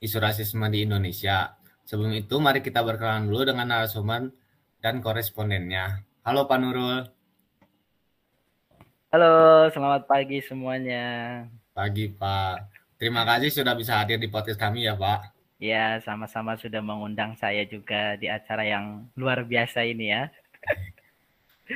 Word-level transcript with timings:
isu 0.03 0.17
rasisme 0.21 0.67
di 0.69 0.85
Indonesia. 0.85 1.57
Sebelum 1.85 2.17
itu, 2.17 2.41
mari 2.41 2.65
kita 2.65 2.81
berkenalan 2.81 3.29
dulu 3.29 3.45
dengan 3.45 3.69
narasumber 3.69 4.33
dan 4.81 5.05
korespondennya. 5.05 6.01
Halo 6.25 6.49
Pak 6.49 6.57
Nurul. 6.57 7.05
Halo, 9.13 9.69
selamat 9.69 10.09
pagi 10.09 10.41
semuanya. 10.41 11.45
Pagi 11.77 12.09
Pak. 12.09 12.73
Terima 12.97 13.21
kasih 13.21 13.61
sudah 13.61 13.77
bisa 13.77 14.01
hadir 14.01 14.17
di 14.17 14.25
podcast 14.25 14.57
kami 14.57 14.89
ya 14.89 14.97
Pak. 14.97 15.29
Ya, 15.61 16.01
sama-sama 16.01 16.57
sudah 16.57 16.81
mengundang 16.81 17.37
saya 17.37 17.61
juga 17.69 18.17
di 18.17 18.33
acara 18.33 18.65
yang 18.65 19.05
luar 19.13 19.45
biasa 19.45 19.85
ini 19.85 20.09
ya. 20.09 20.33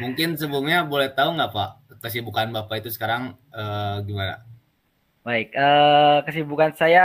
Mungkin 0.02 0.42
sebelumnya 0.42 0.90
boleh 0.90 1.14
tahu 1.14 1.38
nggak 1.38 1.54
Pak, 1.54 2.02
kesibukan 2.02 2.50
Bapak 2.50 2.82
itu 2.82 2.90
sekarang 2.90 3.38
uh, 3.54 4.02
gimana? 4.02 4.42
Baik, 5.20 5.52
uh, 5.52 6.24
kesibukan 6.24 6.72
saya 6.80 7.04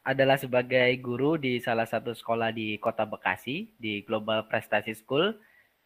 adalah 0.00 0.40
sebagai 0.40 0.96
guru 0.96 1.36
di 1.36 1.60
salah 1.60 1.84
satu 1.84 2.16
sekolah 2.16 2.56
di 2.56 2.80
Kota 2.80 3.04
Bekasi, 3.04 3.68
di 3.76 4.00
Global 4.00 4.48
Prestasi 4.48 4.96
School. 4.96 5.36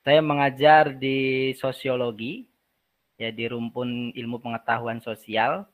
Saya 0.07 0.23
mengajar 0.23 0.95
di 0.95 1.51
sosiologi, 1.59 2.47
ya 3.19 3.35
di 3.35 3.51
rumpun 3.51 4.15
ilmu 4.15 4.39
pengetahuan 4.39 5.03
sosial. 5.03 5.67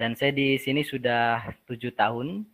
Dan 0.00 0.16
saya 0.16 0.32
di 0.32 0.56
sini 0.56 0.80
sudah 0.80 1.52
tujuh 1.68 1.92
tahun. 1.92 2.48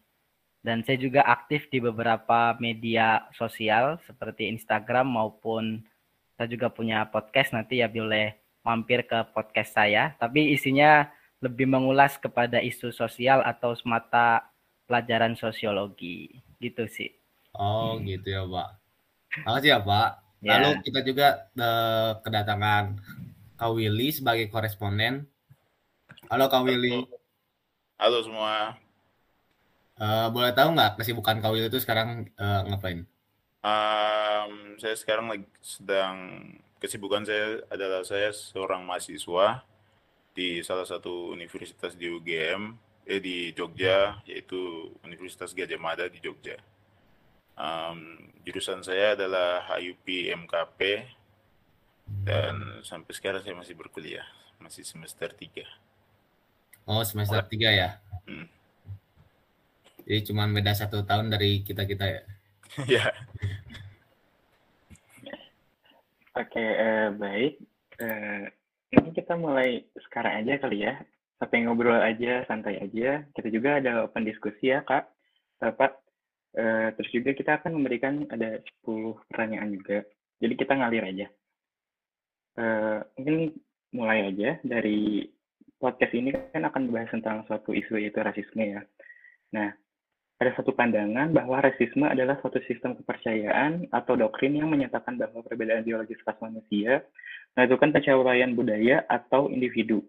Dan 0.58 0.82
saya 0.82 0.98
juga 0.98 1.22
aktif 1.22 1.70
di 1.70 1.78
beberapa 1.78 2.58
media 2.58 3.30
sosial 3.38 4.02
seperti 4.10 4.50
Instagram 4.50 5.06
maupun 5.06 5.86
saya 6.34 6.50
juga 6.50 6.66
punya 6.74 7.06
podcast 7.06 7.54
nanti 7.54 7.78
ya 7.78 7.86
boleh 7.86 8.34
mampir 8.66 9.06
ke 9.06 9.22
podcast 9.30 9.70
saya. 9.70 10.18
Tapi 10.18 10.50
isinya 10.50 11.14
lebih 11.44 11.68
mengulas 11.68 12.16
kepada 12.16 12.64
isu 12.64 12.92
sosial 12.92 13.44
atau 13.44 13.76
semata 13.76 14.48
pelajaran 14.88 15.36
sosiologi 15.36 16.40
gitu 16.62 16.88
sih. 16.88 17.12
Oh 17.52 17.96
hmm. 17.96 18.04
gitu 18.08 18.28
ya 18.32 18.42
Pak. 18.44 18.68
Makasih 19.44 19.70
ya 19.76 19.80
Pak. 19.82 20.10
Lalu 20.46 20.70
kita 20.86 21.00
juga 21.02 21.28
uh, 21.58 22.20
kedatangan 22.22 23.02
Kak 23.56 23.72
Willy 23.72 24.08
sebagai 24.12 24.46
koresponden. 24.48 25.26
Halo 26.28 26.46
Kak 26.48 26.64
Willy. 26.64 27.04
Halo 27.96 28.20
semua. 28.22 28.76
Uh, 29.96 30.28
boleh 30.28 30.52
tahu 30.52 30.76
nggak 30.76 31.00
kesibukan 31.00 31.40
Kak 31.40 31.52
Willy 31.52 31.68
itu 31.68 31.80
sekarang 31.80 32.28
uh, 32.36 32.62
ngapain? 32.68 33.04
Um, 33.64 34.78
saya 34.78 34.94
sekarang 34.94 35.26
lagi 35.26 35.48
sedang 35.58 36.16
kesibukan 36.78 37.26
saya 37.26 37.64
adalah 37.72 38.04
saya 38.06 38.30
seorang 38.30 38.86
mahasiswa 38.86 39.64
di 40.36 40.60
salah 40.60 40.84
satu 40.84 41.32
universitas 41.32 41.96
di 41.96 42.12
UGM, 42.12 42.76
eh 43.08 43.20
di 43.24 43.56
Jogja, 43.56 44.20
yaitu 44.28 44.92
Universitas 45.00 45.56
Gajah 45.56 45.80
Mada 45.80 46.04
di 46.12 46.20
Jogja. 46.20 46.60
Um, 47.56 48.28
jurusan 48.44 48.84
saya 48.84 49.16
adalah 49.16 49.64
HUP 49.80 50.04
MKP 50.28 51.08
dan 52.28 52.84
sampai 52.84 53.16
sekarang 53.16 53.40
saya 53.40 53.56
masih 53.56 53.72
berkuliah, 53.72 54.28
masih 54.60 54.84
semester 54.84 55.32
3. 55.32 55.64
Oh, 56.84 57.00
semester 57.00 57.40
3 57.40 57.72
ya? 57.72 57.96
Hmm. 58.28 58.44
Jadi 60.04 60.20
cuma 60.28 60.44
beda 60.52 60.76
satu 60.76 61.00
tahun 61.02 61.32
dari 61.32 61.64
kita-kita 61.64 62.04
ya? 62.04 62.22
ya. 63.00 63.04
Oke, 66.36 66.60
uh, 66.60 67.08
baik. 67.16 67.56
Uh, 67.96 68.52
ini 68.94 69.10
kita 69.10 69.34
mulai 69.34 69.82
sekarang 70.06 70.44
aja 70.44 70.54
kali 70.62 70.86
ya. 70.86 70.94
Sampai 71.36 71.66
ngobrol 71.66 72.00
aja, 72.00 72.46
santai 72.48 72.80
aja. 72.80 73.26
Kita 73.36 73.48
juga 73.52 73.82
ada 73.82 74.08
open 74.08 74.24
diskusi 74.24 74.72
ya, 74.72 74.80
Kak. 74.86 75.10
Pak. 75.60 75.92
Uh, 76.56 76.88
terus 76.96 77.12
juga 77.12 77.36
kita 77.36 77.60
akan 77.60 77.76
memberikan 77.76 78.24
ada 78.32 78.56
10 78.84 79.12
pertanyaan 79.28 79.76
juga. 79.76 80.08
Jadi 80.40 80.54
kita 80.56 80.72
ngalir 80.72 81.04
aja. 81.04 81.26
Uh, 82.56 83.04
mungkin 83.20 83.52
mulai 83.92 84.32
aja 84.32 84.56
dari 84.64 85.28
podcast 85.76 86.16
ini 86.16 86.32
kan 86.32 86.64
akan 86.64 86.88
membahas 86.88 87.12
tentang 87.12 87.44
suatu 87.44 87.76
isu 87.76 88.00
yaitu 88.00 88.24
rasisme 88.24 88.64
ya. 88.64 88.80
Nah, 89.52 89.76
ada 90.36 90.52
satu 90.52 90.76
pandangan 90.76 91.32
bahwa 91.32 91.64
rasisme 91.64 92.04
adalah 92.04 92.36
suatu 92.44 92.60
sistem 92.68 92.92
kepercayaan 93.00 93.88
atau 93.88 94.20
doktrin 94.20 94.52
yang 94.52 94.68
menyatakan 94.68 95.16
bahwa 95.16 95.40
perbedaan 95.40 95.80
biologis 95.80 96.20
khas 96.28 96.36
manusia 96.44 97.00
menentukan 97.56 97.96
pencapaian 97.96 98.52
budaya 98.52 99.00
atau 99.08 99.48
individu. 99.48 100.04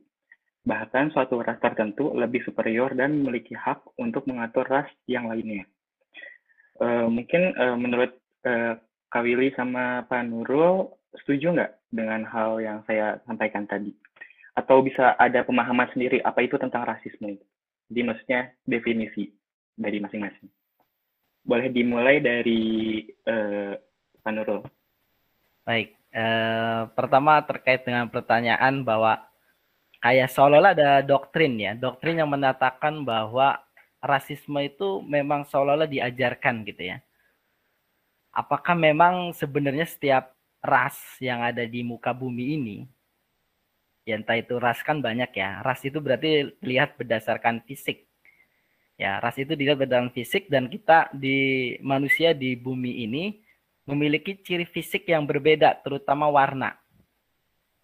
Bahkan 0.68 1.16
suatu 1.16 1.40
ras 1.40 1.56
tertentu 1.64 2.12
lebih 2.12 2.44
superior 2.44 2.92
dan 2.92 3.24
memiliki 3.24 3.56
hak 3.56 3.88
untuk 3.96 4.28
mengatur 4.28 4.68
ras 4.68 4.92
yang 5.08 5.32
lainnya. 5.32 5.64
Uh, 6.76 7.08
mungkin 7.08 7.56
uh, 7.56 7.80
menurut 7.80 8.12
Kak 9.12 9.24
Willy 9.28 9.52
sama 9.60 10.08
Pak 10.08 10.24
Nurul, 10.28 10.88
setuju 11.24 11.52
nggak 11.56 11.72
dengan 11.92 12.24
hal 12.28 12.60
yang 12.64 12.80
saya 12.88 13.20
sampaikan 13.28 13.68
tadi? 13.68 13.92
Atau 14.56 14.84
bisa 14.84 15.16
ada 15.20 15.44
pemahaman 15.44 15.88
sendiri 15.92 16.24
apa 16.24 16.44
itu 16.44 16.56
tentang 16.56 16.88
rasisme? 16.88 17.36
Jadi 17.92 18.02
maksudnya 18.04 18.52
definisi 18.64 19.37
dari 19.78 20.02
masing-masing. 20.02 20.50
Boleh 21.46 21.70
dimulai 21.70 22.20
dari 22.20 23.06
uh, 23.30 23.78
Pak 24.20 24.32
Nurul. 24.34 24.66
Baik, 25.64 25.96
uh, 26.12 26.90
pertama 26.92 27.40
terkait 27.46 27.86
dengan 27.86 28.10
pertanyaan 28.10 28.82
bahwa 28.84 29.22
kayak 30.02 30.34
seolah-olah 30.34 30.74
ada 30.74 30.92
doktrin 31.06 31.56
ya, 31.62 31.72
doktrin 31.78 32.20
yang 32.20 32.28
menyatakan 32.28 33.06
bahwa 33.06 33.62
rasisme 34.02 34.58
itu 34.66 35.00
memang 35.06 35.46
seolah-olah 35.46 35.88
diajarkan 35.88 36.66
gitu 36.66 36.92
ya. 36.96 36.98
Apakah 38.34 38.76
memang 38.78 39.32
sebenarnya 39.34 39.88
setiap 39.88 40.36
ras 40.62 40.98
yang 41.22 41.42
ada 41.42 41.64
di 41.64 41.82
muka 41.82 42.12
bumi 42.12 42.60
ini, 42.60 42.78
ya 44.08 44.16
entah 44.16 44.40
itu 44.40 44.56
ras 44.56 44.80
kan 44.84 45.04
banyak 45.04 45.32
ya. 45.36 45.60
Ras 45.64 45.84
itu 45.84 46.00
berarti 46.00 46.56
lihat 46.64 46.96
berdasarkan 46.96 47.60
fisik. 47.68 48.07
Ya, 48.98 49.22
ras 49.22 49.38
itu 49.38 49.54
dilihat 49.54 49.78
berdasarkan 49.78 50.10
fisik 50.10 50.50
dan 50.50 50.66
kita 50.66 51.14
di 51.14 51.78
manusia 51.86 52.34
di 52.34 52.58
bumi 52.58 53.06
ini 53.06 53.24
memiliki 53.86 54.42
ciri 54.42 54.66
fisik 54.66 55.06
yang 55.06 55.24
berbeda, 55.30 55.80
terutama 55.86 56.26
warna. 56.28 56.74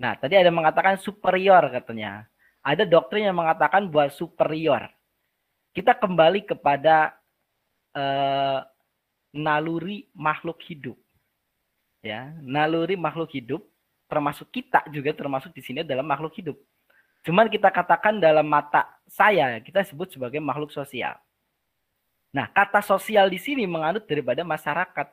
Nah, 0.02 0.18
tadi 0.18 0.36
ada 0.36 0.50
mengatakan 0.50 0.98
superior 0.98 1.70
katanya. 1.70 2.26
Ada 2.66 2.84
doktrin 2.90 3.30
yang 3.30 3.38
mengatakan 3.38 3.88
buat 3.88 4.10
superior. 4.10 4.90
Kita 5.70 5.94
kembali 5.94 6.50
kepada 6.50 7.14
eh, 7.94 8.60
naluri 9.38 10.10
makhluk 10.18 10.60
hidup. 10.66 10.98
Ya, 12.02 12.34
naluri 12.42 12.98
makhluk 13.00 13.32
hidup 13.32 13.64
termasuk 14.12 14.50
kita 14.52 14.84
juga 14.92 15.16
termasuk 15.16 15.56
di 15.56 15.62
sini 15.64 15.86
dalam 15.86 16.04
makhluk 16.04 16.36
hidup. 16.36 16.58
Cuman 17.24 17.48
kita 17.48 17.72
katakan 17.72 18.20
dalam 18.20 18.44
mata 18.44 18.88
saya 19.08 19.60
kita 19.64 19.84
sebut 19.88 20.12
sebagai 20.12 20.44
makhluk 20.44 20.76
sosial. 20.76 21.16
Nah, 22.36 22.50
kata 22.52 22.84
sosial 22.84 23.32
di 23.32 23.40
sini 23.40 23.64
menganut 23.64 24.04
daripada 24.04 24.44
masyarakat. 24.44 25.08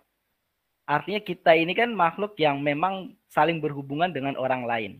Artinya 0.89 1.21
kita 1.23 1.55
ini 1.55 1.71
kan 1.77 1.93
makhluk 1.95 2.35
yang 2.41 2.59
memang 2.59 3.15
saling 3.31 3.63
berhubungan 3.63 4.11
dengan 4.11 4.35
orang 4.35 4.67
lain. 4.67 4.93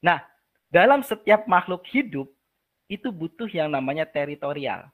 Nah, 0.00 0.24
dalam 0.72 1.04
setiap 1.04 1.44
makhluk 1.44 1.84
hidup 1.92 2.32
itu 2.88 3.12
butuh 3.12 3.50
yang 3.52 3.68
namanya 3.68 4.08
teritorial 4.08 4.88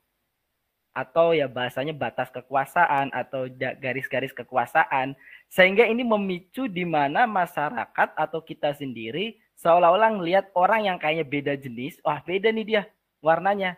atau 0.98 1.30
ya 1.30 1.46
bahasanya 1.46 1.94
batas 1.94 2.26
kekuasaan 2.34 3.14
atau 3.14 3.46
garis-garis 3.78 4.34
kekuasaan 4.34 5.14
sehingga 5.46 5.86
ini 5.86 6.02
memicu 6.02 6.66
di 6.66 6.82
mana 6.82 7.22
masyarakat 7.22 8.08
atau 8.18 8.42
kita 8.42 8.74
sendiri 8.74 9.38
seolah-olah 9.58 10.14
melihat 10.14 10.46
orang 10.54 10.86
yang 10.86 10.96
kayaknya 10.96 11.26
beda 11.26 11.52
jenis, 11.58 11.98
wah 12.06 12.22
beda 12.22 12.54
nih 12.54 12.66
dia 12.66 12.82
warnanya. 13.18 13.74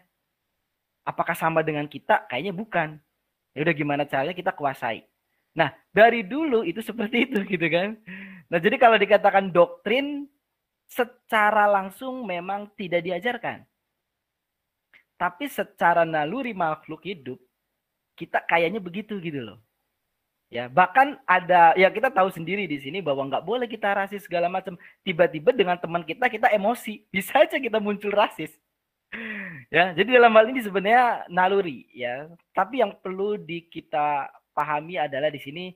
Apakah 1.04 1.32
sama 1.32 1.64
dengan 1.64 1.88
kita? 1.88 2.28
Kayaknya 2.28 2.52
bukan. 2.52 2.88
Ya 3.56 3.60
udah 3.64 3.74
gimana 3.74 4.02
caranya 4.04 4.36
kita 4.36 4.52
kuasai. 4.52 5.02
Nah, 5.56 5.74
dari 5.90 6.22
dulu 6.22 6.62
itu 6.62 6.78
seperti 6.84 7.26
itu 7.26 7.42
gitu 7.56 7.66
kan. 7.66 7.96
Nah, 8.52 8.58
jadi 8.60 8.76
kalau 8.76 9.00
dikatakan 9.00 9.50
doktrin 9.50 10.28
secara 10.86 11.66
langsung 11.66 12.28
memang 12.28 12.70
tidak 12.76 13.02
diajarkan. 13.02 13.64
Tapi 15.16 15.44
secara 15.52 16.08
naluri 16.08 16.56
makhluk 16.56 17.04
hidup 17.04 17.36
kita 18.16 18.44
kayaknya 18.44 18.80
begitu 18.80 19.16
gitu 19.20 19.40
loh. 19.40 19.58
Ya, 20.50 20.66
bahkan 20.66 21.14
ada 21.30 21.78
ya 21.78 21.86
kita 21.94 22.10
tahu 22.10 22.26
sendiri 22.34 22.66
di 22.66 22.82
sini 22.82 22.98
bahwa 22.98 23.22
nggak 23.30 23.46
boleh 23.46 23.70
kita 23.70 23.94
rasis 23.94 24.26
segala 24.26 24.50
macam. 24.50 24.74
Tiba-tiba 25.06 25.54
dengan 25.54 25.78
teman 25.78 26.02
kita 26.02 26.26
kita 26.26 26.50
emosi, 26.50 27.06
bisa 27.14 27.46
aja 27.46 27.54
kita 27.62 27.78
muncul 27.78 28.10
rasis. 28.10 28.50
ya, 29.74 29.94
jadi 29.94 30.18
dalam 30.18 30.34
hal 30.34 30.50
ini 30.50 30.58
sebenarnya 30.66 31.30
naluri 31.30 31.86
ya. 31.94 32.26
Tapi 32.50 32.82
yang 32.82 32.98
perlu 32.98 33.38
di 33.38 33.62
kita 33.70 34.26
pahami 34.50 34.98
adalah 34.98 35.30
di 35.30 35.38
sini 35.38 35.70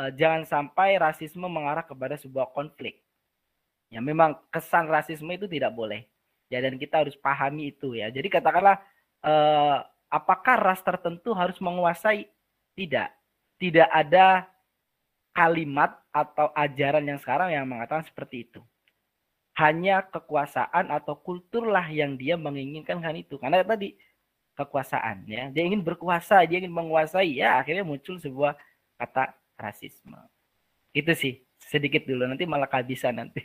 uh, 0.00 0.08
jangan 0.16 0.48
sampai 0.48 0.96
rasisme 0.96 1.44
mengarah 1.44 1.84
kepada 1.84 2.16
sebuah 2.16 2.48
konflik. 2.56 3.04
Ya, 3.92 4.00
memang 4.00 4.40
kesan 4.48 4.88
rasisme 4.88 5.28
itu 5.36 5.44
tidak 5.52 5.76
boleh. 5.76 6.08
Ya, 6.48 6.64
dan 6.64 6.80
kita 6.80 7.04
harus 7.04 7.12
pahami 7.20 7.76
itu 7.76 7.92
ya. 7.92 8.08
Jadi 8.08 8.32
katakanlah 8.32 8.80
uh, 9.20 9.84
apakah 10.08 10.56
ras 10.56 10.80
tertentu 10.80 11.36
harus 11.36 11.60
menguasai? 11.60 12.24
Tidak 12.74 13.23
tidak 13.64 13.88
ada 13.88 14.44
kalimat 15.32 15.96
atau 16.12 16.52
ajaran 16.52 17.00
yang 17.08 17.16
sekarang 17.16 17.48
yang 17.48 17.64
mengatakan 17.64 18.04
seperti 18.04 18.44
itu. 18.44 18.60
Hanya 19.56 20.04
kekuasaan 20.04 20.92
atau 20.92 21.16
kulturlah 21.16 21.88
yang 21.88 22.20
dia 22.20 22.36
menginginkan 22.36 23.00
kan 23.00 23.16
itu. 23.16 23.40
Karena 23.40 23.64
tadi 23.64 23.96
kekuasaan 24.52 25.24
ya, 25.24 25.48
dia 25.48 25.64
ingin 25.64 25.80
berkuasa, 25.80 26.44
dia 26.44 26.60
ingin 26.60 26.76
menguasai 26.76 27.40
ya 27.40 27.56
akhirnya 27.56 27.88
muncul 27.88 28.20
sebuah 28.20 28.52
kata 29.00 29.32
rasisme. 29.56 30.20
Itu 30.92 31.16
sih 31.16 31.40
sedikit 31.56 32.04
dulu 32.04 32.28
nanti 32.28 32.44
malah 32.44 32.68
kehabisan 32.68 33.16
nanti. 33.16 33.40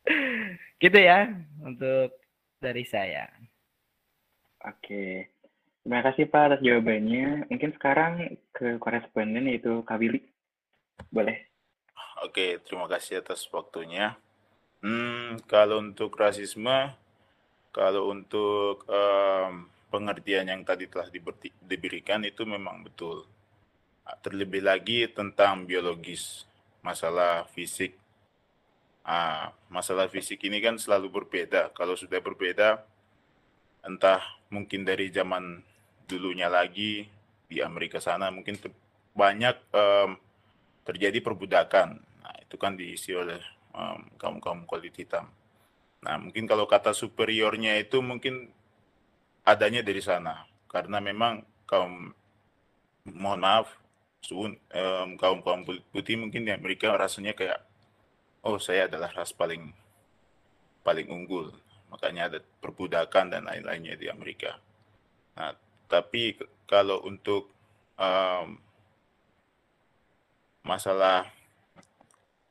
gitu 0.82 0.96
ya 0.96 1.28
untuk 1.60 2.16
dari 2.56 2.88
saya. 2.88 3.28
Oke. 4.64 5.33
Terima 5.84 6.00
kasih 6.00 6.24
Pak 6.32 6.42
atas 6.48 6.62
jawabannya. 6.64 7.44
Mungkin 7.52 7.76
sekarang 7.76 8.40
ke 8.56 8.80
koresponden 8.80 9.52
yaitu 9.52 9.84
Kak 9.84 10.00
Willy. 10.00 10.24
Boleh. 11.12 11.44
Oke, 12.24 12.56
terima 12.64 12.88
kasih 12.88 13.20
atas 13.20 13.44
waktunya. 13.52 14.16
Hmm, 14.80 15.36
kalau 15.44 15.84
untuk 15.84 16.16
rasisme, 16.16 16.88
kalau 17.68 18.08
untuk 18.16 18.88
um, 18.88 19.68
pengertian 19.92 20.48
yang 20.48 20.64
tadi 20.64 20.88
telah 20.88 21.12
diberikan 21.60 22.24
itu 22.24 22.48
memang 22.48 22.80
betul. 22.80 23.28
Terlebih 24.24 24.64
lagi 24.64 25.04
tentang 25.12 25.68
biologis, 25.68 26.48
masalah 26.80 27.44
fisik. 27.52 27.92
Ah, 29.04 29.52
masalah 29.68 30.08
fisik 30.08 30.40
ini 30.48 30.64
kan 30.64 30.80
selalu 30.80 31.12
berbeda. 31.12 31.76
Kalau 31.76 31.92
sudah 31.92 32.24
berbeda, 32.24 32.80
entah 33.84 34.24
mungkin 34.48 34.88
dari 34.88 35.12
zaman 35.12 35.73
dulunya 36.04 36.52
lagi 36.52 37.08
di 37.48 37.60
Amerika 37.60 38.00
sana 38.00 38.28
mungkin 38.32 38.56
banyak 39.14 39.56
um, 39.72 40.18
terjadi 40.84 41.22
perbudakan. 41.24 42.02
Nah, 42.02 42.36
itu 42.42 42.56
kan 42.60 42.76
diisi 42.76 43.14
oleh 43.14 43.40
um, 43.72 44.04
kaum-kaum 44.20 44.66
kulit 44.68 44.92
hitam. 44.94 45.30
Nah, 46.04 46.20
mungkin 46.20 46.44
kalau 46.44 46.68
kata 46.68 46.92
superiornya 46.92 47.80
itu 47.80 48.04
mungkin 48.04 48.52
adanya 49.46 49.80
dari 49.80 50.04
sana. 50.04 50.44
Karena 50.68 51.00
memang 51.00 51.46
kaum, 51.64 52.12
mohon 53.08 53.40
maaf, 53.40 53.72
um, 54.32 55.16
kaum-kaum 55.16 55.64
putih 55.94 56.20
mungkin 56.20 56.44
di 56.44 56.52
Amerika 56.52 56.92
rasanya 56.92 57.32
kayak, 57.32 57.60
oh 58.44 58.60
saya 58.60 58.90
adalah 58.90 59.08
ras 59.14 59.32
paling 59.32 59.72
paling 60.84 61.08
unggul. 61.08 61.54
Makanya 61.88 62.28
ada 62.28 62.38
perbudakan 62.42 63.32
dan 63.32 63.46
lain-lainnya 63.48 63.94
di 63.96 64.10
Amerika. 64.10 64.58
Nah, 65.38 65.54
tapi 65.88 66.38
kalau 66.64 67.04
untuk 67.04 67.52
um, 68.00 68.56
masalah 70.64 71.28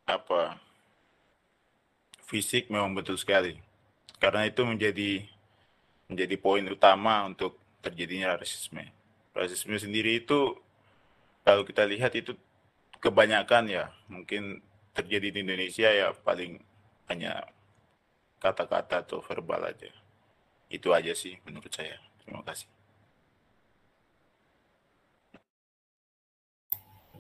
apa 0.06 0.62
fisik 2.24 2.70
memang 2.70 2.94
betul 2.94 3.18
sekali. 3.18 3.58
Karena 4.22 4.48
itu 4.48 4.64
menjadi 4.64 5.26
menjadi 6.08 6.36
poin 6.40 6.64
utama 6.70 7.26
untuk 7.26 7.58
terjadinya 7.84 8.38
rasisme. 8.38 8.86
Rasisme 9.34 9.76
sendiri 9.76 10.24
itu 10.24 10.56
kalau 11.44 11.66
kita 11.68 11.84
lihat 11.84 12.14
itu 12.16 12.38
kebanyakan 13.04 13.68
ya 13.68 13.92
mungkin 14.08 14.64
terjadi 14.96 15.34
di 15.34 15.40
Indonesia 15.44 15.90
ya 15.90 16.16
paling 16.16 16.62
hanya 17.12 17.44
kata-kata 18.40 19.04
atau 19.04 19.20
verbal 19.20 19.74
aja. 19.74 19.92
Itu 20.72 20.96
aja 20.96 21.12
sih 21.18 21.36
menurut 21.44 21.74
saya. 21.74 22.00
Terima 22.24 22.46
kasih 22.46 22.83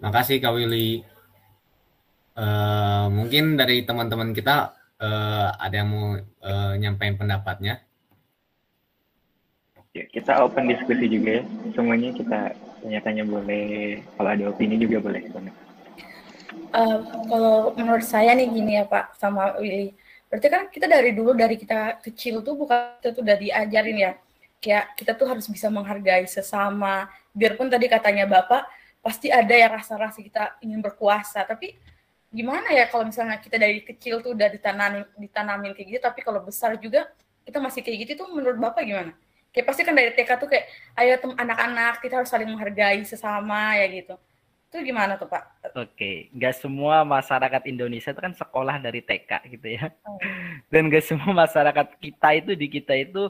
Makasih 0.03 0.43
Kak 0.43 0.51
Willy. 0.51 0.99
Uh, 2.35 3.07
mungkin 3.07 3.55
dari 3.55 3.87
teman-teman 3.87 4.35
kita 4.35 4.75
uh, 4.99 5.47
ada 5.55 5.75
yang 5.79 5.87
mau 5.87 6.19
uh, 6.19 6.73
nyampaikan 6.75 7.15
pendapatnya. 7.15 7.79
Ya, 9.95 10.03
kita 10.11 10.43
open 10.43 10.67
diskusi 10.67 11.07
juga 11.07 11.39
ya. 11.39 11.43
Semuanya 11.71 12.11
kita 12.11 12.51
tanya-tanya 12.83 13.23
boleh. 13.23 14.03
Kalau 14.19 14.29
ada 14.29 14.43
opini 14.51 14.75
juga 14.75 14.99
boleh. 14.99 15.23
Uh, 16.73 16.99
kalau 17.31 17.71
menurut 17.79 18.03
saya 18.03 18.35
nih 18.35 18.51
gini 18.51 18.81
ya 18.81 18.83
Pak 18.83 19.15
sama 19.15 19.55
Willy. 19.55 19.95
Berarti 20.27 20.47
kan 20.51 20.67
kita 20.67 20.89
dari 20.89 21.15
dulu 21.15 21.31
dari 21.31 21.55
kita 21.55 22.03
kecil 22.03 22.43
tuh 22.43 22.59
bukan 22.59 22.99
kita 22.99 23.15
tuh 23.15 23.23
udah 23.23 23.37
diajarin 23.39 23.97
ya. 24.03 24.11
Kayak 24.59 24.99
kita 24.99 25.15
tuh 25.15 25.31
harus 25.31 25.47
bisa 25.47 25.71
menghargai 25.71 26.27
sesama. 26.27 27.07
Biarpun 27.31 27.71
tadi 27.71 27.87
katanya 27.87 28.27
Bapak 28.27 28.82
pasti 29.03 29.27
ada 29.27 29.51
yang 29.51 29.75
rasa-rasa 29.75 30.23
kita 30.23 30.55
ingin 30.63 30.79
berkuasa. 30.79 31.43
Tapi 31.43 31.75
gimana 32.31 32.71
ya 32.71 32.87
kalau 32.87 33.03
misalnya 33.03 33.37
kita 33.37 33.59
dari 33.59 33.83
kecil 33.83 34.23
tuh 34.23 34.33
udah 34.33 34.47
ditanamin 34.49 35.05
ditanamin 35.21 35.77
kayak 35.77 35.87
gitu 35.93 36.01
tapi 36.01 36.25
kalau 36.25 36.41
besar 36.41 36.73
juga 36.81 37.05
kita 37.45 37.61
masih 37.61 37.85
kayak 37.85 38.07
gitu 38.07 38.23
tuh 38.23 38.31
menurut 38.31 38.57
bapak 38.57 38.87
gimana? 38.87 39.11
Kayak 39.53 39.69
pasti 39.69 39.81
kan 39.85 39.93
dari 39.93 40.15
TK 40.17 40.31
tuh 40.41 40.49
kayak 40.49 40.65
ayo 40.97 41.13
tem 41.19 41.31
anak-anak 41.35 42.01
kita 42.01 42.23
harus 42.23 42.31
saling 42.31 42.49
menghargai 42.49 43.03
sesama 43.03 43.77
ya 43.77 43.85
gitu. 43.91 44.15
Itu 44.73 44.81
gimana 44.81 45.21
tuh 45.21 45.29
pak? 45.29 45.69
Oke, 45.77 46.33
nggak 46.33 46.57
semua 46.57 47.05
masyarakat 47.05 47.61
Indonesia 47.69 48.09
itu 48.09 48.17
kan 48.17 48.33
sekolah 48.33 48.81
dari 48.81 49.05
TK 49.05 49.31
gitu 49.53 49.77
ya, 49.77 49.93
oh. 50.01 50.17
dan 50.73 50.89
nggak 50.89 51.05
semua 51.05 51.29
masyarakat 51.45 52.01
kita 52.01 52.29
itu 52.33 52.51
di 52.57 52.67
kita 52.73 52.97
itu 52.97 53.29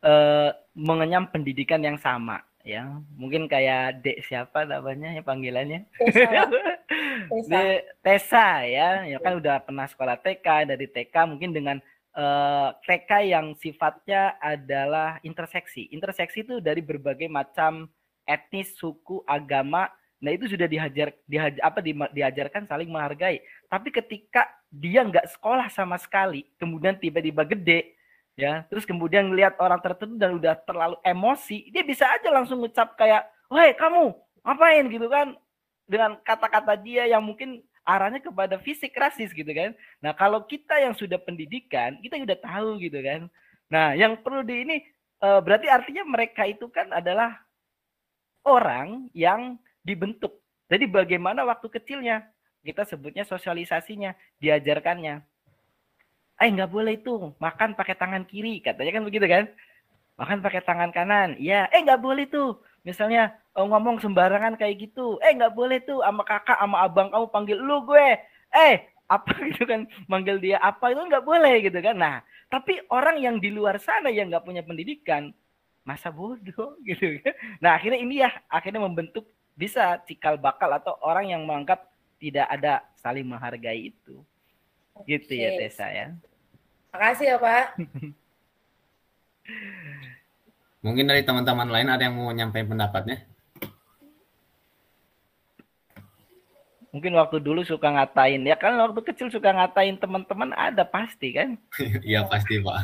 uh, 0.00 0.50
mengenyam 0.72 1.28
pendidikan 1.28 1.84
yang 1.84 2.00
sama 2.00 2.40
ya. 2.68 3.00
Mungkin 3.16 3.48
kayak 3.48 4.04
Dek 4.04 4.28
siapa 4.28 4.68
namanya 4.68 5.16
ya 5.16 5.24
panggilannya? 5.24 5.88
Tessa. 5.96 6.44
Dek 7.50 7.80
Tessa 8.04 8.48
ya. 8.68 9.08
Ya 9.08 9.18
kan 9.24 9.40
udah 9.40 9.64
pernah 9.64 9.88
sekolah 9.88 10.20
TK 10.20 10.68
dari 10.68 10.84
TK 10.84 11.16
mungkin 11.24 11.56
dengan 11.56 11.80
eh, 12.12 12.68
TK 12.84 13.10
yang 13.32 13.56
sifatnya 13.56 14.36
adalah 14.36 15.16
interseksi. 15.24 15.88
Interseksi 15.88 16.44
itu 16.44 16.60
dari 16.60 16.84
berbagai 16.84 17.32
macam 17.32 17.88
etnis, 18.28 18.76
suku, 18.76 19.24
agama. 19.24 19.88
Nah 20.20 20.36
itu 20.36 20.50
sudah 20.52 20.68
dihajar, 20.68 21.16
dihajar 21.24 21.62
apa 21.64 21.80
di- 21.80 21.96
diajarkan 21.96 22.68
saling 22.68 22.92
menghargai. 22.92 23.40
Tapi 23.72 23.88
ketika 23.88 24.44
dia 24.68 25.00
nggak 25.00 25.32
sekolah 25.32 25.72
sama 25.72 25.96
sekali, 25.96 26.44
kemudian 26.60 27.00
tiba-tiba 27.00 27.48
gede, 27.48 27.96
ya, 28.38 28.62
terus 28.70 28.86
kemudian 28.86 29.26
ngelihat 29.26 29.58
orang 29.58 29.82
tertentu 29.82 30.14
dan 30.14 30.38
udah 30.38 30.54
terlalu 30.62 30.96
emosi, 31.02 31.68
dia 31.74 31.82
bisa 31.82 32.06
aja 32.06 32.30
langsung 32.30 32.62
ngucap 32.62 32.94
kayak, 32.94 33.26
"Woi 33.50 33.74
kamu 33.74 34.14
ngapain?" 34.46 34.86
gitu 34.86 35.10
kan, 35.10 35.34
dengan 35.90 36.14
kata-kata 36.22 36.78
dia 36.78 37.10
yang 37.10 37.24
mungkin 37.24 37.64
arahnya 37.88 38.20
kepada 38.20 38.60
fisik 38.60 38.92
rasis 38.92 39.32
gitu 39.32 39.48
kan. 39.48 39.72
Nah 40.04 40.12
kalau 40.12 40.44
kita 40.44 40.76
yang 40.76 40.92
sudah 40.92 41.16
pendidikan, 41.16 41.96
kita 42.04 42.20
udah 42.20 42.38
tahu 42.38 42.76
gitu 42.84 43.00
kan. 43.00 43.32
Nah 43.72 43.96
yang 43.96 44.20
perlu 44.20 44.44
di 44.44 44.68
ini 44.68 44.76
eh, 45.24 45.40
berarti 45.40 45.66
artinya 45.72 46.04
mereka 46.04 46.44
itu 46.44 46.68
kan 46.68 46.92
adalah 46.92 47.40
orang 48.44 49.08
yang 49.16 49.56
dibentuk. 49.80 50.36
Jadi 50.68 50.84
bagaimana 50.84 51.48
waktu 51.48 51.72
kecilnya 51.72 52.28
kita 52.60 52.84
sebutnya 52.84 53.24
sosialisasinya, 53.24 54.12
diajarkannya. 54.36 55.24
Eh 56.38 56.48
nggak 56.54 56.70
boleh 56.70 56.94
itu 56.98 57.34
makan 57.42 57.74
pakai 57.74 57.94
tangan 57.98 58.22
kiri, 58.22 58.62
katanya 58.62 58.92
kan 58.94 59.04
begitu 59.04 59.26
kan? 59.26 59.44
Makan 60.18 60.38
pakai 60.42 60.62
tangan 60.62 60.90
kanan, 60.94 61.34
iya. 61.38 61.66
Eh 61.74 61.82
nggak 61.82 62.02
boleh 62.02 62.26
tuh, 62.30 62.58
misalnya 62.86 63.34
oh, 63.58 63.66
ngomong 63.66 63.98
sembarangan 63.98 64.54
kayak 64.54 64.88
gitu. 64.90 65.18
Eh 65.22 65.34
nggak 65.34 65.54
boleh 65.54 65.82
tuh 65.82 65.98
sama 66.02 66.22
kakak 66.22 66.58
sama 66.58 66.86
abang 66.86 67.10
kamu 67.10 67.26
panggil 67.34 67.58
lu 67.58 67.82
gue. 67.86 68.08
Eh 68.54 68.74
apa 69.08 69.32
gitu 69.50 69.64
kan 69.64 69.88
manggil 70.04 70.36
dia 70.36 70.60
apa 70.60 70.92
itu 70.92 71.00
nggak 71.00 71.26
boleh 71.26 71.54
gitu 71.64 71.78
kan. 71.82 71.96
Nah 71.98 72.16
tapi 72.48 72.78
orang 72.92 73.18
yang 73.18 73.36
di 73.42 73.50
luar 73.50 73.80
sana 73.82 74.12
yang 74.12 74.30
nggak 74.30 74.44
punya 74.46 74.62
pendidikan 74.62 75.34
masa 75.82 76.12
bodoh 76.12 76.78
gitu 76.88 77.18
kan. 77.24 77.34
Nah 77.58 77.70
akhirnya 77.74 77.98
ini 77.98 78.22
ya 78.22 78.30
akhirnya 78.46 78.84
membentuk 78.84 79.26
bisa 79.58 79.98
cikal 80.06 80.38
bakal 80.38 80.70
atau 80.70 80.94
orang 81.02 81.34
yang 81.34 81.42
menganggap 81.42 81.90
tidak 82.22 82.46
ada 82.46 82.86
saling 82.94 83.26
menghargai 83.26 83.90
itu. 83.90 84.22
Gitu 85.06 85.32
ya 85.34 85.56
Oke. 85.56 85.58
Tessa 85.66 85.86
ya. 85.90 86.06
Makasih 86.92 87.26
ya 87.34 87.36
Pak. 87.36 87.66
Mungkin 90.84 91.10
dari 91.10 91.26
teman-teman 91.26 91.68
lain 91.68 91.88
ada 91.90 92.06
yang 92.06 92.14
mau 92.14 92.30
nyampein 92.30 92.68
pendapatnya? 92.68 93.26
Mungkin 96.88 97.12
waktu 97.20 97.36
dulu 97.44 97.60
suka 97.68 97.92
ngatain 97.92 98.48
ya 98.48 98.56
kan 98.56 98.72
waktu 98.80 99.04
kecil 99.12 99.28
suka 99.28 99.52
ngatain 99.52 100.00
teman-teman 100.00 100.56
ada 100.56 100.88
pasti 100.88 101.36
kan. 101.36 101.60
Iya 102.08 102.24
pasti 102.24 102.62
Pak. 102.64 102.78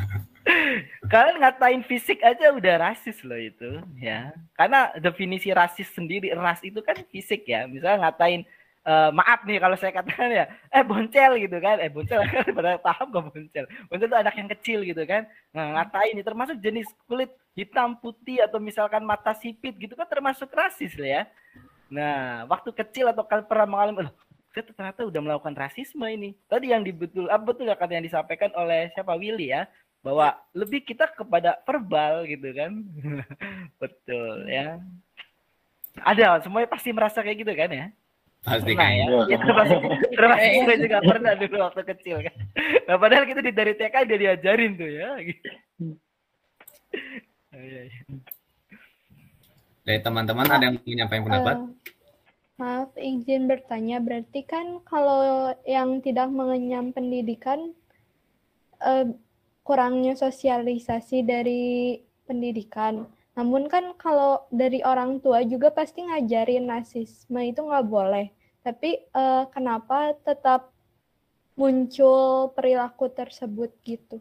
Kalian 1.11 1.41
ngatain 1.41 1.81
fisik 1.81 2.21
aja 2.21 2.53
udah 2.53 2.75
rasis 2.91 3.25
loh 3.25 3.39
itu 3.39 3.81
ya. 3.97 4.29
Karena 4.53 4.93
definisi 5.01 5.49
rasis 5.49 5.89
sendiri 5.89 6.29
ras 6.37 6.61
itu 6.61 6.77
kan 6.85 7.01
fisik 7.09 7.49
ya. 7.49 7.65
Misalnya 7.65 8.05
ngatain 8.05 8.45
eh, 8.85 9.09
maaf 9.11 9.41
nih 9.43 9.57
kalau 9.57 9.75
saya 9.75 9.91
katakan 9.91 10.29
ya, 10.29 10.45
eh 10.69 10.83
boncel 10.85 11.31
gitu 11.41 11.57
kan. 11.57 11.81
Eh 11.81 11.89
boncel 11.89 12.21
pada 12.57 12.77
paham 12.79 13.07
gak 13.09 13.25
boncel? 13.33 13.65
Boncel 13.89 14.07
itu 14.07 14.17
anak 14.17 14.35
yang 14.37 14.49
kecil 14.53 14.79
gitu 14.85 15.03
kan. 15.03 15.25
Nah, 15.51 15.81
ngatain 15.81 16.21
termasuk 16.21 16.55
jenis 16.61 16.87
kulit 17.09 17.33
hitam 17.57 17.97
putih 17.97 18.43
atau 18.45 18.61
misalkan 18.61 19.01
mata 19.01 19.33
sipit 19.33 19.73
gitu 19.79 19.97
kan 19.97 20.05
termasuk 20.05 20.47
rasis 20.53 20.93
lah 20.95 21.09
ya. 21.09 21.23
Nah, 21.89 22.45
waktu 22.49 22.69
kecil 22.73 23.09
atau 23.09 23.23
kalian 23.23 23.45
pernah 23.45 23.67
mengalami, 23.69 24.09
"Loh, 24.09 24.13
saya 24.55 24.71
ternyata 24.71 25.03
udah 25.03 25.21
melakukan 25.21 25.55
rasisme 25.55 26.07
ini. 26.07 26.31
Tadi 26.47 26.71
yang 26.71 26.79
dibetul, 26.79 27.27
ah, 27.27 27.35
betul 27.35 27.67
ya 27.67 27.75
kata 27.75 27.99
yang 27.99 28.07
disampaikan 28.07 28.55
oleh 28.55 28.87
siapa 28.95 29.11
Willy 29.19 29.51
ya, 29.51 29.67
bahwa 29.99 30.31
lebih 30.55 30.79
kita 30.87 31.11
kepada 31.11 31.59
verbal 31.67 32.23
gitu 32.23 32.55
kan. 32.55 32.71
betul 33.83 34.47
ya. 34.47 34.79
Ada, 35.99 36.43
semuanya 36.43 36.71
pasti 36.71 36.95
merasa 36.95 37.19
kayak 37.19 37.43
gitu 37.43 37.51
kan 37.51 37.69
ya? 37.71 37.87
Pasti 38.45 38.77
Pernah 38.77 38.85
kan. 38.85 38.93
ya. 38.93 39.05
Iya. 39.09 39.21
Ya, 39.25 39.37
termasuk, 39.41 39.79
termasuk 40.13 40.51
gue 40.53 40.75
juga 40.85 40.97
pernah 41.01 41.33
dulu 41.33 41.55
waktu 41.65 41.81
kecil 41.81 42.17
kan. 42.21 42.35
Nah, 42.85 42.95
padahal 43.01 43.25
kita 43.25 43.41
di 43.41 43.51
dari 43.51 43.73
TK 43.73 43.95
udah 44.05 44.19
diajarin 44.21 44.71
tuh 44.77 44.89
ya. 44.89 45.09
Gitu. 45.17 45.49
Iya, 47.55 47.81
iya. 47.89 48.03
Dari 49.85 49.99
teman-teman 50.01 50.45
ada 50.45 50.65
yang 50.69 50.77
mau 50.77 50.93
nyampein 50.93 51.23
pendapat? 51.25 51.55
Eh, 51.57 51.65
maaf, 52.61 52.89
izin 52.97 53.49
bertanya. 53.49 53.97
Berarti 53.97 54.41
kan 54.45 54.81
kalau 54.85 55.49
yang 55.65 56.05
tidak 56.05 56.29
mengenyam 56.29 56.93
pendidikan, 56.93 57.73
eh, 58.85 59.09
kurangnya 59.65 60.13
sosialisasi 60.13 61.25
dari 61.25 61.97
pendidikan. 62.29 63.09
Namun 63.35 63.67
kan 63.67 63.97
kalau 63.97 64.45
dari 64.53 64.85
orang 64.85 65.19
tua 65.19 65.41
juga 65.43 65.73
pasti 65.73 66.05
ngajarin 66.05 66.69
rasisme 66.69 67.41
itu 67.41 67.65
nggak 67.65 67.87
boleh. 67.89 68.34
Tapi 68.65 68.97
eh, 68.97 69.43
kenapa 69.53 70.17
tetap 70.25 70.73
muncul 71.53 72.49
perilaku 72.57 73.13
tersebut 73.13 73.69
gitu? 73.85 74.17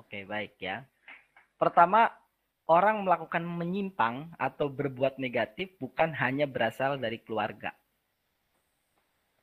Oke, 0.00 0.24
baik 0.24 0.56
ya. 0.56 0.88
Pertama, 1.60 2.08
orang 2.64 3.04
melakukan 3.04 3.44
menyimpang 3.44 4.32
atau 4.40 4.72
berbuat 4.72 5.20
negatif 5.20 5.76
bukan 5.76 6.16
hanya 6.16 6.48
berasal 6.48 6.96
dari 6.96 7.20
keluarga. 7.20 7.76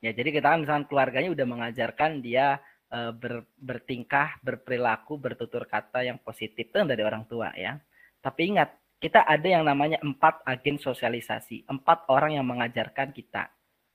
Ya, 0.04 0.12
jadi 0.12 0.36
kita 0.36 0.52
kan 0.52 0.60
misalkan 0.66 0.86
keluarganya 0.90 1.30
udah 1.32 1.46
mengajarkan 1.48 2.20
dia 2.20 2.58
eh, 2.92 3.12
ber- 3.14 3.48
bertingkah, 3.56 4.36
berperilaku, 4.44 5.16
bertutur 5.16 5.64
kata 5.70 6.04
yang 6.04 6.18
positif 6.20 6.68
itu 6.68 6.74
kan 6.76 6.90
dari 6.90 7.00
orang 7.06 7.24
tua 7.30 7.54
ya. 7.56 7.78
Tapi 8.20 8.58
ingat, 8.58 8.74
kita 9.00 9.22
ada 9.24 9.48
yang 9.48 9.64
namanya 9.64 10.02
empat 10.02 10.42
agen 10.44 10.76
sosialisasi, 10.82 11.64
empat 11.70 12.08
orang 12.10 12.36
yang 12.36 12.44
mengajarkan 12.44 13.14
kita. 13.14 13.48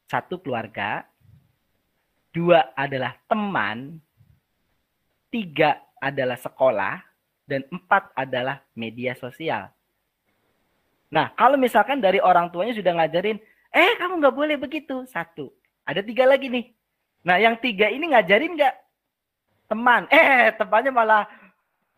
Satu 0.09 0.41
keluarga, 0.41 1.05
dua 2.33 2.73
adalah 2.73 3.13
teman, 3.29 4.01
tiga 5.29 5.77
adalah 6.01 6.33
sekolah, 6.33 6.97
dan 7.45 7.61
empat 7.69 8.13
adalah 8.17 8.65
media 8.73 9.13
sosial. 9.13 9.69
Nah, 11.09 11.33
kalau 11.33 11.57
misalkan 11.57 11.97
dari 11.97 12.17
orang 12.21 12.53
tuanya 12.53 12.73
sudah 12.77 12.93
ngajarin, 12.97 13.41
eh 13.69 13.93
kamu 13.97 14.21
nggak 14.21 14.37
boleh 14.37 14.57
begitu, 14.57 15.05
satu. 15.09 15.49
Ada 15.85 16.05
tiga 16.05 16.29
lagi 16.29 16.49
nih. 16.49 16.69
Nah, 17.25 17.41
yang 17.41 17.57
tiga 17.57 17.89
ini 17.89 18.13
ngajarin 18.13 18.53
nggak 18.53 18.75
teman? 19.69 20.05
Eh, 20.13 20.53
temannya 20.57 20.93
malah 20.93 21.25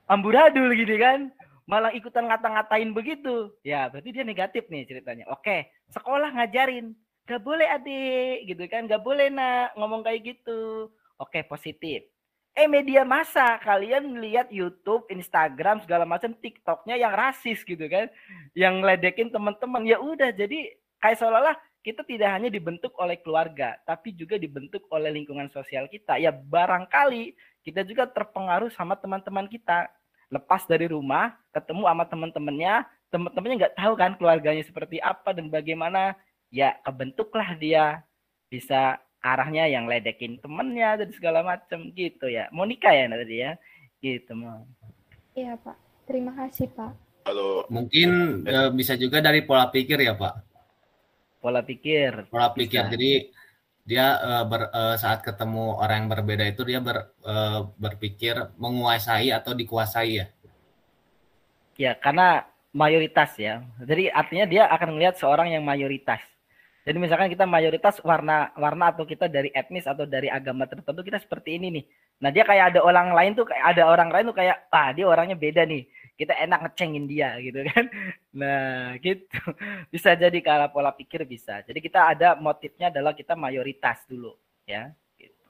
amburadul 0.07 0.71
gini 0.75 0.95
kan, 0.95 1.19
malah 1.67 1.91
ikutan 1.91 2.27
ngata-ngatain 2.27 2.91
begitu. 2.95 3.51
Ya, 3.67 3.91
berarti 3.91 4.15
dia 4.15 4.23
negatif 4.23 4.67
nih 4.71 4.87
ceritanya. 4.87 5.27
Oke, 5.31 5.71
sekolah 5.91 6.31
ngajarin, 6.35 6.95
nggak 7.25 7.41
boleh 7.41 7.67
adik, 7.69 8.37
gitu 8.49 8.63
kan, 8.67 8.89
nggak 8.89 9.03
boleh 9.03 9.27
nak 9.29 9.75
ngomong 9.77 10.01
kayak 10.01 10.35
gitu. 10.35 10.89
Oke, 11.21 11.45
positif. 11.45 12.03
Eh 12.51 12.67
media 12.67 13.07
massa, 13.07 13.55
kalian 13.63 14.19
lihat 14.19 14.51
YouTube, 14.51 15.07
Instagram, 15.07 15.79
segala 15.87 16.03
macam 16.03 16.35
TikToknya 16.35 16.99
yang 16.99 17.15
rasis 17.15 17.63
gitu 17.63 17.87
kan, 17.87 18.11
yang 18.51 18.83
ledekin 18.83 19.31
teman-teman. 19.31 19.87
Ya 19.87 20.01
udah, 20.03 20.35
jadi 20.35 20.75
kayak 20.99 21.17
seolah-olah 21.21 21.55
kita 21.81 22.03
tidak 22.03 22.29
hanya 22.29 22.49
dibentuk 22.51 22.91
oleh 22.99 23.15
keluarga, 23.23 23.79
tapi 23.87 24.11
juga 24.13 24.35
dibentuk 24.35 24.83
oleh 24.91 25.15
lingkungan 25.15 25.47
sosial 25.49 25.87
kita. 25.87 26.19
Ya 26.19 26.35
barangkali 26.35 27.33
kita 27.63 27.87
juga 27.87 28.09
terpengaruh 28.09 28.69
sama 28.73 28.99
teman-teman 28.99 29.47
kita. 29.47 29.87
Lepas 30.27 30.67
dari 30.67 30.91
rumah, 30.91 31.37
ketemu 31.55 31.87
sama 31.87 32.03
teman-temannya, 32.03 32.73
teman-temannya 33.13 33.55
nggak 33.63 33.77
tahu 33.79 33.93
kan 33.95 34.11
keluarganya 34.19 34.63
seperti 34.65 34.99
apa 34.99 35.31
dan 35.31 35.47
bagaimana. 35.47 36.19
Ya 36.51 36.75
kebentuklah 36.83 37.55
dia 37.55 38.03
bisa 38.51 38.99
arahnya 39.23 39.71
yang 39.71 39.87
ledekin 39.87 40.35
temennya 40.43 40.99
dan 40.99 41.09
segala 41.15 41.39
macam 41.41 41.87
gitu 41.95 42.27
ya. 42.27 42.51
Monica 42.51 42.91
ya 42.91 43.07
tadi 43.07 43.35
ya. 43.39 43.51
Gitu 44.03 44.35
mau. 44.35 44.67
Iya, 45.31 45.55
Pak. 45.55 45.77
Terima 46.09 46.35
kasih, 46.35 46.67
Pak. 46.75 46.91
Kalau 47.23 47.63
Mungkin 47.71 48.43
eh, 48.43 48.69
bisa 48.75 48.97
juga 48.99 49.23
dari 49.23 49.45
pola 49.45 49.69
pikir 49.69 50.01
ya 50.01 50.17
Pak. 50.17 50.33
Pola 51.39 51.61
pikir. 51.63 52.27
Pola 52.27 52.51
pikir. 52.51 52.83
Bisa. 52.83 52.91
Jadi 52.91 53.11
dia 53.85 54.17
eh, 54.19 54.43
ber- 54.43 54.73
eh, 54.73 54.95
saat 54.97 55.21
ketemu 55.23 55.77
orang 55.79 56.05
yang 56.05 56.09
berbeda 56.11 56.43
itu 56.49 56.61
dia 56.65 56.81
ber- 56.81 57.13
eh, 57.23 57.59
berpikir 57.77 58.57
menguasai 58.57 59.29
atau 59.31 59.53
dikuasai 59.55 60.11
ya. 60.17 60.27
Ya, 61.79 61.93
karena 61.97 62.45
mayoritas 62.73 63.37
ya. 63.37 63.61
Jadi 63.81 64.09
artinya 64.11 64.45
dia 64.49 64.63
akan 64.69 64.97
melihat 64.97 65.15
seorang 65.17 65.53
yang 65.53 65.63
mayoritas. 65.63 66.21
Jadi 66.81 66.97
misalkan 66.97 67.29
kita 67.29 67.45
mayoritas 67.45 68.01
warna 68.01 68.49
warna 68.57 68.89
atau 68.89 69.05
kita 69.05 69.29
dari 69.29 69.53
etnis 69.53 69.85
atau 69.85 70.09
dari 70.09 70.33
agama 70.33 70.65
tertentu 70.65 71.05
kita 71.05 71.21
seperti 71.21 71.61
ini 71.61 71.67
nih. 71.77 71.85
Nah 72.25 72.29
dia 72.33 72.41
kayak 72.41 72.73
ada 72.73 72.79
orang 72.81 73.13
lain 73.13 73.37
tuh 73.37 73.45
kayak 73.45 73.77
ada 73.77 73.83
orang 73.85 74.09
lain 74.09 74.25
tuh 74.33 74.37
kayak 74.37 74.65
ah 74.73 74.89
dia 74.89 75.05
orangnya 75.05 75.37
beda 75.37 75.61
nih. 75.65 75.85
kita 76.21 76.37
enak 76.37 76.59
ngecengin 76.69 77.09
dia 77.09 77.33
gitu 77.45 77.65
kan 77.65 77.85
nah 78.29 78.93
gitu 79.01 79.25
bisa 79.89 80.13
jadi 80.13 80.37
kalau 80.45 80.69
pola 80.69 80.93
pikir 80.93 81.25
bisa 81.25 81.65
jadi 81.65 81.79
kita 81.81 81.99
ada 82.13 82.29
motifnya 82.37 82.93
adalah 82.93 83.17
kita 83.17 83.33
mayoritas 83.33 84.05
dulu 84.05 84.37
ya 84.69 84.93
gitu. 85.17 85.41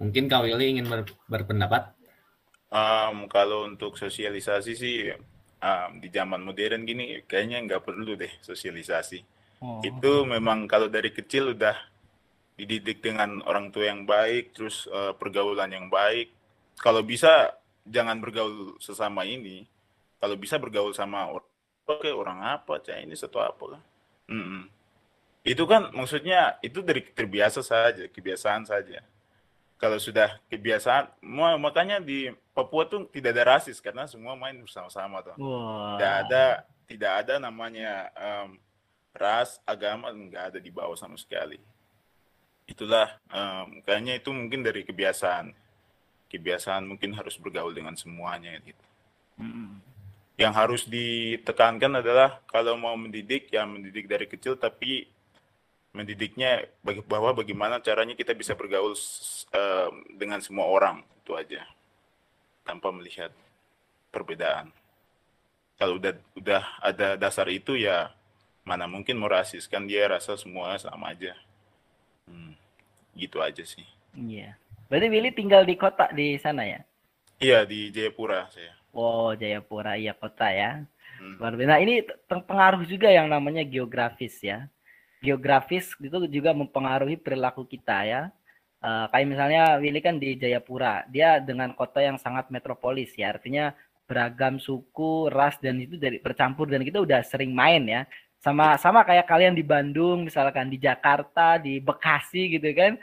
mungkin 0.00 0.32
kau 0.32 0.48
Willy 0.48 0.80
ingin 0.80 0.88
ber, 0.88 1.04
berpendapat 1.28 1.92
um, 2.72 3.28
kalau 3.28 3.68
untuk 3.68 4.00
sosialisasi 4.00 4.72
sih 4.72 5.12
um, 5.60 5.90
di 6.00 6.08
zaman 6.08 6.40
modern 6.40 6.88
gini 6.88 7.20
kayaknya 7.28 7.60
nggak 7.68 7.84
perlu 7.84 8.16
deh 8.16 8.32
sosialisasi 8.40 9.35
oh. 9.62 9.80
itu 9.84 10.24
memang 10.24 10.66
kalau 10.66 10.88
dari 10.90 11.12
kecil 11.12 11.56
udah 11.56 11.76
dididik 12.56 13.04
dengan 13.04 13.44
orang 13.44 13.68
tua 13.68 13.92
yang 13.92 14.08
baik 14.08 14.56
terus 14.56 14.88
uh, 14.88 15.12
pergaulan 15.12 15.68
yang 15.68 15.92
baik 15.92 16.32
kalau 16.80 17.04
bisa 17.04 17.52
jangan 17.84 18.16
bergaul 18.18 18.80
sesama 18.80 19.28
ini 19.28 19.68
kalau 20.16 20.34
bisa 20.40 20.56
bergaul 20.56 20.96
sama 20.96 21.28
orang 21.28 21.52
oke 21.84 22.10
orang 22.10 22.40
apa 22.42 22.80
cah 22.80 22.96
ini 22.96 23.12
satu 23.12 23.38
apa 23.44 23.76
kan 23.76 23.82
mm 24.32 24.44
-mm. 24.44 24.62
itu 25.44 25.64
kan 25.68 25.92
maksudnya 25.92 26.56
itu 26.64 26.80
dari 26.80 27.04
terbiasa 27.04 27.60
saja 27.60 28.08
kebiasaan 28.08 28.64
saja 28.64 29.04
kalau 29.76 30.00
sudah 30.00 30.40
kebiasaan 30.48 31.20
makanya 31.60 32.00
di 32.00 32.32
Papua 32.56 32.88
tuh 32.88 33.04
tidak 33.12 33.36
ada 33.36 33.60
rasis 33.60 33.84
karena 33.84 34.08
semua 34.08 34.32
main 34.32 34.56
bersama-sama 34.56 35.20
tuh 35.20 35.36
wow. 35.36 36.00
tidak 36.00 36.12
ada 36.24 36.44
tidak 36.88 37.12
ada 37.20 37.34
namanya 37.36 38.08
um, 38.16 38.56
ras 39.16 39.58
agama 39.64 40.12
nggak 40.12 40.44
ada 40.54 40.58
di 40.60 40.70
bawah 40.70 40.96
sama 40.96 41.16
sekali 41.16 41.58
itulah 42.66 43.08
um, 43.30 43.80
kayaknya 43.86 44.18
itu 44.18 44.34
mungkin 44.34 44.66
dari 44.66 44.82
kebiasaan 44.82 45.54
kebiasaan 46.26 46.84
mungkin 46.84 47.14
harus 47.14 47.38
bergaul 47.38 47.70
dengan 47.70 47.94
semuanya 47.94 48.58
gitu. 48.62 48.84
Hmm. 49.38 49.78
Yang 50.36 50.52
harus 50.52 50.82
ditekankan 50.84 52.02
adalah 52.04 52.42
kalau 52.50 52.76
mau 52.76 52.92
mendidik 52.98 53.48
ya 53.48 53.64
mendidik 53.64 54.10
dari 54.10 54.26
kecil 54.28 54.58
tapi 54.58 55.08
mendidiknya 55.96 56.68
bahwa 57.08 57.32
bagaimana 57.32 57.80
caranya 57.80 58.12
kita 58.12 58.36
bisa 58.36 58.52
bergaul 58.52 58.92
uh, 58.92 59.88
dengan 60.12 60.44
semua 60.44 60.68
orang 60.68 61.00
itu 61.24 61.32
aja 61.32 61.64
tanpa 62.66 62.92
melihat 62.92 63.32
perbedaan. 64.12 64.68
Kalau 65.80 65.96
udah 65.96 66.12
udah 66.36 66.62
ada 66.84 67.08
dasar 67.16 67.48
itu 67.48 67.80
ya 67.80 68.12
mana 68.66 68.90
mungkin 68.90 69.14
mau 69.14 69.30
rasis 69.30 69.70
kan 69.70 69.86
dia 69.86 70.10
rasa 70.10 70.34
semua 70.34 70.74
sama 70.82 71.14
aja. 71.14 71.38
Hmm, 72.26 72.58
gitu 73.14 73.38
aja 73.38 73.62
sih. 73.62 73.86
Iya. 74.18 74.58
Berarti 74.90 75.06
Willy 75.06 75.30
tinggal 75.30 75.62
di 75.62 75.78
kota 75.78 76.10
di 76.10 76.34
sana 76.42 76.66
ya? 76.66 76.82
Iya 77.38 77.62
di 77.62 77.94
Jayapura 77.94 78.50
saya. 78.50 78.74
Oh 78.90 79.30
Jayapura 79.38 79.94
iya 79.94 80.12
kota 80.18 80.50
ya. 80.50 80.82
Hmm. 81.22 81.38
Nah 81.62 81.78
ini 81.78 82.02
pengaruh 82.26 82.82
juga 82.82 83.06
yang 83.06 83.30
namanya 83.30 83.62
geografis 83.62 84.42
ya. 84.42 84.66
Geografis 85.22 85.94
itu 86.02 86.18
juga 86.26 86.50
mempengaruhi 86.50 87.16
perilaku 87.16 87.62
kita 87.64 88.02
ya. 88.02 88.22
Uh, 88.82 89.08
kayak 89.08 89.26
misalnya 89.30 89.62
Willy 89.80 90.04
kan 90.04 90.20
di 90.20 90.36
Jayapura, 90.36 91.08
dia 91.08 91.40
dengan 91.40 91.72
kota 91.72 92.04
yang 92.04 92.20
sangat 92.20 92.52
metropolis 92.52 93.16
ya, 93.16 93.32
artinya 93.34 93.72
beragam 94.06 94.62
suku, 94.62 95.32
ras 95.32 95.58
dan 95.58 95.82
itu 95.82 95.98
dari 95.98 96.22
bercampur 96.22 96.70
dan 96.70 96.84
kita 96.86 97.02
udah 97.02 97.24
sering 97.26 97.50
main 97.56 97.82
ya. 97.88 98.06
Sama 98.40 98.78
sama 98.78 99.02
kayak 99.02 99.26
kalian 99.26 99.56
di 99.56 99.64
Bandung, 99.66 100.28
misalkan 100.28 100.70
di 100.70 100.78
Jakarta, 100.78 101.58
di 101.58 101.82
Bekasi 101.82 102.56
gitu 102.56 102.70
kan 102.76 102.94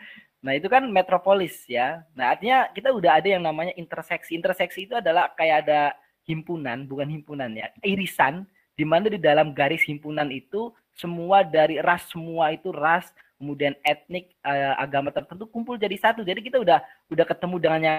Nah, 0.44 0.60
itu 0.60 0.68
kan 0.68 0.84
metropolis 0.92 1.64
ya. 1.72 2.04
Nah, 2.12 2.36
artinya 2.36 2.68
kita 2.76 2.92
udah 2.92 3.24
ada 3.24 3.28
yang 3.32 3.48
namanya 3.48 3.72
interseksi. 3.80 4.36
Interseksi 4.36 4.84
itu 4.84 4.94
adalah 5.00 5.32
kayak 5.40 5.64
ada 5.66 5.96
himpunan, 6.28 6.84
bukan 6.84 7.08
himpunan 7.08 7.48
ya, 7.56 7.72
irisan 7.80 8.44
di 8.76 8.84
mana 8.84 9.08
di 9.08 9.20
dalam 9.20 9.56
garis 9.56 9.88
himpunan 9.88 10.28
itu 10.32 10.76
semua 10.92 11.48
dari 11.48 11.80
ras 11.80 12.12
semua 12.12 12.52
itu 12.52 12.76
ras, 12.76 13.08
kemudian 13.40 13.72
etnik, 13.88 14.36
eh, 14.44 14.76
agama 14.76 15.16
tertentu 15.16 15.48
kumpul 15.48 15.80
jadi 15.80 15.96
satu. 15.96 16.28
Jadi 16.28 16.44
kita 16.44 16.60
udah 16.60 16.84
udah 17.08 17.26
ketemu 17.26 17.56
dengan 17.64 17.82
yang 17.88 17.98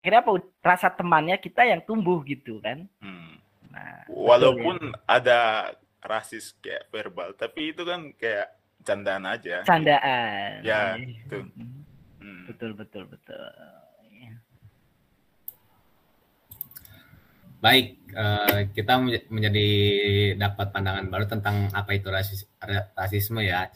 akhirnya 0.00 0.20
apa 0.24 0.32
rasa 0.64 0.88
temannya 0.88 1.36
kita 1.36 1.68
yang 1.68 1.84
tumbuh 1.84 2.24
gitu 2.24 2.64
kan. 2.64 2.88
Hmm. 3.04 3.36
Nah, 3.68 4.08
walaupun 4.08 4.80
ya. 4.80 4.96
ada 5.04 5.38
rasis 6.02 6.54
kayak 6.62 6.90
verbal, 6.94 7.34
tapi 7.34 7.74
itu 7.74 7.82
kan 7.82 8.14
kayak 8.14 8.54
candaan 8.86 9.24
aja. 9.26 9.66
Candaan. 9.66 10.62
Ya, 10.62 10.94
itu. 10.98 11.38
Hmm. 12.22 12.44
Betul 12.46 12.72
betul 12.78 13.04
betul. 13.10 13.42
Ya. 14.14 14.34
Baik, 17.58 17.98
uh, 18.14 18.70
kita 18.70 19.02
menjadi 19.28 19.68
dapat 20.38 20.70
pandangan 20.70 21.10
baru 21.10 21.26
tentang 21.26 21.68
apa 21.74 21.90
itu 21.98 22.06
rasis, 22.06 22.46
rasisme 22.94 23.42
ya. 23.42 23.66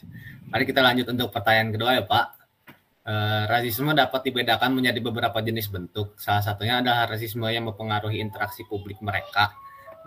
Mari 0.48 0.64
kita 0.68 0.80
lanjut 0.84 1.10
untuk 1.10 1.34
pertanyaan 1.34 1.74
kedua 1.74 1.98
ya 1.98 2.04
Pak. 2.06 2.26
Uh, 3.02 3.50
rasisme 3.50 3.90
dapat 3.98 4.30
dibedakan 4.30 4.78
menjadi 4.78 5.02
beberapa 5.02 5.42
jenis 5.42 5.66
bentuk. 5.66 6.14
Salah 6.22 6.38
satunya 6.38 6.78
adalah 6.78 7.10
rasisme 7.10 7.42
yang 7.50 7.66
mempengaruhi 7.66 8.22
interaksi 8.22 8.62
publik 8.62 9.02
mereka. 9.02 9.50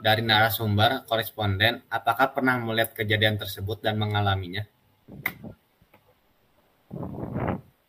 Dari 0.06 0.22
narasumber, 0.22 1.02
koresponden, 1.10 1.82
apakah 1.90 2.30
pernah 2.30 2.62
melihat 2.62 2.94
kejadian 2.94 3.42
tersebut 3.42 3.82
dan 3.82 3.98
mengalaminya? 3.98 4.62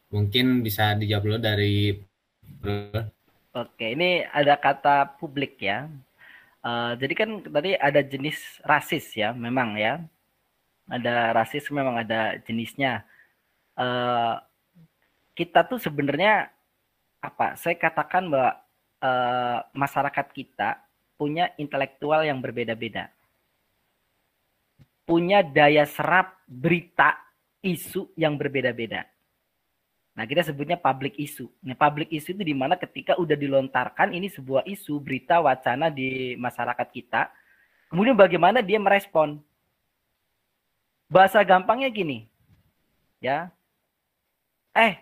Mungkin 0.08 0.64
bisa 0.64 0.96
dijawab 0.96 1.24
dulu 1.28 1.38
dari 1.44 1.92
Oke, 3.52 3.92
ini 3.92 4.24
ada 4.32 4.56
kata 4.56 5.20
publik 5.20 5.60
ya. 5.60 5.92
Uh, 6.64 6.96
jadi 6.96 7.12
kan 7.20 7.30
tadi 7.52 7.76
ada 7.76 8.00
jenis 8.00 8.64
rasis 8.64 9.12
ya, 9.12 9.36
memang 9.36 9.76
ya. 9.76 10.00
Ada 10.88 11.36
rasis 11.36 11.68
memang 11.68 12.00
ada 12.00 12.40
jenisnya. 12.48 13.04
Uh, 13.76 14.40
kita 15.36 15.68
tuh 15.68 15.76
sebenarnya 15.76 16.48
apa? 17.20 17.60
Saya 17.60 17.76
katakan 17.76 18.32
bahwa 18.32 18.56
uh, 19.04 19.60
masyarakat 19.76 20.26
kita 20.32 20.85
punya 21.16 21.50
intelektual 21.56 22.22
yang 22.22 22.38
berbeda-beda 22.38 23.10
punya 25.06 25.40
daya 25.40 25.86
serap 25.86 26.42
berita 26.50 27.14
isu 27.62 28.10
yang 28.18 28.34
berbeda-beda. 28.34 29.06
Nah, 30.18 30.26
kita 30.26 30.42
sebutnya 30.42 30.74
public 30.74 31.14
issue. 31.16 31.46
Nah, 31.62 31.78
public 31.78 32.10
issue 32.10 32.34
itu 32.34 32.42
di 32.42 32.56
mana 32.56 32.74
ketika 32.74 33.14
udah 33.14 33.38
dilontarkan 33.38 34.10
ini 34.10 34.26
sebuah 34.26 34.66
isu, 34.66 34.98
berita, 34.98 35.38
wacana 35.38 35.92
di 35.92 36.34
masyarakat 36.34 36.88
kita, 36.90 37.30
kemudian 37.88 38.18
bagaimana 38.18 38.58
dia 38.60 38.82
merespon. 38.82 39.38
Bahasa 41.06 41.38
gampangnya 41.46 41.86
gini, 41.86 42.26
ya. 43.22 43.52
Eh, 44.74 44.98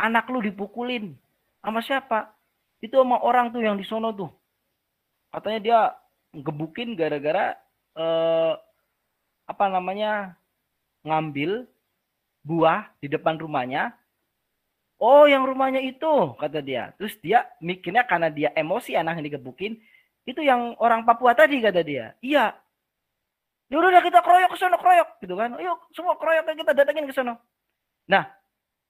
anak 0.00 0.30
lu 0.32 0.40
dipukulin. 0.40 1.12
Sama 1.60 1.84
siapa? 1.84 2.32
Itu 2.80 3.04
sama 3.04 3.20
orang 3.20 3.52
tuh 3.52 3.60
yang 3.60 3.76
di 3.76 3.84
sono 3.84 4.14
tuh. 4.16 4.30
Katanya 5.32 5.60
dia 5.64 5.78
gebukin 6.36 6.92
gara-gara 6.92 7.56
eh, 7.96 8.52
apa 9.48 9.64
namanya 9.72 10.36
ngambil 11.02 11.66
buah 12.44 12.90
di 13.02 13.08
depan 13.10 13.40
rumahnya. 13.40 13.96
Oh, 15.02 15.26
yang 15.26 15.42
rumahnya 15.42 15.82
itu, 15.82 16.36
kata 16.38 16.62
dia. 16.62 16.94
Terus 16.94 17.18
dia 17.18 17.42
mikirnya 17.58 18.06
karena 18.06 18.30
dia 18.30 18.54
emosi 18.54 18.94
anak 18.94 19.18
yang 19.18 19.34
digebukin, 19.34 19.74
itu 20.22 20.38
yang 20.46 20.78
orang 20.78 21.02
Papua 21.02 21.34
tadi 21.34 21.58
kata 21.58 21.82
dia. 21.82 22.14
Iya. 22.22 22.54
Ya 23.66 23.74
udah 23.80 24.04
kita 24.04 24.22
keroyok 24.22 24.52
ke 24.54 24.58
sana 24.60 24.78
keroyok 24.78 25.08
gitu 25.24 25.34
kan. 25.34 25.58
Yuk 25.58 25.78
semua 25.96 26.14
keroyok 26.14 26.54
kita 26.54 26.70
datengin 26.76 27.08
ke 27.10 27.14
sana. 27.16 27.34
Nah, 28.06 28.30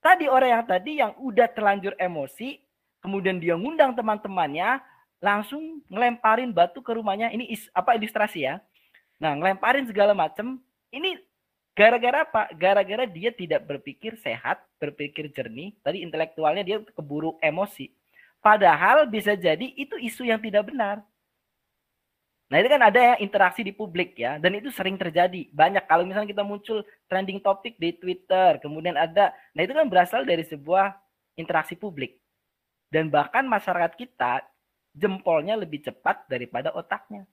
tadi 0.03 0.29
orang 0.29 0.59
yang 0.59 0.63
tadi 0.67 0.91
yang 1.01 1.11
udah 1.17 1.47
terlanjur 1.49 1.97
emosi, 1.97 2.61
kemudian 3.01 3.41
dia 3.41 3.57
ngundang 3.57 3.97
teman-temannya, 3.97 4.83
langsung 5.23 5.79
ngelemparin 5.87 6.51
batu 6.51 6.83
ke 6.83 6.91
rumahnya. 6.91 7.31
Ini 7.31 7.47
is, 7.47 7.71
apa 7.71 7.95
ilustrasi 7.95 8.43
ya. 8.43 8.59
Nah, 9.23 9.39
ngelemparin 9.39 9.87
segala 9.87 10.11
macam. 10.11 10.59
Ini 10.91 11.15
gara-gara 11.71 12.27
apa? 12.27 12.51
Gara-gara 12.51 13.07
dia 13.07 13.31
tidak 13.31 13.63
berpikir 13.63 14.19
sehat, 14.19 14.59
berpikir 14.83 15.31
jernih. 15.31 15.71
Tadi 15.79 16.03
intelektualnya 16.03 16.67
dia 16.67 16.83
keburu 16.83 17.39
emosi. 17.39 17.87
Padahal 18.43 19.07
bisa 19.07 19.39
jadi 19.39 19.63
itu 19.79 19.95
isu 19.95 20.27
yang 20.27 20.43
tidak 20.43 20.67
benar. 20.67 20.99
Nah 22.51 22.59
itu 22.59 22.69
kan 22.69 22.83
ada 22.85 22.99
ya 22.99 23.15
interaksi 23.23 23.65
di 23.65 23.73
publik 23.73 24.19
ya, 24.19 24.37
dan 24.37 24.53
itu 24.53 24.69
sering 24.69 24.99
terjadi. 24.99 25.49
Banyak 25.49 25.89
kalau 25.89 26.05
misalnya 26.05 26.29
kita 26.37 26.43
muncul 26.45 26.85
trending 27.09 27.41
topik 27.41 27.79
di 27.81 27.95
Twitter, 27.97 28.61
kemudian 28.61 28.93
ada, 28.93 29.33
nah 29.57 29.65
itu 29.65 29.73
kan 29.73 29.89
berasal 29.89 30.21
dari 30.21 30.45
sebuah 30.45 30.93
interaksi 31.33 31.73
publik. 31.73 32.19
Dan 32.93 33.09
bahkan 33.09 33.47
masyarakat 33.49 33.97
kita 33.97 34.45
jempolnya 34.93 35.57
lebih 35.57 35.81
cepat 35.81 36.29
daripada 36.29 36.69
otaknya. 36.73 37.25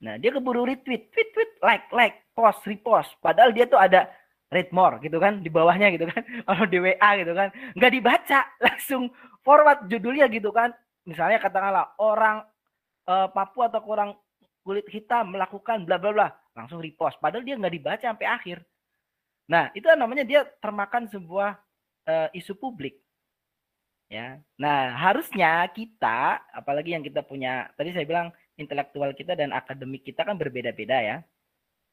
Nah, 0.00 0.16
dia 0.16 0.32
keburu 0.32 0.64
retweet, 0.64 1.12
tweet, 1.12 1.28
tweet, 1.36 1.50
like, 1.60 1.86
like, 1.92 2.24
post, 2.32 2.64
repost. 2.64 3.12
Padahal 3.20 3.52
dia 3.52 3.68
tuh 3.68 3.76
ada 3.76 4.08
read 4.50 4.66
more 4.74 4.98
gitu 4.98 5.22
kan 5.22 5.44
di 5.44 5.52
bawahnya 5.52 5.94
gitu 5.94 6.08
kan. 6.10 6.22
Kalau 6.48 6.64
di 6.66 6.78
WA 6.80 7.10
gitu 7.20 7.32
kan, 7.36 7.48
nggak 7.76 7.92
dibaca, 7.94 8.40
langsung 8.66 9.12
forward 9.44 9.86
judulnya 9.86 10.26
gitu 10.28 10.50
kan. 10.50 10.72
misalnya 11.00 11.40
katakanlah 11.40 11.96
orang 11.96 12.44
uh, 13.08 13.26
Papua 13.32 13.72
atau 13.72 13.82
orang 13.88 14.12
kulit 14.60 14.84
hitam 14.92 15.32
melakukan 15.32 15.88
bla 15.88 15.96
bla 15.96 16.12
bla, 16.12 16.28
langsung 16.52 16.78
repost. 16.78 17.16
Padahal 17.18 17.42
dia 17.42 17.56
nggak 17.56 17.72
dibaca 17.72 18.04
sampai 18.04 18.28
akhir. 18.28 18.58
Nah, 19.48 19.72
itu 19.74 19.88
namanya 19.96 20.22
dia 20.22 20.46
termakan 20.60 21.08
sebuah 21.10 21.56
uh, 22.06 22.28
isu 22.36 22.54
publik. 22.54 23.00
Ya. 24.10 24.42
Nah, 24.58 24.90
harusnya 24.98 25.70
kita, 25.70 26.42
apalagi 26.50 26.98
yang 26.98 27.06
kita 27.06 27.22
punya, 27.22 27.70
tadi 27.78 27.94
saya 27.94 28.02
bilang 28.02 28.34
intelektual 28.58 29.14
kita 29.14 29.38
dan 29.38 29.54
akademik 29.54 30.02
kita 30.02 30.26
kan 30.26 30.34
berbeda-beda 30.34 30.98
ya. 30.98 31.16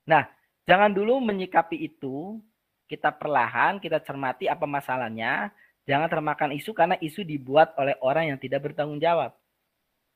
Nah, 0.10 0.26
jangan 0.66 0.90
dulu 0.98 1.22
menyikapi 1.22 1.78
itu, 1.78 2.42
kita 2.90 3.14
perlahan, 3.14 3.78
kita 3.78 4.02
cermati 4.02 4.50
apa 4.50 4.66
masalahnya, 4.66 5.54
jangan 5.86 6.10
termakan 6.10 6.58
isu 6.58 6.74
karena 6.74 6.98
isu 6.98 7.22
dibuat 7.22 7.78
oleh 7.78 7.94
orang 8.02 8.34
yang 8.34 8.40
tidak 8.42 8.66
bertanggung 8.66 8.98
jawab. 8.98 9.38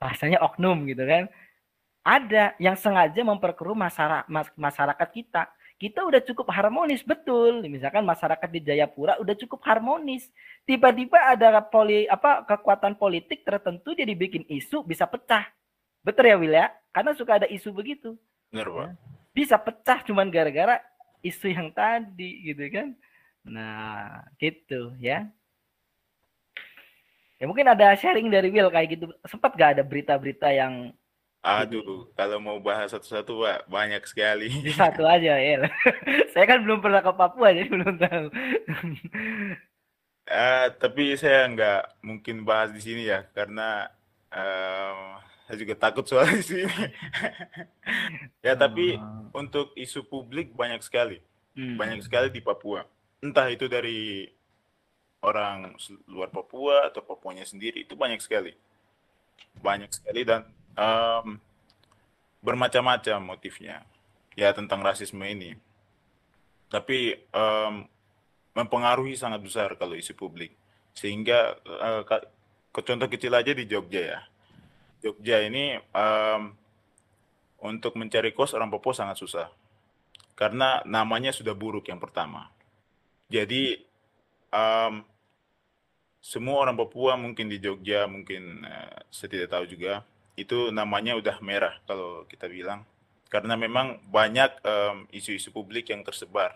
Bahasanya 0.02 0.42
oknum 0.42 0.90
gitu 0.90 1.06
kan. 1.06 1.30
Ada 2.02 2.58
yang 2.58 2.74
sengaja 2.74 3.22
memperkeruh 3.22 3.78
masyarakat 4.58 5.10
kita. 5.14 5.54
Kita 5.82 6.06
udah 6.06 6.22
cukup 6.22 6.46
harmonis 6.54 7.02
betul. 7.02 7.65
Misalkan 7.65 8.06
masyarakat 8.06 8.46
di 8.54 8.62
Jayapura 8.62 9.17
udah 9.17 9.34
cukup 9.34 9.65
harmonis. 9.65 10.30
Tiba-tiba 10.62 11.17
ada 11.17 11.58
poli 11.58 12.06
apa 12.06 12.46
kekuatan 12.46 12.94
politik 13.02 13.41
tertentu 13.41 13.98
jadi 13.98 14.13
bikin 14.13 14.46
isu 14.46 14.86
bisa 14.86 15.10
pecah. 15.10 15.50
Betul 16.06 16.30
ya 16.30 16.38
Will 16.38 16.54
ya? 16.54 16.70
Karena 16.94 17.17
suka 17.17 17.41
ada 17.41 17.50
isu 17.50 17.74
begitu. 17.74 18.13
Benar, 18.54 18.70
Pak. 18.70 18.78
Ya. 18.78 18.89
Bisa 19.34 19.56
pecah 19.58 20.06
cuman 20.06 20.30
gara-gara 20.30 20.78
isu 21.26 21.50
yang 21.50 21.74
tadi 21.74 22.54
gitu 22.54 22.62
kan. 22.70 22.94
Nah, 23.41 24.22
gitu 24.38 24.94
ya. 25.02 25.26
Ya 27.41 27.46
mungkin 27.50 27.65
ada 27.65 27.98
sharing 27.98 28.30
dari 28.30 28.54
Will 28.54 28.70
kayak 28.70 29.02
gitu. 29.02 29.10
Sempat 29.26 29.58
gak 29.58 29.82
ada 29.82 29.82
berita-berita 29.82 30.46
yang 30.54 30.94
Aduh, 31.41 32.06
kalau 32.13 32.38
mau 32.38 32.62
bahas 32.62 32.93
satu-satu 32.93 33.41
Pak, 33.41 33.60
banyak 33.65 34.06
sekali. 34.06 34.54
Satu 34.77 35.01
aja 35.10 35.41
ya. 35.41 35.65
saya 36.38 36.45
kan 36.45 36.62
belum 36.62 36.86
pernah 36.86 37.01
ke 37.01 37.10
Papua 37.17 37.49
jadi 37.49 37.65
belum 37.65 37.97
tahu. 37.97 38.25
uh, 40.30 40.65
tapi 40.82 41.17
saya 41.17 41.49
nggak 41.49 42.06
mungkin 42.06 42.45
bahas 42.45 42.69
di 42.69 42.82
sini 42.86 43.10
ya 43.10 43.25
karena 43.34 43.89
uh, 44.30 45.17
saya 45.49 45.58
juga 45.58 45.73
takut 45.82 46.06
soal 46.06 46.30
di 46.30 46.45
sini. 46.45 46.69
ya 48.45 48.54
tapi 48.54 49.01
uh. 49.01 49.34
untuk 49.34 49.73
isu 49.73 50.06
publik 50.06 50.54
banyak 50.54 50.86
sekali, 50.86 51.25
hmm. 51.58 51.73
banyak 51.73 52.06
sekali 52.06 52.30
di 52.30 52.45
Papua. 52.45 52.86
Entah 53.17 53.49
itu 53.49 53.65
dari 53.65 54.30
orang 55.25 55.73
luar 56.06 56.30
Papua 56.30 56.93
atau 56.93 57.01
Papuanya 57.01 57.49
sendiri 57.49 57.82
itu 57.82 57.97
banyak 57.97 58.21
sekali, 58.21 58.54
banyak 59.58 59.89
sekali 59.89 60.21
dan 60.21 60.45
um, 60.82 61.38
bermacam-macam 62.41 63.22
motifnya 63.22 63.86
ya 64.34 64.50
tentang 64.58 64.82
rasisme 64.82 65.22
ini. 65.22 65.54
Tapi 66.72 67.13
um, 67.36 67.86
mempengaruhi 68.58 69.13
sangat 69.13 69.44
besar 69.44 69.78
kalau 69.78 69.94
isu 69.94 70.17
publik. 70.17 70.56
Sehingga 70.98 71.56
uh, 71.63 72.02
ke 72.72 72.80
contoh 72.82 73.08
kecil 73.08 73.36
aja 73.38 73.52
di 73.54 73.70
Jogja 73.70 74.02
ya. 74.02 74.20
Jogja 75.04 75.44
ini 75.46 75.78
um, 75.94 76.56
untuk 77.62 78.00
mencari 78.00 78.34
kos 78.34 78.56
orang 78.58 78.72
Papua 78.74 78.96
sangat 78.96 79.20
susah. 79.20 79.48
Karena 80.34 80.82
namanya 80.88 81.30
sudah 81.36 81.54
buruk 81.54 81.91
yang 81.91 82.02
pertama. 82.02 82.50
Jadi 83.30 83.78
um, 84.50 85.04
semua 86.24 86.56
orang 86.63 86.80
Papua 86.80 87.20
mungkin 87.20 87.52
di 87.52 87.60
Jogja 87.60 88.08
mungkin 88.08 88.63
uh, 88.63 89.06
saya 89.12 89.30
tidak 89.30 89.50
tahu 89.52 89.65
juga 89.67 90.08
itu 90.39 90.72
namanya 90.72 91.17
udah 91.20 91.38
merah 91.44 91.76
kalau 91.86 92.24
kita 92.28 92.48
bilang. 92.48 92.84
Karena 93.32 93.56
memang 93.56 94.04
banyak 94.12 94.60
isu-isu 95.15 95.56
um, 95.56 95.56
publik 95.56 95.88
yang 95.88 96.04
tersebar 96.04 96.52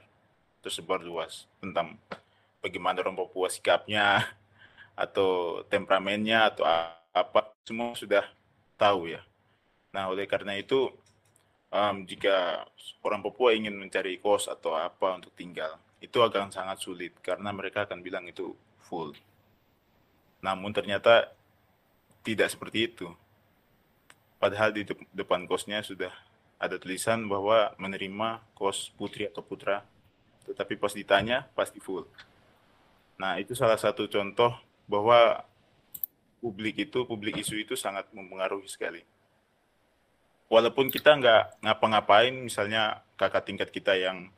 tersebar 0.65 0.97
luas 1.05 1.45
tentang 1.61 1.93
bagaimana 2.57 3.05
orang 3.05 3.13
Papua 3.13 3.53
sikapnya 3.53 4.25
atau 5.05 5.61
temperamennya 5.69 6.49
atau 6.49 6.65
apa 7.13 7.53
semua 7.61 7.93
sudah 7.93 8.25
tahu 8.73 9.13
ya. 9.13 9.21
Nah 9.93 10.09
oleh 10.09 10.25
karena 10.25 10.57
itu 10.57 10.89
um, 11.69 12.01
jika 12.09 12.65
orang 13.05 13.21
Papua 13.21 13.53
ingin 13.53 13.77
mencari 13.77 14.17
kos 14.17 14.49
atau 14.49 14.73
apa 14.73 15.21
untuk 15.21 15.38
tinggal 15.38 15.77
itu 16.01 16.17
akan 16.17 16.49
sangat 16.49 16.81
sulit 16.81 17.13
karena 17.21 17.53
mereka 17.53 17.85
akan 17.85 18.01
bilang 18.01 18.25
itu 18.25 18.57
full. 18.81 19.13
Namun 20.41 20.73
ternyata 20.73 21.29
tidak 22.25 22.49
seperti 22.49 22.89
itu 22.89 23.07
Padahal 24.37 24.75
di 24.75 24.83
depan 25.15 25.47
kosnya 25.47 25.81
sudah 25.81 26.11
ada 26.59 26.79
tulisan 26.79 27.27
bahwa 27.27 27.75
menerima 27.75 28.43
kos 28.55 28.91
putri 28.95 29.27
atau 29.27 29.43
putra, 29.43 29.83
tetapi 30.47 30.79
pas 30.79 30.93
ditanya 30.93 31.47
pasti 31.57 31.79
full. 31.83 32.07
Nah, 33.15 33.39
itu 33.39 33.55
salah 33.55 33.79
satu 33.79 34.07
contoh 34.11 34.51
bahwa 34.87 35.43
publik 36.43 36.77
itu, 36.85 37.07
publik 37.07 37.41
isu 37.41 37.57
itu 37.57 37.73
sangat 37.73 38.05
mempengaruhi 38.11 38.67
sekali. 38.67 39.01
Walaupun 40.45 40.93
kita 40.93 41.17
nggak 41.17 41.65
ngapa-ngapain, 41.65 42.35
misalnya 42.35 43.01
kakak 43.17 43.49
tingkat 43.49 43.69
kita 43.73 43.97
yang 43.97 44.29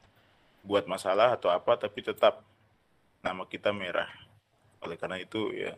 buat 0.63 0.88
masalah 0.88 1.36
atau 1.36 1.51
apa, 1.51 1.75
tapi 1.75 1.99
tetap 1.99 2.39
nama 3.19 3.43
kita 3.43 3.75
merah. 3.75 4.07
Oleh 4.79 4.95
karena 4.95 5.19
itu 5.19 5.51
ya, 5.51 5.75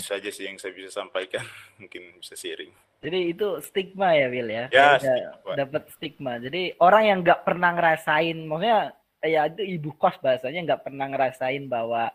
saja 0.00 0.30
sih 0.32 0.48
yang 0.48 0.56
saya 0.56 0.72
bisa 0.72 0.88
sampaikan, 0.88 1.44
mungkin 1.80 2.16
bisa 2.16 2.38
sharing. 2.38 2.87
Jadi 2.98 3.30
itu 3.30 3.62
stigma 3.62 4.10
ya 4.18 4.26
Will 4.26 4.50
ya. 4.50 4.64
Ya, 4.74 4.98
dapat 5.54 5.86
stigma. 5.94 6.42
Jadi 6.42 6.74
orang 6.82 7.02
yang 7.06 7.18
nggak 7.22 7.46
pernah 7.46 7.70
ngerasain, 7.78 8.36
maksudnya 8.42 8.98
ya 9.22 9.46
itu 9.46 9.62
ibu 9.78 9.94
kos 9.98 10.18
bahasanya 10.18 10.74
nggak 10.74 10.82
pernah 10.86 11.06
ngerasain 11.10 11.66
bahwa 11.66 12.10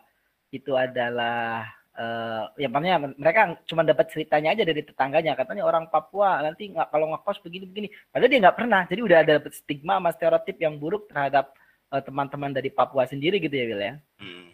itu 0.52 0.72
adalah 0.76 1.68
uh, 1.98 2.48
ya 2.56 2.68
maksudnya 2.70 2.96
mereka 3.16 3.58
cuma 3.66 3.82
dapat 3.82 4.06
ceritanya 4.10 4.54
aja 4.54 4.64
dari 4.64 4.82
tetangganya 4.86 5.32
katanya 5.36 5.66
orang 5.66 5.90
Papua 5.90 6.40
nanti 6.40 6.70
nggak 6.70 6.88
kalau 6.88 7.10
ngekos 7.12 7.42
begini 7.42 7.64
begini 7.66 7.88
padahal 8.08 8.30
dia 8.30 8.40
nggak 8.40 8.58
pernah 8.58 8.82
jadi 8.86 9.00
udah 9.02 9.18
ada 9.20 9.32
dapat 9.42 9.52
stigma 9.52 9.98
sama 9.98 10.10
stereotip 10.14 10.56
yang 10.62 10.78
buruk 10.78 11.10
terhadap 11.10 11.52
uh, 11.90 12.02
teman-teman 12.02 12.54
dari 12.54 12.70
Papua 12.70 13.04
sendiri 13.04 13.42
gitu 13.42 13.54
ya 13.54 13.64
Will 13.66 13.82
ya 13.82 13.94
hmm. 14.22 14.46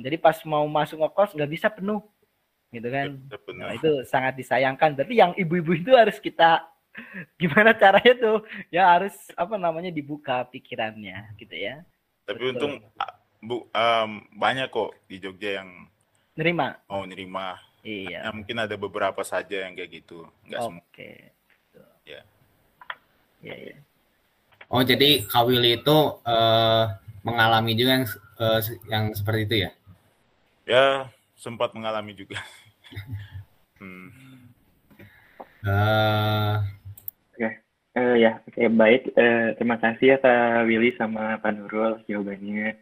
jadi 0.00 0.16
pas 0.16 0.38
mau 0.46 0.64
masuk 0.64 1.02
ngekos 1.02 1.34
nggak 1.34 1.50
bisa 1.50 1.68
penuh 1.68 2.00
gitu 2.72 2.88
kan. 2.88 3.06
Nah, 3.56 3.72
itu 3.74 4.04
sangat 4.04 4.36
disayangkan. 4.36 4.96
Berarti 4.96 5.14
yang 5.16 5.32
ibu-ibu 5.36 5.72
itu 5.76 5.92
harus 5.96 6.16
kita 6.20 6.64
gimana 7.40 7.72
caranya 7.72 8.14
tuh? 8.16 8.38
Ya 8.68 8.88
harus 8.88 9.14
apa 9.34 9.56
namanya 9.56 9.92
dibuka 9.92 10.44
pikirannya 10.48 11.32
gitu 11.40 11.54
ya. 11.54 11.84
Tapi 12.28 12.38
Betul. 12.38 12.52
untung 12.54 12.74
bu 13.38 13.70
um, 13.70 14.10
banyak 14.34 14.68
kok 14.68 14.92
di 15.06 15.22
Jogja 15.22 15.62
yang 15.62 15.88
nerima? 16.34 16.76
oh 16.90 17.06
nerima. 17.06 17.56
Iya. 17.86 18.28
Ya, 18.28 18.30
mungkin 18.34 18.58
ada 18.58 18.74
beberapa 18.74 19.22
saja 19.22 19.64
yang 19.64 19.78
kayak 19.78 20.02
gitu. 20.02 20.26
Nggak 20.44 20.60
okay. 20.60 20.66
semua 20.66 21.36
ya 22.08 22.20
ya 23.44 23.54
ya 23.54 23.76
oh 24.72 24.82
jadi 24.82 25.28
Kawili 25.28 25.80
itu 25.80 25.98
uh, 26.24 26.84
mengalami 27.22 27.76
juga 27.76 28.00
yang 28.00 28.06
uh, 28.40 28.60
yang 28.88 29.04
seperti 29.12 29.40
itu 29.44 29.56
ya? 29.68 29.70
Ya 30.68 30.86
sempat 31.38 31.70
mengalami 31.72 32.12
juga. 32.18 32.42
hmm. 33.80 34.10
uh... 35.64 36.58
Oke, 37.38 37.38
okay. 37.38 37.52
uh, 37.94 38.02
eh, 38.02 38.14
ya, 38.18 38.32
oke 38.42 38.50
okay, 38.50 38.66
baik. 38.66 39.02
Uh, 39.14 39.54
terima 39.54 39.78
kasih 39.78 40.06
ya 40.12 40.16
Pak 40.18 40.66
Willy 40.66 40.90
sama 40.98 41.38
Pak 41.38 41.54
Nurul 41.54 42.02
jawabannya. 42.10 42.74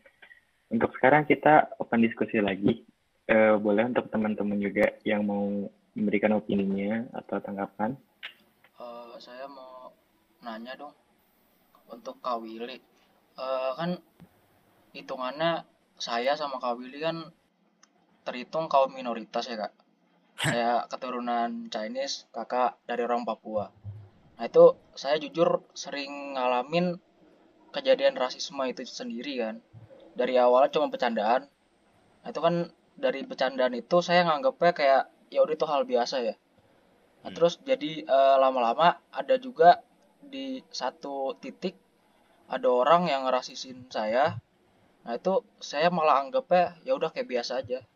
Untuk 0.72 0.96
sekarang 0.96 1.28
kita 1.28 1.76
open 1.76 2.00
diskusi 2.00 2.40
lagi. 2.40 2.82
Uh, 3.26 3.58
boleh 3.58 3.90
untuk 3.90 4.06
teman-teman 4.08 4.56
juga 4.56 4.86
yang 5.02 5.26
mau 5.26 5.66
memberikan 5.92 6.38
opininya 6.38 7.04
atau 7.12 7.42
tanggapan. 7.42 7.92
Uh, 8.78 9.18
saya 9.18 9.50
mau 9.50 9.90
nanya 10.40 10.78
dong 10.78 10.94
untuk 11.90 12.16
Kak 12.22 12.40
Willy. 12.40 12.80
Uh, 13.36 13.76
kan 13.76 13.90
hitungannya 14.96 15.66
saya 16.00 16.32
sama 16.38 16.56
Kak 16.62 16.80
Willy 16.80 17.02
kan 17.02 17.28
terhitung 18.26 18.66
kaum 18.66 18.90
minoritas 18.90 19.46
ya 19.46 19.54
kak. 19.54 19.72
Saya 20.36 20.84
keturunan 20.90 21.70
Chinese 21.70 22.26
kakak 22.34 22.76
dari 22.84 23.06
orang 23.06 23.22
Papua. 23.22 23.70
Nah 24.36 24.44
itu 24.44 24.74
saya 24.98 25.16
jujur 25.22 25.62
sering 25.72 26.34
ngalamin 26.34 26.98
kejadian 27.70 28.18
rasisme 28.18 28.60
itu 28.66 28.82
sendiri 28.84 29.38
kan. 29.40 29.62
Dari 30.18 30.34
awalnya 30.36 30.74
cuma 30.74 30.90
bercandaan. 30.90 31.46
Nah 32.20 32.28
itu 32.28 32.40
kan 32.42 32.68
dari 32.98 33.22
bercandaan 33.22 33.78
itu 33.78 34.02
saya 34.02 34.26
nganggapnya 34.26 34.72
kayak 34.74 35.02
ya 35.30 35.40
udah 35.46 35.54
itu 35.54 35.66
hal 35.70 35.82
biasa 35.86 36.16
ya. 36.26 36.34
Nah, 37.22 37.30
hmm. 37.30 37.36
terus 37.38 37.62
jadi 37.62 38.04
uh, 38.04 38.36
lama-lama 38.42 38.98
ada 39.14 39.38
juga 39.38 39.80
di 40.20 40.60
satu 40.74 41.38
titik 41.38 41.78
ada 42.50 42.66
orang 42.66 43.06
yang 43.08 43.24
ngerasisin 43.24 43.88
saya. 43.88 44.36
Nah 45.06 45.14
itu 45.14 45.46
saya 45.62 45.88
malah 45.88 46.26
anggapnya 46.26 46.76
ya 46.82 46.92
udah 46.98 47.14
kayak 47.14 47.30
biasa 47.30 47.62
aja 47.62 47.86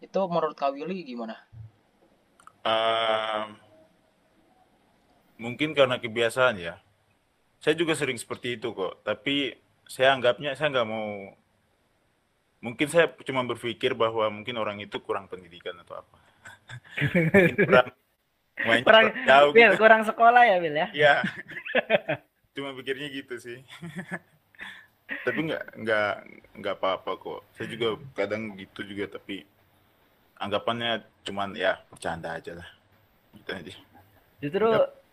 itu 0.00 0.20
menurut 0.26 0.56
Kak 0.56 0.72
Willy 0.72 1.04
gimana? 1.04 1.36
Uh, 2.64 3.52
mungkin 5.36 5.76
karena 5.76 6.00
kebiasaan 6.00 6.56
ya. 6.60 6.80
Saya 7.60 7.76
juga 7.76 7.92
sering 7.92 8.16
seperti 8.16 8.56
itu 8.56 8.72
kok. 8.72 9.04
Tapi 9.04 9.52
saya 9.84 10.16
anggapnya 10.16 10.56
saya 10.56 10.72
nggak 10.72 10.88
mau. 10.88 11.36
Mungkin 12.60 12.88
saya 12.92 13.08
cuma 13.24 13.44
berpikir 13.44 13.96
bahwa 13.96 14.28
mungkin 14.32 14.56
orang 14.60 14.80
itu 14.80 15.00
kurang 15.00 15.28
pendidikan 15.28 15.76
atau 15.80 16.00
apa. 16.00 16.18
kurang 17.68 17.88
kurang 18.84 19.06
jauh 19.24 19.50
Bil, 19.56 19.72
gitu. 19.72 19.80
kurang 19.80 20.02
sekolah 20.04 20.42
ya 20.44 20.56
Bil 20.60 20.76
ya? 20.76 20.88
Iya. 20.92 21.14
cuma 22.56 22.72
pikirnya 22.76 23.08
gitu 23.12 23.36
sih. 23.40 23.58
tapi 25.26 25.40
nggak 25.48 25.64
nggak 25.80 26.12
nggak 26.60 26.74
apa-apa 26.80 27.12
kok. 27.20 27.40
Saya 27.56 27.68
juga 27.68 28.00
kadang 28.16 28.56
gitu 28.56 28.84
juga 28.84 29.08
tapi 29.08 29.44
anggapannya 30.40 31.04
cuman 31.28 31.52
ya 31.52 31.78
bercanda 31.92 32.40
aja 32.40 32.56
lah. 32.56 32.68
Gitu 33.36 33.50
aja. 33.52 33.74
Justru 34.40 34.68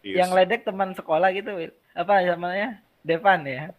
yang 0.07 0.31
ledek 0.31 0.63
teman 0.63 0.95
sekolah 0.95 1.29
gitu 1.35 1.69
apa 1.93 2.23
namanya? 2.23 2.79
Devan 3.03 3.43
ya. 3.43 3.75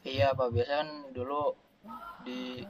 Iya 0.00 0.32
pak. 0.32 0.48
Biasa 0.52 0.72
kan 0.80 0.88
dulu 1.12 1.52
di 2.24 2.64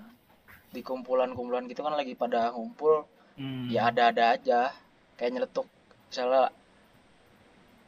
di 0.73 0.81
kumpulan-kumpulan 0.83 1.71
gitu 1.71 1.87
kan 1.87 1.95
lagi 1.95 2.19
pada 2.19 2.51
ngumpul. 2.51 3.07
Hmm. 3.33 3.71
ya 3.71 3.89
ada-ada 3.89 4.35
aja. 4.35 4.75
Kayak 5.15 5.33
nyeletuk 5.39 5.67
misalnya 6.13 6.53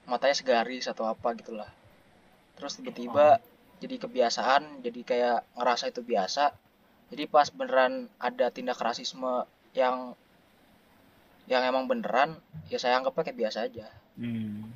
matanya 0.09 0.37
segaris 0.37 0.88
atau 0.88 1.09
apa 1.09 1.33
gitulah 1.37 1.68
terus 2.57 2.81
tiba-tiba 2.81 3.37
oh. 3.37 3.42
jadi 3.81 3.96
kebiasaan 4.00 4.81
jadi 4.85 5.00
kayak 5.05 5.38
ngerasa 5.59 5.90
itu 5.90 6.00
biasa 6.00 6.57
jadi 7.14 7.31
pas 7.31 7.46
beneran 7.46 8.11
ada 8.18 8.50
tindak 8.50 8.83
rasisme 8.83 9.46
yang 9.70 10.18
yang 11.46 11.62
emang 11.62 11.87
beneran 11.87 12.35
ya 12.66 12.83
saya 12.83 12.98
anggap 12.98 13.14
kayak 13.22 13.38
biasa 13.38 13.70
aja. 13.70 13.87
Hmm. 14.18 14.66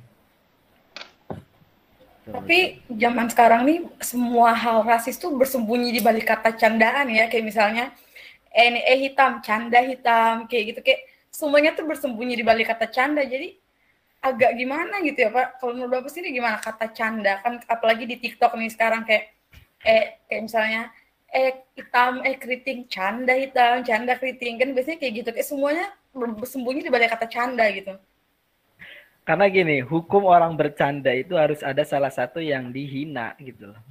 tapi 2.29 2.77
zaman 2.93 3.25
sekarang 3.25 3.65
nih 3.65 3.79
semua 4.05 4.53
hal 4.53 4.85
rasis 4.85 5.17
tuh 5.17 5.33
bersembunyi 5.33 5.89
di 5.89 5.99
balik 5.99 6.31
kata 6.31 6.55
candaan 6.55 7.11
ya. 7.11 7.27
Kayak 7.27 7.45
misalnya 7.49 7.85
eh, 8.53 8.71
eh 8.71 8.99
hitam 9.03 9.43
canda 9.43 9.83
hitam 9.83 10.47
kayak 10.47 10.63
gitu. 10.71 10.79
Kayak 10.85 11.01
semuanya 11.33 11.75
tuh 11.75 11.89
bersembunyi 11.89 12.39
di 12.39 12.45
balik 12.45 12.71
kata 12.71 12.87
canda. 12.87 13.25
Jadi 13.25 13.57
agak 14.23 14.55
gimana 14.55 15.01
gitu 15.03 15.27
ya 15.27 15.29
pak? 15.33 15.59
Kalau 15.59 15.73
menurut 15.75 15.91
bapak 15.99 16.11
sini 16.13 16.31
gimana 16.31 16.61
kata 16.61 16.93
canda? 16.93 17.41
Kan 17.43 17.59
apalagi 17.65 18.05
di 18.05 18.15
TikTok 18.21 18.55
nih 18.55 18.71
sekarang 18.71 19.03
kayak 19.03 19.33
eh 19.83 20.21
kayak 20.29 20.41
misalnya 20.45 20.81
eh 21.29 21.61
hitam 21.77 22.25
eh 22.25 22.35
keriting 22.41 22.89
canda 22.89 23.33
hitam 23.37 23.85
canda 23.85 24.17
keriting. 24.17 24.57
Kan 24.57 24.73
biasanya 24.73 24.97
kayak 24.97 25.13
gitu. 25.23 25.29
Kayak 25.33 25.47
semuanya 25.47 25.85
bersembunyi 26.13 26.81
di 26.85 26.91
balik 26.91 27.13
kata 27.13 27.29
canda 27.29 27.65
gitu. 27.69 27.93
Karena 29.23 29.45
gini 29.45 29.85
hukum 29.85 30.25
orang 30.25 30.57
bercanda 30.57 31.13
itu 31.13 31.37
harus 31.37 31.61
ada 31.61 31.85
salah 31.85 32.09
satu 32.09 32.41
yang 32.41 32.73
dihina 32.73 33.37
gitu 33.37 33.69
loh. 33.69 33.81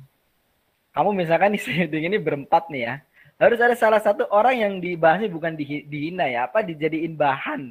Kamu 0.90 1.14
misalkan 1.14 1.54
di 1.54 1.60
sini 1.64 1.86
ini 1.86 2.18
berempat 2.18 2.66
nih 2.70 2.82
ya. 2.82 2.94
Harus 3.38 3.62
ada 3.62 3.78
salah 3.78 4.02
satu 4.02 4.26
orang 4.34 4.58
yang 4.58 4.72
dibahasnya 4.82 5.30
bukan 5.30 5.54
di, 5.54 5.86
dihina 5.86 6.26
ya. 6.26 6.50
Apa 6.50 6.66
dijadiin 6.66 7.14
bahan? 7.14 7.70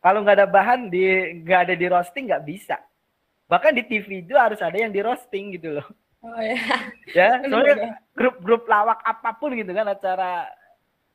Kalau 0.00 0.24
nggak 0.24 0.36
ada 0.40 0.48
bahan 0.48 0.88
di 0.88 1.36
nggak 1.44 1.60
ada 1.68 1.74
di 1.76 1.86
roasting 1.86 2.32
nggak 2.32 2.44
bisa. 2.48 2.80
Bahkan 3.44 3.76
di 3.76 3.82
TV 3.84 4.24
itu 4.24 4.32
harus 4.32 4.58
ada 4.64 4.72
yang 4.72 4.88
di 4.88 5.04
roasting 5.04 5.52
gitu 5.52 5.76
loh 5.76 5.86
Oh 6.22 6.38
ya. 6.46 6.54
Ya, 7.10 7.28
soalnya 7.50 7.98
grup-grup 8.14 8.62
lawak 8.70 9.02
apa 9.02 9.30
pun 9.36 9.50
gitu 9.58 9.74
kan 9.74 9.90
acara 9.90 10.46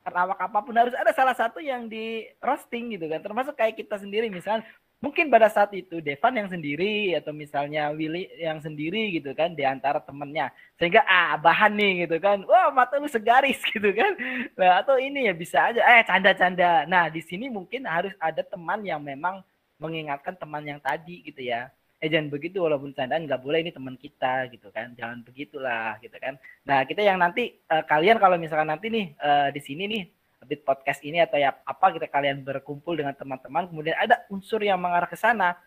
lawak 0.07 0.39
apa 0.39 0.59
pun 0.63 0.75
harus 0.75 0.95
ada 0.95 1.11
salah 1.11 1.35
satu 1.35 1.59
yang 1.63 1.87
di 1.87 2.27
roasting 2.43 2.91
gitu 2.95 3.07
kan. 3.07 3.23
Termasuk 3.23 3.55
kayak 3.55 3.79
kita 3.79 3.95
sendiri 3.99 4.27
misalnya 4.27 4.67
mungkin 4.99 5.31
pada 5.31 5.47
saat 5.47 5.71
itu 5.77 6.03
Devan 6.03 6.35
yang 6.35 6.49
sendiri 6.51 7.15
atau 7.15 7.31
misalnya 7.31 7.91
Willy 7.95 8.27
yang 8.35 8.59
sendiri 8.59 9.15
gitu 9.15 9.31
kan 9.31 9.55
di 9.55 9.63
antara 9.63 10.03
temennya. 10.03 10.51
Sehingga 10.75 11.07
ah 11.07 11.39
bahan 11.39 11.71
nih 11.75 11.93
gitu 12.07 12.19
kan. 12.19 12.43
Wah 12.43 12.67
mata 12.75 12.99
lu 12.99 13.07
segaris 13.07 13.63
gitu 13.73 13.89
kan. 13.95 14.11
Nah 14.59 14.83
atau 14.83 14.99
ini 14.99 15.31
ya 15.31 15.33
bisa 15.35 15.71
aja. 15.71 15.79
Eh 15.87 16.03
canda-canda. 16.03 16.83
Nah 16.83 17.07
di 17.07 17.23
sini 17.23 17.47
mungkin 17.47 17.87
harus 17.87 18.11
ada 18.19 18.43
teman 18.43 18.83
yang 18.83 18.99
memang 18.99 19.39
mengingatkan 19.79 20.35
teman 20.35 20.65
yang 20.67 20.81
tadi 20.83 21.21
gitu 21.23 21.47
ya 21.47 21.69
eh 21.97 22.09
jangan 22.13 22.29
begitu 22.29 22.61
walaupun 22.61 22.93
candaan 22.93 23.25
nggak 23.25 23.41
boleh 23.41 23.65
ini 23.65 23.71
teman 23.73 23.97
kita 23.97 24.47
gitu 24.53 24.69
kan. 24.69 24.93
Jangan 24.93 25.25
begitulah 25.25 25.97
gitu 26.01 26.13
kan. 26.21 26.37
Nah 26.65 26.85
kita 26.85 27.01
yang 27.01 27.17
nanti 27.17 27.57
uh, 27.73 27.81
kalian 27.85 28.21
kalau 28.21 28.37
misalkan 28.37 28.69
nanti 28.69 28.87
nih 28.93 29.17
uh, 29.17 29.49
di 29.49 29.61
sini 29.61 29.83
nih 29.89 30.03
bit 30.45 30.61
podcast 30.63 31.01
ini 31.03 31.19
atau 31.19 31.41
ya 31.41 31.51
apa 31.65 31.91
kita 31.97 32.07
kalian 32.07 32.45
berkumpul 32.45 32.93
dengan 32.95 33.11
teman-teman 33.17 33.67
kemudian 33.67 33.97
ada 33.97 34.23
unsur 34.29 34.61
yang 34.61 34.79
mengarah 34.79 35.09
ke 35.09 35.17
sana 35.17 35.57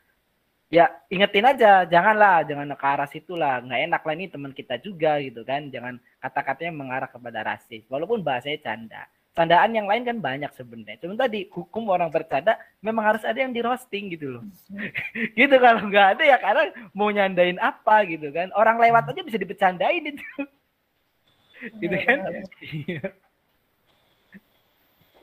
ya 0.71 0.89
ingetin 1.11 1.45
aja 1.45 1.83
janganlah 1.85 2.47
jangan 2.47 2.73
ke 2.79 2.87
arah 2.87 3.09
situ 3.11 3.35
lah 3.35 3.59
nggak 3.61 3.81
enak 3.91 4.03
lah 4.07 4.15
ini 4.15 4.27
teman 4.31 4.53
kita 4.55 4.79
juga 4.79 5.19
gitu 5.19 5.43
kan. 5.43 5.67
Jangan 5.69 5.99
kata-katanya 6.23 6.73
mengarah 6.73 7.11
kepada 7.11 7.43
rasis 7.43 7.83
walaupun 7.91 8.23
bahasanya 8.23 8.59
canda 8.63 9.03
candaan 9.31 9.71
yang 9.71 9.87
lain 9.87 10.03
kan 10.03 10.19
banyak 10.19 10.51
sebenarnya. 10.59 10.99
Cuma 11.01 11.15
tadi 11.15 11.47
hukum 11.55 11.87
orang 11.89 12.11
bercanda 12.11 12.59
memang 12.83 13.15
harus 13.15 13.23
ada 13.23 13.39
yang 13.39 13.55
di 13.55 13.63
roasting 13.63 14.11
gitu 14.11 14.39
loh. 14.39 14.45
gitu 15.39 15.57
kalau 15.57 15.87
nggak 15.87 16.19
ada 16.19 16.23
ya 16.27 16.37
karena 16.43 16.65
mau 16.91 17.09
nyandain 17.09 17.59
apa 17.63 18.05
gitu 18.11 18.29
kan. 18.35 18.51
Orang 18.59 18.83
lewat 18.83 19.11
aja 19.15 19.23
bisa 19.23 19.39
dibecandain 19.39 20.03
itu. 20.03 20.25
gitu 21.79 21.97
kan. 22.05 22.19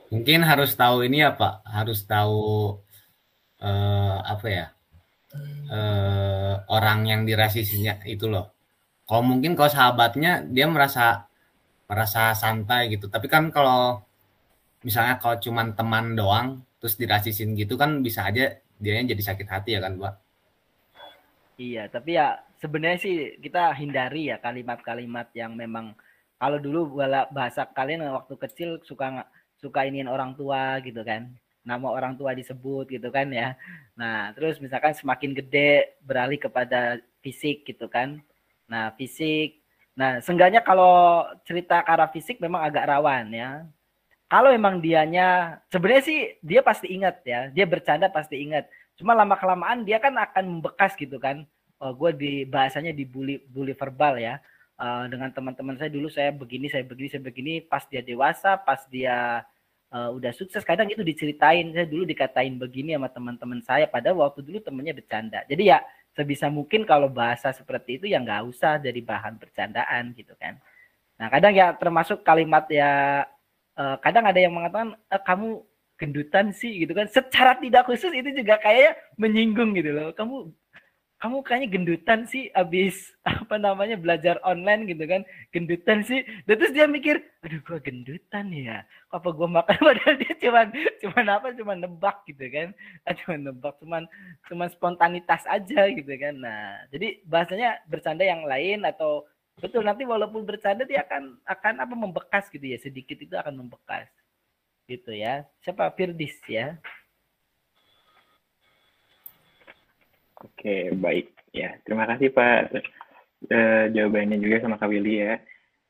Mungkin 0.07 0.39
harus 0.47 0.71
tahu 0.71 1.03
ini 1.03 1.19
ya 1.19 1.35
Pak, 1.35 1.67
harus 1.67 2.07
tahu 2.07 2.79
uh, 3.59 4.17
apa 4.23 4.47
ya? 4.47 4.65
Uh, 5.67 6.63
orang 6.71 7.03
yang 7.11 7.21
dirasisinya 7.27 7.99
itu 8.07 8.31
loh. 8.31 8.55
Kalau 9.03 9.23
mungkin 9.23 9.55
kalau 9.59 9.67
sahabatnya 9.67 10.47
dia 10.47 10.63
merasa 10.67 11.26
merasa 11.87 12.35
santai 12.35 12.93
gitu. 12.93 13.07
Tapi 13.07 13.27
kan 13.31 13.49
kalau 13.49 14.03
misalnya 14.85 15.17
kalau 15.17 15.39
cuman 15.41 15.73
teman 15.73 16.13
doang 16.13 16.47
terus 16.77 16.95
dirasisin 16.99 17.57
gitu 17.57 17.73
kan 17.79 18.05
bisa 18.05 18.27
aja 18.29 18.61
dia 18.77 18.93
jadi 19.01 19.23
sakit 19.33 19.47
hati 19.49 19.75
ya 19.75 19.81
kan, 19.81 19.97
Pak? 19.97 20.13
Iya, 21.57 21.89
tapi 21.89 22.13
ya 22.13 22.37
sebenarnya 22.61 22.99
sih 23.01 23.15
kita 23.41 23.73
hindari 23.73 24.29
ya 24.29 24.37
kalimat-kalimat 24.37 25.33
yang 25.33 25.57
memang 25.57 25.97
kalau 26.37 26.61
dulu 26.61 27.01
bahasa 27.33 27.65
kalian 27.73 28.05
waktu 28.13 28.33
kecil 28.37 28.69
suka 28.85 29.25
suka 29.57 29.89
iniin 29.89 30.09
orang 30.09 30.37
tua 30.37 30.77
gitu 30.85 31.01
kan 31.01 31.33
nama 31.65 31.87
orang 31.89 32.15
tua 32.15 32.31
disebut 32.37 32.87
gitu 32.93 33.09
kan 33.09 33.29
ya 33.33 33.57
nah 33.97 34.31
terus 34.37 34.61
misalkan 34.61 34.93
semakin 34.93 35.33
gede 35.33 35.97
beralih 36.05 36.37
kepada 36.37 37.01
fisik 37.25 37.65
gitu 37.65 37.89
kan 37.89 38.21
nah 38.69 38.93
fisik 38.93 39.57
Nah, 39.97 40.21
seenggaknya 40.21 40.61
kalau 40.61 41.25
cerita 41.41 41.81
ke 41.81 41.89
arah 41.89 42.09
fisik 42.13 42.37
memang 42.37 42.61
agak 42.61 42.85
rawan 42.85 43.33
ya. 43.33 43.65
Kalau 44.29 44.53
memang 44.53 44.77
dianya 44.77 45.57
sebenarnya 45.73 46.03
sih 46.05 46.19
dia 46.45 46.61
pasti 46.61 46.93
ingat 46.93 47.25
ya, 47.25 47.49
dia 47.49 47.65
bercanda 47.65 48.05
pasti 48.05 48.37
ingat. 48.45 48.69
Cuma 48.93 49.17
lama 49.17 49.33
kelamaan 49.33 49.81
dia 49.81 49.97
kan 49.97 50.13
akan 50.13 50.61
membekas 50.61 50.93
gitu 50.93 51.17
kan. 51.17 51.49
Oh, 51.81 51.93
gue 51.97 52.13
di 52.13 52.33
bahasanya 52.45 52.93
dibully 52.93 53.41
bully 53.49 53.73
verbal 53.73 54.21
ya. 54.21 54.37
Uh, 54.77 55.09
dengan 55.09 55.33
teman-teman 55.33 55.73
saya 55.81 55.89
dulu 55.89 56.05
saya 56.13 56.29
begini, 56.29 56.69
saya 56.69 56.85
begini, 56.85 57.07
saya 57.09 57.23
begini. 57.25 57.53
Pas 57.65 57.81
dia 57.89 58.05
dewasa, 58.05 58.53
pas 58.53 58.85
dia 58.89 59.41
uh, 59.89 60.09
udah 60.13 60.29
sukses, 60.33 60.61
kadang 60.61 60.89
itu 60.89 61.01
diceritain. 61.01 61.73
Saya 61.73 61.89
dulu 61.89 62.05
dikatain 62.05 62.53
begini 62.61 62.93
sama 62.93 63.09
teman-teman 63.09 63.61
saya. 63.65 63.89
Padahal 63.89 64.21
waktu 64.29 64.45
dulu 64.45 64.61
temennya 64.61 64.93
bercanda. 64.93 65.41
Jadi 65.49 65.73
ya 65.73 65.81
sebisa 66.17 66.49
mungkin 66.49 66.81
kalau 66.81 67.05
bahasa 67.05 67.53
seperti 67.53 68.01
itu 68.01 68.05
ya 68.09 68.17
nggak 68.17 68.49
usah 68.49 68.81
jadi 68.81 68.97
bahan 69.05 69.37
bercandaan 69.37 70.17
gitu 70.17 70.33
kan. 70.41 70.57
Nah 71.21 71.29
kadang 71.29 71.53
ya 71.53 71.77
termasuk 71.77 72.25
kalimat 72.25 72.65
ya 72.73 73.21
uh, 73.77 74.01
kadang 74.01 74.25
ada 74.25 74.41
yang 74.41 74.57
mengatakan 74.57 74.97
e, 75.13 75.17
kamu 75.21 75.49
gendutan 76.01 76.49
sih 76.49 76.81
gitu 76.81 76.97
kan. 76.97 77.05
Secara 77.05 77.61
tidak 77.61 77.85
khusus 77.85 78.09
itu 78.09 78.33
juga 78.33 78.57
kayak 78.57 78.97
menyinggung 79.21 79.77
gitu 79.77 79.93
loh. 79.93 80.09
Kamu 80.17 80.49
kamu 81.17 81.41
kayaknya 81.41 81.69
gendutan 81.73 82.29
sih 82.29 82.53
abis 82.53 83.09
apa 83.25 83.57
namanya 83.57 83.97
belajar 83.97 84.37
online 84.45 84.85
gitu 84.85 85.03
kan. 85.09 85.21
Gendutan 85.49 86.05
sih. 86.05 86.21
Dan 86.45 86.61
terus 86.61 86.73
dia 86.77 86.85
mikir 86.85 87.17
aduh 87.41 87.61
gua 87.65 87.81
gendutan 87.81 88.45
ya? 88.53 88.85
Apa 89.09 89.33
gua 89.33 89.49
makan? 89.49 89.77
Padahal 89.89 90.15
dia 90.21 90.33
cuman 90.37 90.67
cuman 91.01 91.25
apa 91.33 91.47
cuman 91.57 91.77
nebak 91.81 92.17
gitu 92.29 92.45
kan. 92.53 92.69
Cuman 93.25 93.39
nebak 93.49 93.75
cuman 93.81 94.03
cuman 94.45 94.67
spontanitas 94.69 95.41
aja 95.49 95.89
gitu 95.89 96.13
kan. 96.21 96.37
Nah 96.37 96.85
jadi 96.93 97.21
bahasanya 97.25 97.81
bercanda 97.89 98.21
yang 98.21 98.45
lain 98.45 98.85
atau 98.85 99.25
betul 99.57 99.81
nanti 99.81 100.05
walaupun 100.05 100.45
bercanda 100.45 100.85
dia 100.85 101.01
akan 101.01 101.41
akan 101.49 101.73
apa 101.81 101.93
membekas 101.97 102.45
gitu 102.53 102.65
ya. 102.69 102.77
Sedikit 102.77 103.17
itu 103.17 103.33
akan 103.33 103.65
membekas. 103.65 104.05
Gitu 104.85 105.17
ya. 105.17 105.49
Siapa? 105.65 105.89
Firdis 105.97 106.37
ya 106.45 106.77
Oke, 110.37 110.93
baik. 110.93 111.33
Ya, 111.49 111.81
terima 111.81 112.05
kasih 112.05 112.29
Pak. 112.29 112.77
Uh, 113.49 113.89
jawabannya 113.89 114.37
juga 114.37 114.61
sama 114.61 114.77
Kak 114.77 114.89
Willy 114.89 115.25
ya. 115.25 115.41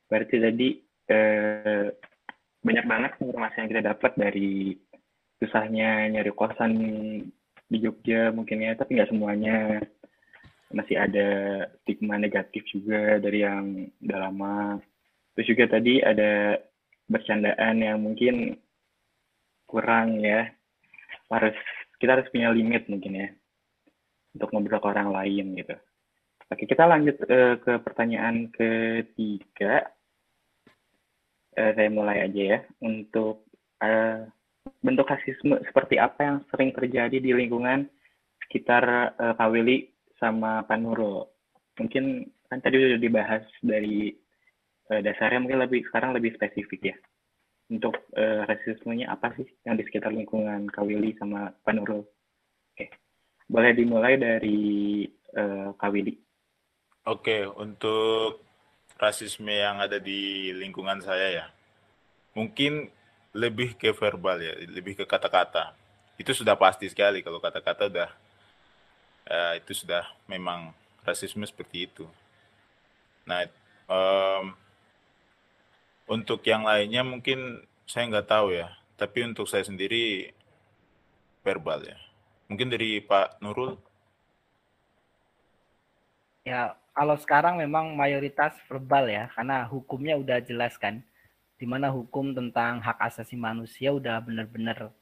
Berarti 0.07 0.35
tadi 0.39 0.67
uh, 1.11 1.91
banyak 2.63 2.85
banget 2.87 3.11
informasi 3.19 3.55
yang 3.59 3.69
kita 3.71 3.83
dapat 3.91 4.11
dari 4.15 4.75
susahnya 5.43 6.07
nyari 6.11 6.31
kosan 6.31 6.73
di 7.67 7.77
Jogja 7.83 8.31
mungkin 8.31 8.63
ya, 8.63 8.79
tapi 8.79 8.95
nggak 8.95 9.11
semuanya. 9.11 9.83
Masih 10.71 10.95
ada 10.99 11.27
stigma 11.83 12.15
negatif 12.15 12.63
juga 12.71 13.19
dari 13.19 13.43
yang 13.43 13.91
udah 14.03 14.19
lama. 14.31 14.79
Terus 15.35 15.47
juga 15.51 15.75
tadi 15.75 15.99
ada 15.99 16.59
bercandaan 17.11 17.83
yang 17.83 17.99
mungkin 17.99 18.55
kurang 19.67 20.23
ya. 20.23 20.47
Harus 21.27 21.55
kita 21.99 22.15
harus 22.15 22.31
punya 22.31 22.51
limit 22.55 22.87
mungkin 22.87 23.11
ya 23.15 23.27
untuk 24.37 24.53
ngobrol 24.53 24.79
ke 24.79 24.87
orang 24.87 25.09
lain 25.09 25.57
gitu. 25.57 25.75
Oke, 26.47 26.63
kita 26.63 26.87
lanjut 26.87 27.17
uh, 27.27 27.59
ke 27.59 27.73
pertanyaan 27.83 28.47
ketiga. 28.55 29.91
Uh, 31.57 31.71
saya 31.75 31.89
mulai 31.91 32.23
aja 32.23 32.41
ya. 32.55 32.59
Untuk 32.79 33.51
uh, 33.83 34.23
bentuk 34.79 35.11
rasisme 35.11 35.59
seperti 35.67 35.99
apa 35.99 36.19
yang 36.23 36.37
sering 36.47 36.71
terjadi 36.71 37.19
di 37.19 37.35
lingkungan 37.35 37.91
sekitar 38.47 39.11
uh, 39.19 39.33
Kak 39.35 39.49
Willy 39.51 39.91
sama 40.21 40.63
Pak 40.63 40.79
Nurul? 40.79 41.27
Mungkin 41.83 42.31
kan 42.47 42.63
tadi 42.63 42.79
sudah 42.79 43.01
dibahas 43.01 43.43
dari 43.59 44.15
uh, 44.87 45.01
dasarnya, 45.03 45.43
mungkin 45.43 45.59
lebih 45.67 45.83
sekarang 45.91 46.15
lebih 46.15 46.31
spesifik 46.39 46.95
ya. 46.95 46.97
Untuk 47.67 48.07
uh, 48.15 48.47
rasismenya 48.47 49.11
apa 49.11 49.35
sih 49.35 49.43
yang 49.67 49.75
di 49.75 49.83
sekitar 49.83 50.15
lingkungan 50.15 50.71
Kak 50.71 50.87
Willy 50.87 51.11
sama 51.19 51.51
Pak 51.51 51.75
Nurul? 51.75 52.07
Oke, 52.71 52.87
boleh 53.47 53.71
dimulai 53.73 54.19
dari 54.19 54.59
uh, 55.35 55.71
Kak 55.79 55.89
Willy. 55.91 56.15
Oke, 57.07 57.47
untuk 57.47 58.43
rasisme 58.99 59.47
yang 59.47 59.79
ada 59.79 59.95
di 59.97 60.51
lingkungan 60.51 60.99
saya 60.99 61.31
ya, 61.31 61.45
mungkin 62.35 62.91
lebih 63.31 63.79
ke 63.79 63.95
verbal 63.95 64.43
ya, 64.43 64.53
lebih 64.67 64.99
ke 64.99 65.07
kata-kata. 65.07 65.71
Itu 66.19 66.35
sudah 66.35 66.59
pasti 66.59 66.91
sekali 66.91 67.23
kalau 67.23 67.39
kata-kata 67.39 67.87
udah 67.87 68.09
uh, 69.31 69.53
itu 69.55 69.71
sudah 69.71 70.03
memang 70.27 70.75
rasisme 71.07 71.47
seperti 71.47 71.87
itu. 71.87 72.03
Nah, 73.23 73.47
um, 73.87 74.51
untuk 76.07 76.43
yang 76.43 76.67
lainnya 76.67 77.03
mungkin 77.07 77.63
saya 77.87 78.07
nggak 78.11 78.27
tahu 78.27 78.51
ya, 78.51 78.67
tapi 78.99 79.23
untuk 79.23 79.47
saya 79.47 79.63
sendiri 79.63 80.35
verbal 81.43 81.87
ya. 81.87 82.06
Mungkin 82.47 82.71
dari 82.71 83.03
Pak 83.03 83.43
Nurul. 83.43 83.75
Ya, 86.47 86.79
kalau 86.95 87.19
sekarang 87.19 87.59
memang 87.59 87.91
mayoritas 87.91 88.55
verbal 88.71 89.11
ya, 89.11 89.27
karena 89.35 89.67
hukumnya 89.67 90.15
udah 90.15 90.39
jelas 90.39 90.79
kan, 90.79 91.03
di 91.59 91.67
mana 91.67 91.91
hukum 91.91 92.31
tentang 92.31 92.79
hak 92.79 92.97
asasi 93.03 93.35
manusia 93.35 93.91
udah 93.91 94.23
benar-benar 94.23 94.95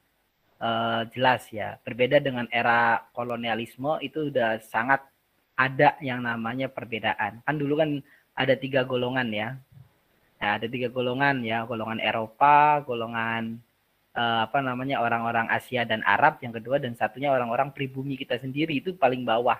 uh, 0.58 1.06
jelas 1.14 1.46
ya. 1.54 1.78
Berbeda 1.86 2.18
dengan 2.18 2.50
era 2.50 3.06
kolonialisme 3.14 4.02
itu 4.02 4.34
udah 4.34 4.58
sangat 4.66 5.06
ada 5.54 5.94
yang 6.02 6.26
namanya 6.26 6.66
perbedaan. 6.66 7.46
Kan 7.46 7.56
dulu 7.62 7.78
kan 7.78 8.02
ada 8.34 8.58
tiga 8.58 8.82
golongan 8.82 9.30
ya. 9.30 9.50
Nah, 10.42 10.60
ada 10.60 10.66
tiga 10.66 10.90
golongan 10.90 11.46
ya, 11.46 11.64
golongan 11.64 12.02
Eropa, 12.02 12.82
golongan 12.82 13.62
uh, 14.16 14.48
apa 14.48 14.64
namanya 14.64 15.04
orang-orang 15.04 15.52
Asia 15.52 15.84
dan 15.84 16.02
Arab, 16.08 16.40
yang 16.40 16.56
kedua 16.56 16.80
dan 16.80 16.96
satunya 16.96 17.30
orang-orang 17.30 17.76
pribumi 17.76 18.16
kita 18.16 18.40
sendiri 18.40 18.80
itu 18.80 18.96
paling 18.96 19.28
bawah 19.28 19.60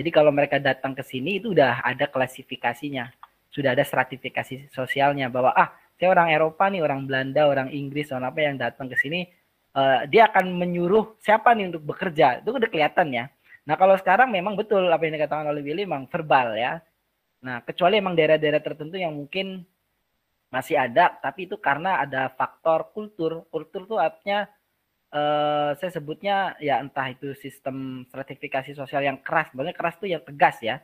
jadi 0.00 0.10
kalau 0.14 0.30
mereka 0.30 0.56
datang 0.56 0.94
ke 0.94 1.02
sini 1.02 1.42
itu 1.42 1.52
udah 1.52 1.82
ada 1.82 2.06
klasifikasinya, 2.06 3.10
sudah 3.50 3.74
ada 3.74 3.82
stratifikasi 3.82 4.70
sosialnya 4.70 5.26
bahwa 5.28 5.50
ah 5.52 5.74
saya 5.98 6.14
orang 6.14 6.32
Eropa 6.32 6.64
nih, 6.72 6.80
orang 6.80 7.04
Belanda, 7.04 7.44
orang 7.44 7.68
Inggris, 7.68 8.08
orang 8.14 8.32
apa 8.32 8.40
yang 8.40 8.56
datang 8.56 8.88
ke 8.88 8.96
sini, 8.96 9.28
uh, 9.76 10.08
dia 10.08 10.30
akan 10.30 10.56
menyuruh 10.56 11.20
siapa 11.20 11.52
nih 11.52 11.74
untuk 11.74 11.84
bekerja, 11.84 12.40
itu 12.40 12.48
udah 12.48 12.70
kelihatan 12.70 13.12
ya. 13.12 13.24
Nah 13.68 13.76
kalau 13.76 13.92
sekarang 14.00 14.32
memang 14.32 14.56
betul 14.56 14.88
apa 14.88 15.04
yang 15.04 15.20
dikatakan 15.20 15.52
oleh 15.52 15.60
Willy 15.60 15.84
memang 15.84 16.08
verbal 16.08 16.56
ya. 16.56 16.80
Nah 17.44 17.60
kecuali 17.60 18.00
emang 18.00 18.16
daerah-daerah 18.16 18.62
tertentu 18.64 18.96
yang 18.96 19.12
mungkin 19.12 19.68
masih 20.50 20.76
ada, 20.76 21.14
tapi 21.22 21.46
itu 21.46 21.56
karena 21.56 22.02
ada 22.02 22.30
faktor 22.34 22.90
kultur. 22.90 23.46
Kultur 23.48 23.86
tuh 23.86 23.98
artinya 24.02 24.50
uh, 25.14 25.72
saya 25.78 25.90
sebutnya 25.94 26.58
ya 26.58 26.82
entah 26.82 27.06
itu 27.10 27.34
sistem 27.38 28.06
stratifikasi 28.10 28.74
sosial 28.74 29.06
yang 29.06 29.18
keras, 29.22 29.50
banyak 29.54 29.74
keras 29.78 29.96
tuh 30.02 30.10
yang 30.10 30.22
tegas 30.26 30.58
ya. 30.62 30.82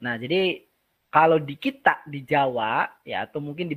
Nah, 0.00 0.16
jadi 0.16 0.64
kalau 1.12 1.40
di 1.40 1.56
kita 1.56 2.04
di 2.04 2.24
Jawa 2.26 2.84
ya 3.06 3.24
atau 3.24 3.40
mungkin 3.40 3.70
di, 3.72 3.76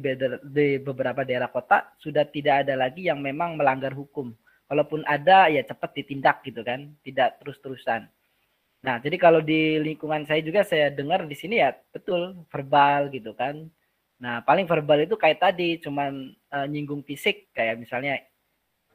di 0.49 0.67
beberapa 0.82 1.23
daerah 1.23 1.47
kota 1.47 1.95
sudah 1.99 2.27
tidak 2.27 2.67
ada 2.67 2.75
lagi 2.75 3.08
yang 3.08 3.19
memang 3.23 3.55
melanggar 3.60 3.95
hukum. 3.95 4.32
Kalaupun 4.69 5.01
ada 5.03 5.49
ya 5.49 5.65
cepat 5.65 5.97
ditindak 5.97 6.45
gitu 6.45 6.62
kan, 6.62 6.93
tidak 7.01 7.41
terus-terusan. 7.41 8.05
Nah, 8.79 8.95
jadi 9.03 9.17
kalau 9.19 9.43
di 9.43 9.75
lingkungan 9.82 10.23
saya 10.23 10.39
juga 10.39 10.63
saya 10.63 10.88
dengar 10.93 11.27
di 11.27 11.36
sini 11.36 11.60
ya 11.60 11.75
betul 11.91 12.47
verbal 12.47 13.12
gitu 13.12 13.36
kan. 13.36 13.67
Nah, 14.19 14.43
paling 14.43 14.67
verbal 14.67 15.08
itu 15.08 15.15
kayak 15.15 15.39
tadi 15.39 15.79
cuman 15.79 16.36
uh, 16.51 16.67
nyinggung 16.67 17.03
fisik 17.08 17.55
kayak 17.55 17.79
misalnya 17.79 18.19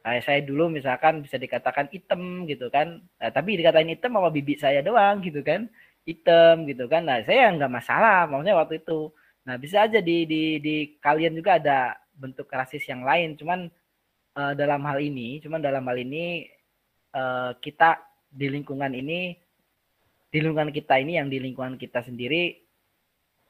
Kayak 0.05 0.21
saya 0.21 0.39
dulu 0.45 0.69
misalkan 0.69 1.25
bisa 1.25 1.41
dikatakan 1.41 1.89
hitam 1.89 2.45
gitu 2.45 2.69
kan. 2.69 3.01
Nah, 3.17 3.29
tapi 3.33 3.57
dikatain 3.57 3.89
hitam 3.89 4.13
sama 4.13 4.29
bibi 4.29 4.53
saya 4.53 4.85
doang 4.85 5.17
gitu 5.25 5.41
kan. 5.41 5.65
Hitam 6.05 6.69
gitu 6.69 6.85
kan. 6.85 7.09
Nah, 7.09 7.25
saya 7.25 7.49
nggak 7.49 7.73
masalah 7.73 8.29
maksudnya 8.29 8.53
waktu 8.53 8.85
itu. 8.85 9.09
Nah, 9.49 9.57
bisa 9.57 9.81
aja 9.81 9.97
di 10.05 10.29
di 10.29 10.61
di 10.61 10.75
kalian 11.01 11.33
juga 11.33 11.57
ada 11.57 11.97
bentuk 12.13 12.45
rasis 12.53 12.85
yang 12.85 13.01
lain. 13.01 13.33
Cuman 13.33 13.65
uh, 14.37 14.53
dalam 14.53 14.85
hal 14.85 15.01
ini, 15.01 15.41
cuman 15.41 15.57
dalam 15.57 15.81
hal 15.89 15.97
ini 15.97 16.53
uh, 17.17 17.57
kita 17.57 17.97
di 18.29 18.45
lingkungan 18.53 18.93
ini 18.93 19.33
di 20.29 20.37
lingkungan 20.37 20.69
kita 20.69 21.01
ini 21.01 21.17
yang 21.17 21.33
di 21.33 21.41
lingkungan 21.41 21.81
kita 21.81 22.05
sendiri 22.05 22.64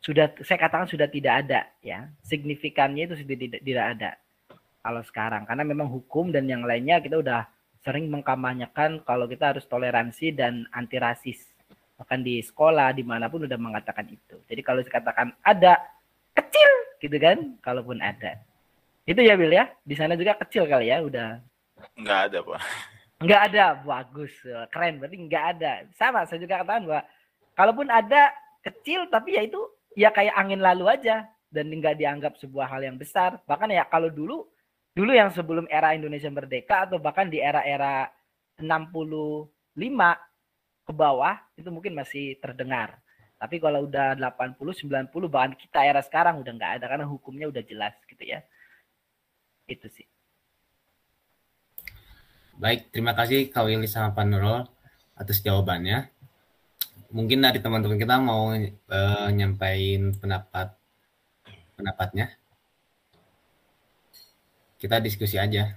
sudah 0.02 0.32
saya 0.44 0.60
katakan 0.60 0.88
sudah 0.88 1.08
tidak 1.10 1.46
ada 1.46 1.68
ya. 1.84 2.10
Signifikannya 2.26 3.10
itu 3.12 3.16
sudah 3.20 3.36
tidak, 3.36 3.62
tidak 3.64 3.86
ada 3.98 4.12
kalau 4.86 5.02
sekarang. 5.06 5.44
Karena 5.46 5.64
memang 5.66 5.90
hukum 5.90 6.30
dan 6.30 6.46
yang 6.46 6.64
lainnya 6.64 7.02
kita 7.02 7.20
udah 7.20 7.46
sering 7.86 8.10
mengkampanyekan 8.10 9.06
kalau 9.06 9.30
kita 9.30 9.54
harus 9.54 9.66
toleransi 9.70 10.34
dan 10.34 10.66
anti 10.74 10.98
rasis 10.98 11.56
bahkan 11.96 12.20
di 12.20 12.44
sekolah 12.44 12.92
di 12.92 13.08
mana 13.08 13.32
pun 13.32 13.48
udah 13.48 13.56
mengatakan 13.56 14.06
itu. 14.12 14.36
Jadi 14.52 14.62
kalau 14.62 14.84
dikatakan 14.84 15.32
ada 15.42 15.80
kecil 16.36 16.70
gitu 17.00 17.16
kan? 17.16 17.56
Kalaupun 17.64 18.04
ada. 18.04 18.36
Itu 19.08 19.24
ya 19.24 19.40
Bill 19.40 19.56
ya? 19.56 19.72
Di 19.82 19.96
sana 19.96 20.20
juga 20.20 20.36
kecil 20.36 20.68
kali 20.68 20.92
ya 20.92 21.00
udah. 21.00 21.40
Nggak 21.96 22.20
ada 22.32 22.38
pak. 22.44 22.60
Nggak 23.24 23.42
ada? 23.52 23.66
Bagus. 23.88 24.34
Keren. 24.76 25.00
Berarti 25.00 25.18
nggak 25.24 25.46
ada. 25.56 25.72
Sama 25.96 26.28
saya 26.28 26.44
juga 26.44 26.60
katakan 26.62 26.84
bahwa 26.84 27.02
kalaupun 27.56 27.88
ada 27.88 28.34
kecil 28.66 29.08
tapi 29.08 29.40
ya 29.40 29.48
itu 29.48 29.62
ya 29.96 30.12
kayak 30.12 30.36
angin 30.36 30.62
lalu 30.62 30.92
aja 30.92 31.26
dan 31.50 31.72
nggak 31.72 31.96
dianggap 31.98 32.36
sebuah 32.38 32.68
hal 32.68 32.84
yang 32.84 33.00
besar 33.00 33.40
bahkan 33.48 33.72
ya 33.72 33.88
kalau 33.88 34.12
dulu 34.12 34.44
dulu 34.96 35.12
yang 35.12 35.28
sebelum 35.32 35.68
era 35.68 35.92
Indonesia 35.92 36.32
merdeka 36.32 36.88
atau 36.88 37.00
bahkan 37.00 37.28
di 37.28 37.44
era-era 37.44 38.08
65 38.60 39.52
ke 40.88 40.94
bawah 40.96 41.36
itu 41.60 41.68
mungkin 41.68 41.98
masih 41.98 42.40
terdengar. 42.40 42.96
Tapi 43.36 43.60
kalau 43.60 43.84
udah 43.84 44.16
80, 44.16 44.56
90 44.88 45.12
bahkan 45.28 45.52
kita 45.60 45.84
era 45.84 46.00
sekarang 46.00 46.40
udah 46.40 46.52
nggak 46.56 46.72
ada 46.80 46.86
karena 46.88 47.06
hukumnya 47.12 47.52
udah 47.52 47.60
jelas 47.68 47.92
gitu 48.08 48.24
ya. 48.24 48.40
Itu 49.68 49.92
sih. 49.92 50.08
Baik, 52.56 52.88
terima 52.96 53.12
kasih 53.12 53.52
Kak 53.52 53.68
Willy 53.68 53.92
sama 53.92 54.16
Pak 54.16 54.24
Nurul 54.32 54.64
atas 55.20 55.44
jawabannya. 55.44 56.15
Mungkin 57.16 57.40
dari 57.40 57.64
teman-teman 57.64 57.96
kita 57.96 58.20
mau 58.20 58.52
uh, 58.52 59.28
nyampaikan 59.32 60.12
pendapat 60.20 60.76
pendapatnya 61.80 62.36
kita 64.76 65.00
diskusi 65.00 65.40
aja. 65.40 65.72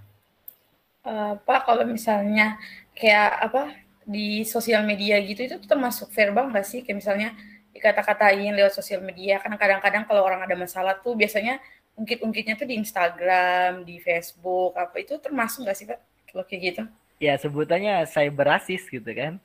Uh, 1.07 1.39
Pak, 1.47 1.63
kalau 1.63 1.87
misalnya 1.87 2.59
kayak 2.91 3.31
apa 3.39 3.63
di 4.03 4.43
sosial 4.43 4.83
media 4.83 5.15
gitu 5.23 5.47
itu 5.47 5.63
termasuk 5.63 6.11
verbal 6.11 6.51
nggak 6.51 6.67
sih? 6.67 6.83
Kayak 6.83 7.07
misalnya 7.07 7.29
dikata-katain 7.71 8.51
lewat 8.59 8.75
sosial 8.75 8.99
media. 9.07 9.39
Karena 9.39 9.55
kadang-kadang 9.55 10.11
kalau 10.11 10.27
orang 10.27 10.43
ada 10.43 10.59
masalah 10.59 10.99
tuh 10.99 11.15
biasanya 11.15 11.63
ungkit-ungkitnya 11.95 12.59
tuh 12.59 12.67
di 12.67 12.75
Instagram, 12.83 13.87
di 13.87 14.03
Facebook, 14.03 14.75
apa 14.75 14.99
itu 14.99 15.15
termasuk 15.23 15.63
nggak 15.63 15.77
sih 15.79 15.87
Pak? 15.87 16.03
Kalau 16.35 16.43
kayak 16.43 16.63
gitu? 16.67 16.83
Ya 17.23 17.39
sebutannya 17.39 18.11
cyber 18.11 18.59
rasis 18.59 18.83
gitu 18.91 19.07
kan 19.15 19.39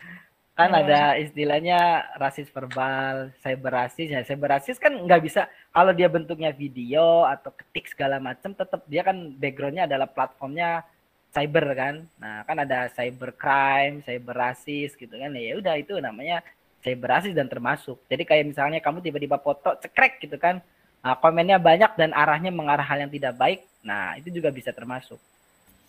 kan 0.53 0.69
oh. 0.69 0.79
ada 0.85 1.17
istilahnya 1.17 2.05
rasis 2.21 2.45
verbal, 2.53 3.33
cyber 3.41 3.73
rasis. 3.73 4.09
Ya, 4.13 4.21
cyber 4.21 4.53
rasis 4.57 4.77
kan 4.77 4.93
nggak 4.93 5.21
bisa 5.25 5.49
kalau 5.73 5.89
dia 5.91 6.05
bentuknya 6.05 6.53
video 6.53 7.25
atau 7.25 7.49
ketik 7.49 7.89
segala 7.89 8.21
macam, 8.21 8.53
tetap 8.53 8.85
dia 8.85 9.01
kan 9.01 9.33
backgroundnya 9.33 9.89
adalah 9.89 10.05
platformnya 10.05 10.85
cyber 11.33 11.65
kan. 11.73 11.95
Nah 12.21 12.45
kan 12.45 12.57
ada 12.61 12.85
cyber 12.93 13.33
crime, 13.33 14.05
cyber 14.05 14.35
rasis 14.37 14.93
gitu 14.93 15.17
kan. 15.17 15.33
Ya 15.33 15.57
udah 15.57 15.73
itu 15.81 15.97
namanya 15.97 16.45
cyber 16.85 17.17
rasis 17.17 17.33
dan 17.33 17.49
termasuk. 17.49 17.97
Jadi 18.05 18.21
kayak 18.21 18.45
misalnya 18.53 18.77
kamu 18.77 19.01
tiba-tiba 19.01 19.41
foto 19.41 19.73
cekrek 19.81 20.21
gitu 20.21 20.37
kan, 20.37 20.61
nah, 21.01 21.17
komennya 21.17 21.57
banyak 21.57 21.97
dan 21.97 22.13
arahnya 22.13 22.53
mengarah 22.53 22.85
hal 22.85 23.01
yang 23.01 23.09
tidak 23.09 23.33
baik. 23.41 23.65
Nah 23.81 24.13
itu 24.21 24.29
juga 24.29 24.53
bisa 24.53 24.69
termasuk. 24.69 25.17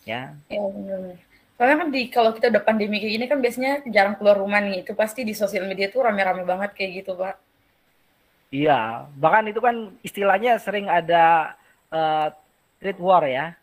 ya. 0.05 0.33
Ya 0.49 0.61
benar. 0.69 1.34
Soalnya 1.55 1.87
kan 1.87 1.89
di 1.91 2.01
kalau 2.11 2.31
kita 2.35 2.51
udah 2.51 2.63
pandemi 2.67 2.99
kayak 2.99 3.13
gini 3.15 3.25
kan 3.31 3.39
biasanya 3.39 3.73
jarang 3.87 4.19
keluar 4.19 4.35
rumah 4.35 4.59
nih. 4.59 4.83
Itu 4.83 4.91
pasti 4.91 5.23
di 5.23 5.31
sosial 5.31 5.67
media 5.67 5.87
tuh 5.87 6.03
rame-rame 6.03 6.43
banget 6.43 6.75
kayak 6.75 6.91
gitu, 7.03 7.15
Pak. 7.15 7.35
Iya, 8.51 9.07
bahkan 9.15 9.47
itu 9.47 9.59
kan 9.63 9.91
istilahnya 10.03 10.59
sering 10.59 10.91
ada 10.91 11.55
uh, 11.91 12.27
trade 12.79 13.01
war 13.01 13.23
ya. 13.23 13.55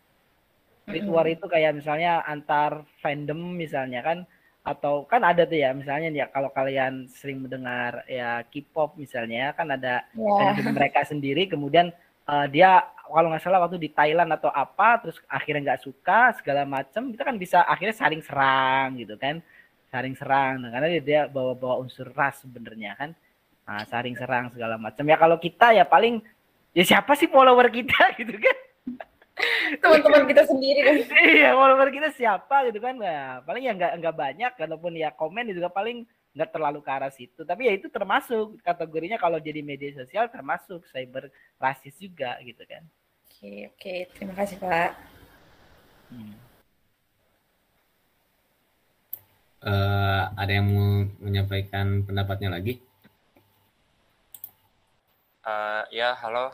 Trade 0.89 1.09
war 1.09 1.25
itu 1.29 1.45
kayak 1.47 1.79
misalnya 1.79 2.25
antar 2.27 2.83
fandom 2.99 3.55
misalnya 3.55 4.03
kan 4.03 4.17
atau 4.63 5.03
kan 5.03 5.19
ada 5.27 5.43
tuh 5.43 5.59
ya 5.59 5.75
misalnya 5.75 6.07
ya 6.07 6.31
kalau 6.31 6.47
kalian 6.47 7.11
sering 7.11 7.43
mendengar 7.43 8.07
ya 8.07 8.47
K-pop 8.47 8.95
misalnya 8.95 9.51
kan 9.51 9.67
ada 9.75 10.07
yeah. 10.15 10.55
fandom 10.55 10.71
mereka 10.71 11.03
sendiri 11.03 11.51
kemudian 11.51 11.91
uh, 12.27 12.47
dia 12.47 12.83
kalau 13.03 13.29
nggak 13.29 13.43
salah 13.43 13.61
waktu 13.61 13.77
di 13.77 13.89
Thailand 13.91 14.31
atau 14.33 14.49
apa 14.49 14.97
terus 15.03 15.19
akhirnya 15.29 15.73
nggak 15.73 15.83
suka 15.85 16.33
segala 16.39 16.65
macam 16.65 17.11
kita 17.13 17.23
kan 17.27 17.37
bisa 17.37 17.61
akhirnya 17.67 17.95
saling 17.95 18.21
serang 18.23 18.97
gitu 18.97 19.15
kan. 19.19 19.43
Saling 19.93 20.17
serang 20.17 20.65
nah, 20.65 20.73
karena 20.73 20.97
dia, 20.97 21.03
dia 21.05 21.21
bawa-bawa 21.29 21.85
unsur 21.85 22.09
ras 22.17 22.41
sebenarnya 22.41 22.97
kan. 22.97 23.09
Nah, 23.63 23.85
saling 23.87 24.17
serang 24.17 24.49
segala 24.51 24.75
macam 24.81 25.05
ya 25.05 25.15
kalau 25.15 25.37
kita 25.37 25.77
ya 25.77 25.85
paling 25.85 26.19
ya 26.73 26.83
siapa 26.83 27.13
sih 27.13 27.29
follower 27.29 27.69
kita 27.69 28.11
gitu 28.19 28.33
kan? 28.39 28.57
Teman-teman 29.77 30.25
kita 30.29 30.43
sendiri 30.49 30.79
kan. 30.81 30.95
Iya 31.21 31.53
follower 31.53 31.89
kita 31.93 32.09
siapa 32.17 32.65
gitu 32.71 32.79
kan? 32.81 32.97
Nah, 32.97 33.45
paling 33.45 33.63
ya 33.69 33.73
nggak 33.77 33.93
nggak 34.01 34.15
banyak 34.15 34.51
kalaupun 34.57 34.97
ya 34.97 35.13
komen 35.13 35.53
juga 35.53 35.69
paling 35.69 36.07
nggak 36.33 36.49
terlalu 36.49 36.79
ke 36.81 36.89
arah 36.89 37.13
situ 37.13 37.41
tapi 37.45 37.69
ya 37.69 37.73
itu 37.77 37.87
termasuk 37.87 38.57
kategorinya 38.65 39.21
kalau 39.21 39.37
jadi 39.37 39.61
media 39.61 39.93
sosial 39.93 40.29
termasuk 40.33 40.81
cyber 40.89 41.29
rasis 41.61 41.93
juga 42.01 42.37
gitu 42.41 42.61
kan 42.65 42.83
oke 43.29 43.53
oke 43.77 43.93
terima 44.17 44.33
kasih 44.33 44.57
pak 44.57 44.91
hmm. 46.09 46.33
uh, 49.61 50.23
ada 50.33 50.51
yang 50.51 50.65
mau 50.67 51.05
menyampaikan 51.21 52.01
pendapatnya 52.01 52.49
lagi 52.49 52.81
uh, 55.45 55.85
ya 55.93 56.17
halo 56.17 56.49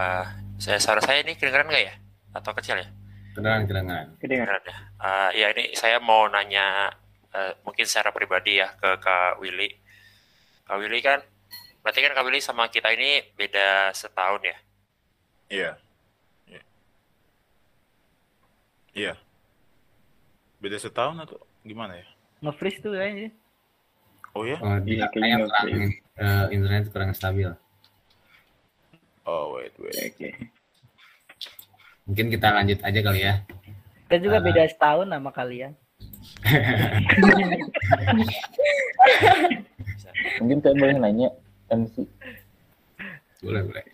uh, 0.00 0.26
saya 0.60 0.76
suara 0.76 1.00
saya 1.00 1.24
ini 1.24 1.34
kedengeran 1.34 1.72
nggak 1.72 1.84
ya? 1.88 1.94
Atau 2.36 2.52
kecil 2.52 2.76
ya? 2.78 2.88
Kedengeran, 3.32 3.64
kedengeran. 3.64 4.06
Kedengeran 4.20 4.60
ya. 4.68 4.76
Uh, 5.00 5.30
ya 5.32 5.46
ini 5.56 5.72
saya 5.72 5.96
mau 5.98 6.28
nanya 6.28 6.92
uh, 7.34 7.52
mungkin 7.62 7.86
secara 7.86 8.10
pribadi 8.10 8.58
ya 8.58 8.74
ke 8.76 8.98
Kak 8.98 9.38
Willy. 9.42 9.70
Kak 10.66 10.76
Willy 10.78 11.00
kan, 11.02 11.22
berarti 11.82 12.00
kan 12.02 12.12
Kak 12.14 12.24
Willy 12.26 12.40
sama 12.42 12.70
kita 12.70 12.90
ini 12.94 13.24
beda 13.34 13.90
setahun 13.94 14.42
ya? 14.42 14.56
Iya. 15.50 15.70
Iya. 16.46 16.62
Iya. 18.94 19.12
Beda 20.60 20.76
setahun 20.78 21.16
atau 21.18 21.38
gimana 21.66 21.98
ya? 21.98 22.06
Nge-freeze 22.40 22.80
tuh 22.80 22.94
kayaknya. 22.94 23.30
Oh 24.30 24.46
ya? 24.46 24.56
Oh, 24.62 24.78
dia 24.78 25.10
kayak 25.10 25.50
kurang, 25.50 25.90
uh, 26.22 26.46
internet 26.54 26.86
kurang 26.94 27.10
stabil. 27.10 27.50
Oh 29.26 29.58
wait 29.58 29.74
wait. 29.82 29.94
Oke. 29.94 30.14
Okay. 30.14 30.32
Mungkin 32.06 32.26
kita 32.30 32.48
lanjut 32.50 32.78
aja 32.82 33.00
kali 33.02 33.20
ya. 33.26 33.34
Kita 34.06 34.16
juga 34.22 34.38
uh, 34.38 34.44
beda 34.44 34.62
setahun 34.70 35.06
sama 35.06 35.30
kalian. 35.30 35.72
Mungkin 40.40 40.58
saya 40.64 40.74
boleh 40.76 40.96
nanya 41.00 41.28
MC. 41.68 42.06
Boleh 43.44 43.62
boleh. 43.68 43.84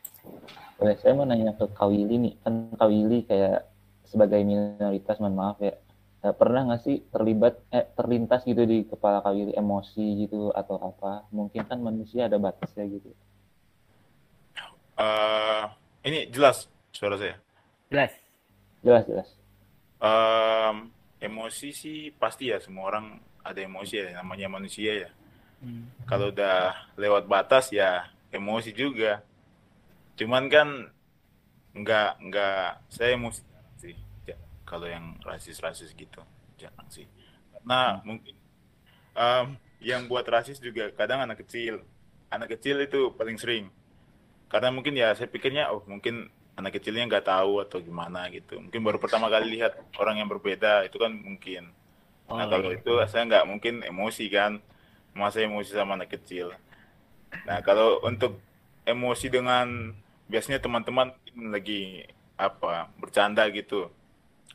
Boleh 0.76 0.96
saya 1.00 1.12
mau 1.16 1.24
nanya 1.24 1.56
ke 1.56 1.66
Kawili 1.72 2.16
nih 2.20 2.34
kan 2.44 2.70
Kawili 2.76 3.24
kayak 3.24 3.66
sebagai 4.06 4.40
minoritas 4.46 5.18
mohon 5.18 5.34
maaf 5.34 5.58
ya 5.58 5.74
eh, 6.22 6.34
pernah 6.36 6.68
nggak 6.70 6.82
sih 6.86 7.02
terlibat 7.10 7.58
eh 7.74 7.86
terlintas 7.96 8.46
gitu 8.46 8.62
di 8.62 8.84
kepala 8.86 9.24
Kawili 9.24 9.56
emosi 9.56 10.26
gitu 10.26 10.52
atau 10.54 10.78
apa 10.78 11.26
mungkin 11.34 11.64
kan 11.66 11.82
manusia 11.82 12.30
ada 12.30 12.38
batasnya 12.38 12.86
gitu 12.86 13.10
Uh, 14.96 15.68
ini 16.08 16.24
jelas 16.32 16.72
suara 16.88 17.20
saya. 17.20 17.36
Jelas. 17.92 18.12
Jelas 18.80 19.04
jelas. 19.04 19.28
Um, 20.00 20.88
emosi 21.20 21.72
sih 21.72 22.12
pasti 22.12 22.52
ya 22.52 22.60
semua 22.60 22.92
orang 22.92 23.16
ada 23.40 23.60
emosi 23.62 23.94
ya 24.02 24.20
namanya 24.20 24.50
manusia 24.50 25.06
ya. 25.06 25.10
Hmm. 25.62 25.88
Kalau 26.04 26.34
udah 26.34 26.92
lewat 27.00 27.24
batas 27.30 27.72
ya 27.72 28.10
emosi 28.32 28.74
juga. 28.76 29.24
Cuman 30.16 30.48
kan 30.52 30.68
nggak 31.76 32.10
nggak 32.32 32.68
saya 32.88 33.20
emosi 33.20 33.40
sih 33.76 33.96
ya, 34.24 34.36
kalau 34.64 34.88
yang 34.88 35.16
rasis-rasis 35.24 35.92
gitu 35.92 36.20
jangan 36.56 36.86
sih. 36.88 37.04
Nah 37.64 38.00
hmm. 38.00 38.04
mungkin 38.04 38.34
um, 39.16 39.46
yang 39.80 40.08
buat 40.08 40.24
rasis 40.24 40.60
juga 40.60 40.92
kadang 40.92 41.24
anak 41.24 41.44
kecil. 41.44 41.84
Anak 42.26 42.58
kecil 42.58 42.82
itu 42.82 43.14
paling 43.14 43.38
sering 43.38 43.70
karena 44.46 44.70
mungkin 44.70 44.94
ya 44.94 45.14
saya 45.18 45.26
pikirnya 45.26 45.74
oh 45.74 45.82
mungkin 45.90 46.30
anak 46.56 46.80
kecilnya 46.80 47.04
nggak 47.04 47.28
tahu 47.28 47.60
atau 47.60 47.78
gimana 47.84 48.26
gitu. 48.32 48.56
Mungkin 48.56 48.80
baru 48.80 48.96
pertama 48.96 49.28
kali 49.28 49.60
lihat 49.60 49.76
orang 50.00 50.24
yang 50.24 50.28
berbeda 50.32 50.88
itu 50.88 50.96
kan 50.96 51.12
mungkin. 51.12 51.68
Nah 52.26 52.48
oh, 52.48 52.48
kalau 52.48 52.72
iya. 52.72 52.80
itu 52.80 52.92
saya 53.06 53.22
nggak 53.28 53.44
mungkin 53.46 53.74
emosi 53.84 54.24
kan 54.32 54.58
masa 55.12 55.44
emosi 55.44 55.76
sama 55.76 56.00
anak 56.00 56.16
kecil. 56.16 56.56
Nah 57.44 57.60
kalau 57.60 58.00
untuk 58.02 58.40
emosi 58.88 59.28
dengan 59.28 59.92
biasanya 60.26 60.58
teman-teman 60.58 61.12
lagi 61.52 62.02
apa 62.36 62.88
bercanda 63.00 63.48
gitu 63.48 63.88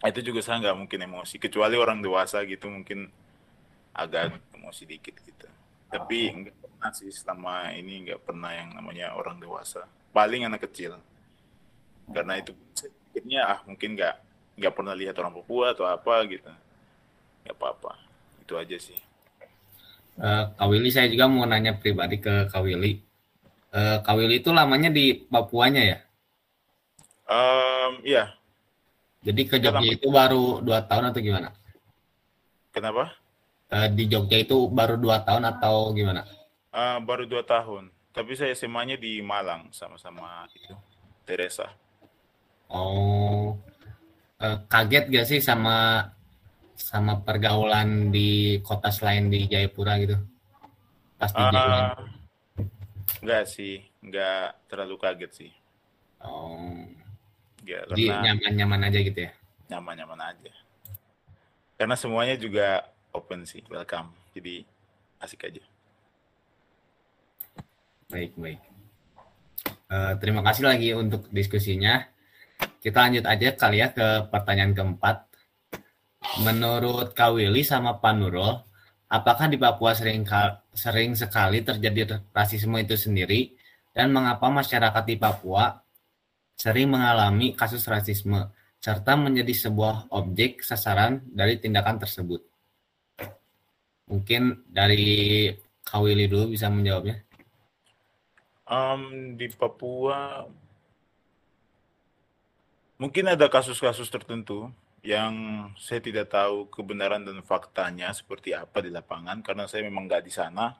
itu 0.02 0.20
juga 0.22 0.42
saya 0.42 0.62
nggak 0.62 0.78
mungkin 0.78 1.00
emosi 1.06 1.38
kecuali 1.38 1.78
orang 1.78 2.02
dewasa 2.02 2.42
gitu 2.50 2.66
mungkin 2.70 3.14
agak 3.94 4.42
emosi 4.58 4.90
dikit 4.90 5.22
gitu. 5.22 5.46
Tapi 5.94 6.34
enggak 6.34 6.58
pernah 6.58 6.90
sih 6.98 7.14
selama 7.14 7.70
ini 7.78 8.10
nggak 8.10 8.26
pernah 8.26 8.50
yang 8.58 8.74
namanya 8.74 9.14
orang 9.14 9.38
dewasa. 9.38 9.86
Paling 10.10 10.50
anak 10.50 10.66
kecil 10.66 10.98
karena 12.12 12.40
itu 12.40 12.56
pikirnya 13.12 13.42
ah 13.44 13.60
mungkin 13.68 13.96
nggak 13.96 14.16
nggak 14.60 14.74
pernah 14.76 14.96
lihat 14.96 15.16
orang 15.20 15.34
Papua 15.36 15.74
atau 15.76 15.88
apa 15.88 16.16
gitu. 16.28 16.52
Nggak 17.48 17.56
apa-apa. 17.58 17.92
Itu 18.44 18.54
aja 18.56 18.78
sih. 18.78 19.00
Uh, 20.22 20.52
Kawili 20.60 20.92
saya 20.92 21.08
juga 21.08 21.26
mau 21.32 21.48
nanya 21.48 21.80
pribadi 21.80 22.20
ke 22.20 22.52
Kawili 22.52 23.00
uh, 23.76 23.98
Kawili 24.04 24.44
itu 24.44 24.52
lamanya 24.52 24.92
di 24.92 25.16
Papuanya 25.16 25.82
ya? 25.82 25.98
Um, 27.32 28.04
iya. 28.04 28.36
Jadi 29.24 29.42
ke 29.48 29.56
Jogja 29.62 29.86
itu 29.88 30.08
baru 30.12 30.60
dua 30.60 30.84
tahun 30.84 31.14
atau 31.14 31.22
gimana? 31.24 31.50
Kenapa? 32.76 33.16
Uh, 33.72 33.88
di 33.88 34.12
Jogja 34.12 34.42
itu 34.42 34.68
baru 34.68 35.00
dua 35.00 35.24
tahun 35.24 35.48
atau 35.48 35.96
gimana? 35.96 36.28
Uh, 36.76 37.00
baru 37.04 37.24
dua 37.24 37.44
tahun. 37.46 37.88
Tapi 38.12 38.36
saya 38.36 38.52
SMA-nya 38.52 39.00
di 39.00 39.24
Malang 39.24 39.72
sama-sama 39.72 40.44
itu 40.52 40.76
Teresa. 41.24 41.72
Oh, 42.72 43.60
uh, 44.40 44.58
kaget 44.72 45.12
gak 45.12 45.28
sih 45.28 45.44
sama 45.44 46.08
sama 46.80 47.20
pergaulan 47.22 48.10
di 48.10 48.58
kota 48.64 48.90
selain 48.90 49.28
di 49.28 49.46
Jayapura 49.46 50.00
gitu? 50.00 50.18
Pasti 51.20 51.38
uh, 51.38 51.52
ah, 51.52 51.94
Enggak 53.22 53.44
sih, 53.46 53.86
enggak 54.02 54.58
terlalu 54.72 54.96
kaget 54.98 55.32
sih. 55.36 55.52
Oh. 56.24 56.88
Ya, 57.62 57.86
Jadi 57.94 58.10
nyaman-nyaman 58.10 58.90
aja 58.90 59.00
gitu 59.06 59.20
ya? 59.22 59.32
Nyaman-nyaman 59.70 60.34
aja. 60.34 60.54
Karena 61.78 61.94
semuanya 61.94 62.34
juga 62.40 62.90
open 63.14 63.46
sih, 63.46 63.62
welcome. 63.70 64.10
Jadi 64.34 64.66
asik 65.22 65.46
aja. 65.46 65.62
Baik, 68.10 68.34
baik. 68.40 68.60
Uh, 69.92 70.14
terima 70.18 70.42
kasih 70.42 70.66
lagi 70.66 70.90
untuk 70.98 71.30
diskusinya. 71.30 72.02
Kita 72.82 72.98
lanjut 73.06 73.26
aja 73.30 73.54
kali 73.54 73.78
ya 73.78 73.94
ke 73.94 74.26
pertanyaan 74.34 74.74
keempat. 74.74 75.30
Menurut 76.42 77.14
Kak 77.14 77.38
Willy 77.38 77.62
sama 77.62 78.02
Pak 78.02 78.14
Nurul, 78.18 78.58
apakah 79.10 79.46
di 79.46 79.62
Papua 79.62 79.94
sering 79.94 80.26
sering 80.74 81.14
sekali 81.14 81.62
terjadi 81.62 82.22
rasisme 82.34 82.78
itu 82.82 82.98
sendiri 82.98 83.54
dan 83.94 84.10
mengapa 84.10 84.50
masyarakat 84.50 85.04
di 85.06 85.16
Papua 85.20 85.78
sering 86.58 86.94
mengalami 86.94 87.54
kasus 87.58 87.86
rasisme 87.86 88.50
serta 88.82 89.14
menjadi 89.14 89.54
sebuah 89.54 90.10
objek 90.10 90.66
sasaran 90.66 91.22
dari 91.30 91.62
tindakan 91.62 92.02
tersebut? 92.02 92.42
Mungkin 94.10 94.66
dari 94.70 95.48
Kak 95.86 96.02
Willy 96.02 96.26
dulu 96.26 96.54
bisa 96.54 96.66
menjawabnya. 96.70 97.22
Um, 98.66 99.36
di 99.36 99.52
Papua 99.52 100.48
mungkin 103.02 103.34
ada 103.34 103.50
kasus-kasus 103.50 104.14
tertentu 104.14 104.70
yang 105.02 105.34
saya 105.82 105.98
tidak 105.98 106.30
tahu 106.30 106.70
kebenaran 106.70 107.26
dan 107.26 107.42
faktanya 107.42 108.14
seperti 108.14 108.54
apa 108.54 108.86
di 108.86 108.94
lapangan 108.94 109.42
karena 109.42 109.66
saya 109.66 109.82
memang 109.90 110.06
nggak 110.06 110.22
di 110.22 110.30
sana. 110.30 110.78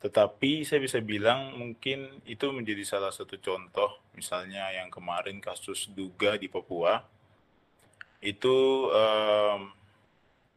Tetapi 0.00 0.64
saya 0.64 0.80
bisa 0.80 0.96
bilang 1.04 1.52
mungkin 1.60 2.24
itu 2.24 2.48
menjadi 2.48 2.80
salah 2.88 3.12
satu 3.12 3.36
contoh 3.36 4.00
misalnya 4.16 4.72
yang 4.72 4.88
kemarin 4.88 5.36
kasus 5.44 5.92
duga 5.92 6.40
di 6.40 6.48
Papua 6.48 7.04
itu 8.24 8.88
um, 8.88 9.68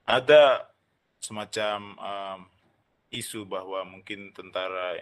ada 0.08 0.72
semacam 1.20 2.00
um, 2.00 2.40
isu 3.12 3.44
bahwa 3.44 3.84
mungkin 3.84 4.32
tentara 4.32 4.96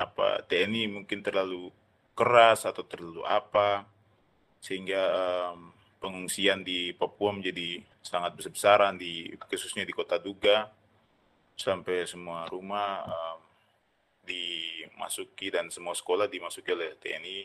apa 0.00 0.40
TNI 0.48 0.88
mungkin 0.88 1.20
terlalu 1.20 1.68
keras 2.16 2.64
atau 2.64 2.80
terlalu 2.88 3.20
apa 3.28 3.84
sehingga 4.60 5.02
um, 5.10 5.72
pengungsian 6.00 6.64
di 6.64 6.92
Papua 6.96 7.32
menjadi 7.32 7.80
sangat 8.00 8.36
besar-besaran 8.36 8.96
di 8.96 9.28
khususnya 9.36 9.84
di 9.84 9.92
kota 9.92 10.16
Duga 10.16 10.68
sampai 11.56 12.08
semua 12.08 12.48
rumah 12.48 13.04
um, 13.04 13.38
dimasuki 14.24 15.52
dan 15.52 15.68
semua 15.68 15.92
sekolah 15.92 16.28
dimasuki 16.28 16.72
oleh 16.72 16.96
TNI. 16.96 17.40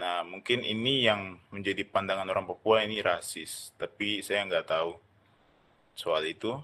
Nah 0.00 0.24
mungkin 0.24 0.64
ini 0.64 1.04
yang 1.04 1.36
menjadi 1.52 1.84
pandangan 1.84 2.28
orang 2.28 2.48
Papua 2.48 2.84
ini 2.84 3.04
rasis, 3.04 3.76
tapi 3.76 4.24
saya 4.24 4.48
nggak 4.48 4.68
tahu 4.68 4.92
soal 5.92 6.24
itu. 6.24 6.56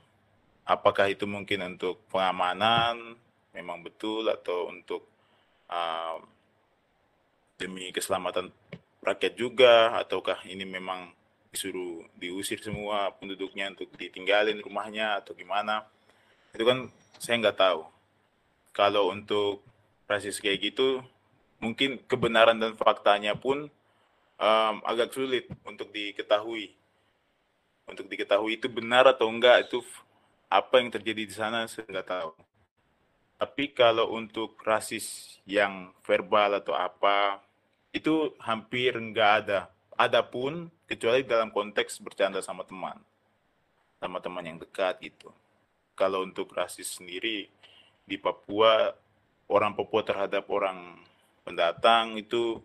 Apakah 0.69 1.09
itu 1.09 1.25
mungkin 1.25 1.65
untuk 1.77 2.05
pengamanan 2.13 3.17
memang 3.57 3.81
betul 3.81 4.29
atau 4.29 4.69
untuk 4.69 5.09
um, 5.69 6.21
demi 7.57 7.91
keselamatan 7.91 8.53
rakyat 9.03 9.35
juga 9.39 9.95
ataukah 9.99 10.45
ini 10.47 10.67
memang 10.67 11.13
disuruh 11.49 12.05
diusir 12.21 12.61
semua 12.61 13.11
penduduknya 13.17 13.73
untuk 13.73 13.89
ditinggalin 13.97 14.61
rumahnya 14.61 15.19
atau 15.23 15.33
gimana? 15.33 15.87
Itu 16.53 16.65
kan 16.69 16.93
saya 17.19 17.41
nggak 17.41 17.59
tahu. 17.59 17.83
Kalau 18.77 19.11
untuk 19.11 19.65
rasis 20.09 20.39
kayak 20.39 20.73
gitu 20.73 21.03
mungkin 21.59 21.99
kebenaran 22.07 22.59
dan 22.63 22.79
faktanya 22.79 23.35
pun 23.35 23.67
um, 24.39 24.75
agak 24.87 25.11
sulit 25.13 25.51
untuk 25.67 25.91
diketahui. 25.91 26.75
Untuk 27.89 28.07
diketahui 28.07 28.61
itu 28.61 28.69
benar 28.69 29.09
atau 29.09 29.27
enggak 29.33 29.67
itu 29.69 29.81
apa 30.49 30.81
yang 30.81 30.93
terjadi 30.93 31.23
di 31.29 31.35
sana 31.35 31.67
saya 31.69 31.89
nggak 31.89 32.09
tahu. 32.09 32.33
Tapi 33.39 33.65
kalau 33.71 34.13
untuk 34.19 34.59
rasis 34.67 35.39
yang 35.47 35.95
verbal 36.03 36.59
atau 36.59 36.75
apa 36.75 37.39
itu 37.93 38.37
hampir 38.43 38.95
nggak 38.97 39.31
ada. 39.45 39.69
Adapun 39.99 40.71
kecuali 40.87 41.27
dalam 41.27 41.51
konteks 41.51 41.99
bercanda 41.99 42.39
sama 42.39 42.63
teman, 42.63 42.97
sama 43.99 44.23
teman 44.23 44.47
yang 44.47 44.59
dekat 44.63 45.03
gitu. 45.03 45.35
Kalau 45.99 46.23
untuk 46.23 46.55
rasis 46.55 47.03
sendiri 47.03 47.51
di 48.07 48.17
Papua, 48.17 48.95
orang 49.51 49.75
Papua 49.75 50.07
terhadap 50.07 50.47
orang 50.49 51.03
pendatang 51.43 52.15
itu 52.15 52.63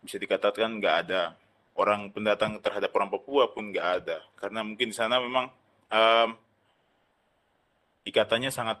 bisa 0.00 0.16
dikatakan 0.16 0.78
nggak 0.78 0.96
ada. 1.06 1.34
Orang 1.74 2.12
pendatang 2.14 2.60
terhadap 2.62 2.94
orang 2.94 3.10
Papua 3.10 3.50
pun 3.50 3.72
nggak 3.72 3.88
ada, 4.04 4.22
karena 4.36 4.60
mungkin 4.60 4.92
di 4.92 4.96
sana 4.96 5.16
memang 5.16 5.48
um, 5.88 6.28
ikatannya 8.04 8.52
sangat 8.52 8.78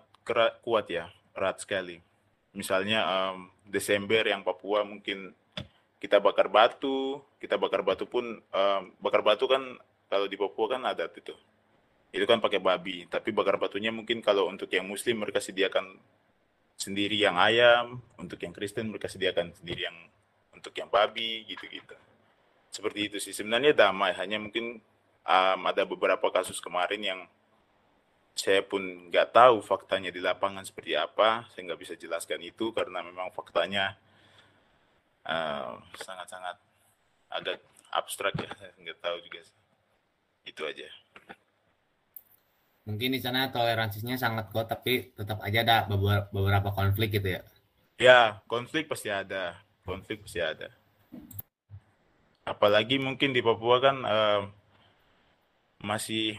kuat 0.60 0.86
ya, 0.90 1.08
erat 1.32 1.58
sekali. 1.64 1.98
Misalnya 2.52 3.02
um, 3.06 3.48
Desember 3.66 4.26
yang 4.26 4.44
Papua 4.44 4.84
mungkin 4.84 5.32
kita 6.00 6.16
bakar 6.16 6.48
batu, 6.48 7.20
kita 7.36 7.60
bakar 7.60 7.84
batu 7.84 8.08
pun 8.08 8.40
um, 8.40 8.82
bakar 9.04 9.20
batu 9.20 9.44
kan 9.44 9.60
kalau 10.08 10.26
di 10.26 10.40
Papua 10.40 10.76
kan 10.76 10.82
ada 10.88 11.06
itu. 11.06 11.36
Itu 12.10 12.26
kan 12.26 12.42
pakai 12.42 12.58
babi, 12.58 13.06
tapi 13.06 13.30
bakar 13.30 13.60
batunya 13.60 13.94
mungkin 13.94 14.18
kalau 14.18 14.50
untuk 14.50 14.66
yang 14.72 14.82
muslim 14.88 15.22
mereka 15.22 15.38
sediakan 15.38 15.94
sendiri 16.74 17.14
yang 17.14 17.38
ayam, 17.38 18.02
untuk 18.18 18.40
yang 18.42 18.50
Kristen 18.50 18.90
mereka 18.90 19.06
sediakan 19.06 19.54
sendiri 19.54 19.86
yang 19.86 19.94
untuk 20.50 20.74
yang 20.74 20.90
babi 20.90 21.46
gitu-gitu. 21.46 21.94
Seperti 22.72 23.00
itu 23.12 23.16
sih. 23.22 23.30
Sebenarnya 23.30 23.76
damai, 23.76 24.10
hanya 24.18 24.42
mungkin 24.42 24.82
um, 25.22 25.60
ada 25.68 25.86
beberapa 25.86 26.32
kasus 26.34 26.58
kemarin 26.58 26.98
yang 27.04 27.20
saya 28.34 28.64
pun 28.64 29.12
nggak 29.12 29.36
tahu 29.36 29.60
faktanya 29.60 30.10
di 30.10 30.18
lapangan 30.18 30.64
seperti 30.66 30.96
apa. 30.96 31.46
Saya 31.52 31.70
nggak 31.70 31.80
bisa 31.84 31.94
jelaskan 31.94 32.40
itu 32.42 32.72
karena 32.74 33.04
memang 33.04 33.30
faktanya 33.30 33.94
sangat-sangat 36.00 36.56
uh, 36.58 37.36
agak 37.38 37.62
abstrak 37.94 38.34
ya 38.38 38.50
nggak 38.82 38.98
tahu 38.98 39.16
juga 39.22 39.40
itu 40.46 40.62
aja. 40.66 40.88
Mungkin 42.88 43.14
di 43.14 43.20
sana 43.22 43.52
toleransinya 43.52 44.18
sangat 44.18 44.50
kuat 44.50 44.66
tapi 44.66 45.14
tetap 45.14 45.38
aja 45.44 45.62
ada 45.62 45.76
beberapa 46.32 46.74
konflik 46.74 47.14
gitu 47.14 47.38
ya. 47.38 47.42
Ya 48.00 48.20
konflik 48.50 48.90
pasti 48.90 49.12
ada. 49.12 49.60
Konflik 49.86 50.26
pasti 50.26 50.40
ada. 50.42 50.72
Apalagi 52.42 52.98
mungkin 52.98 53.30
di 53.30 53.44
Papua 53.44 53.78
kan 53.78 53.96
uh, 54.02 54.42
masih 55.84 56.34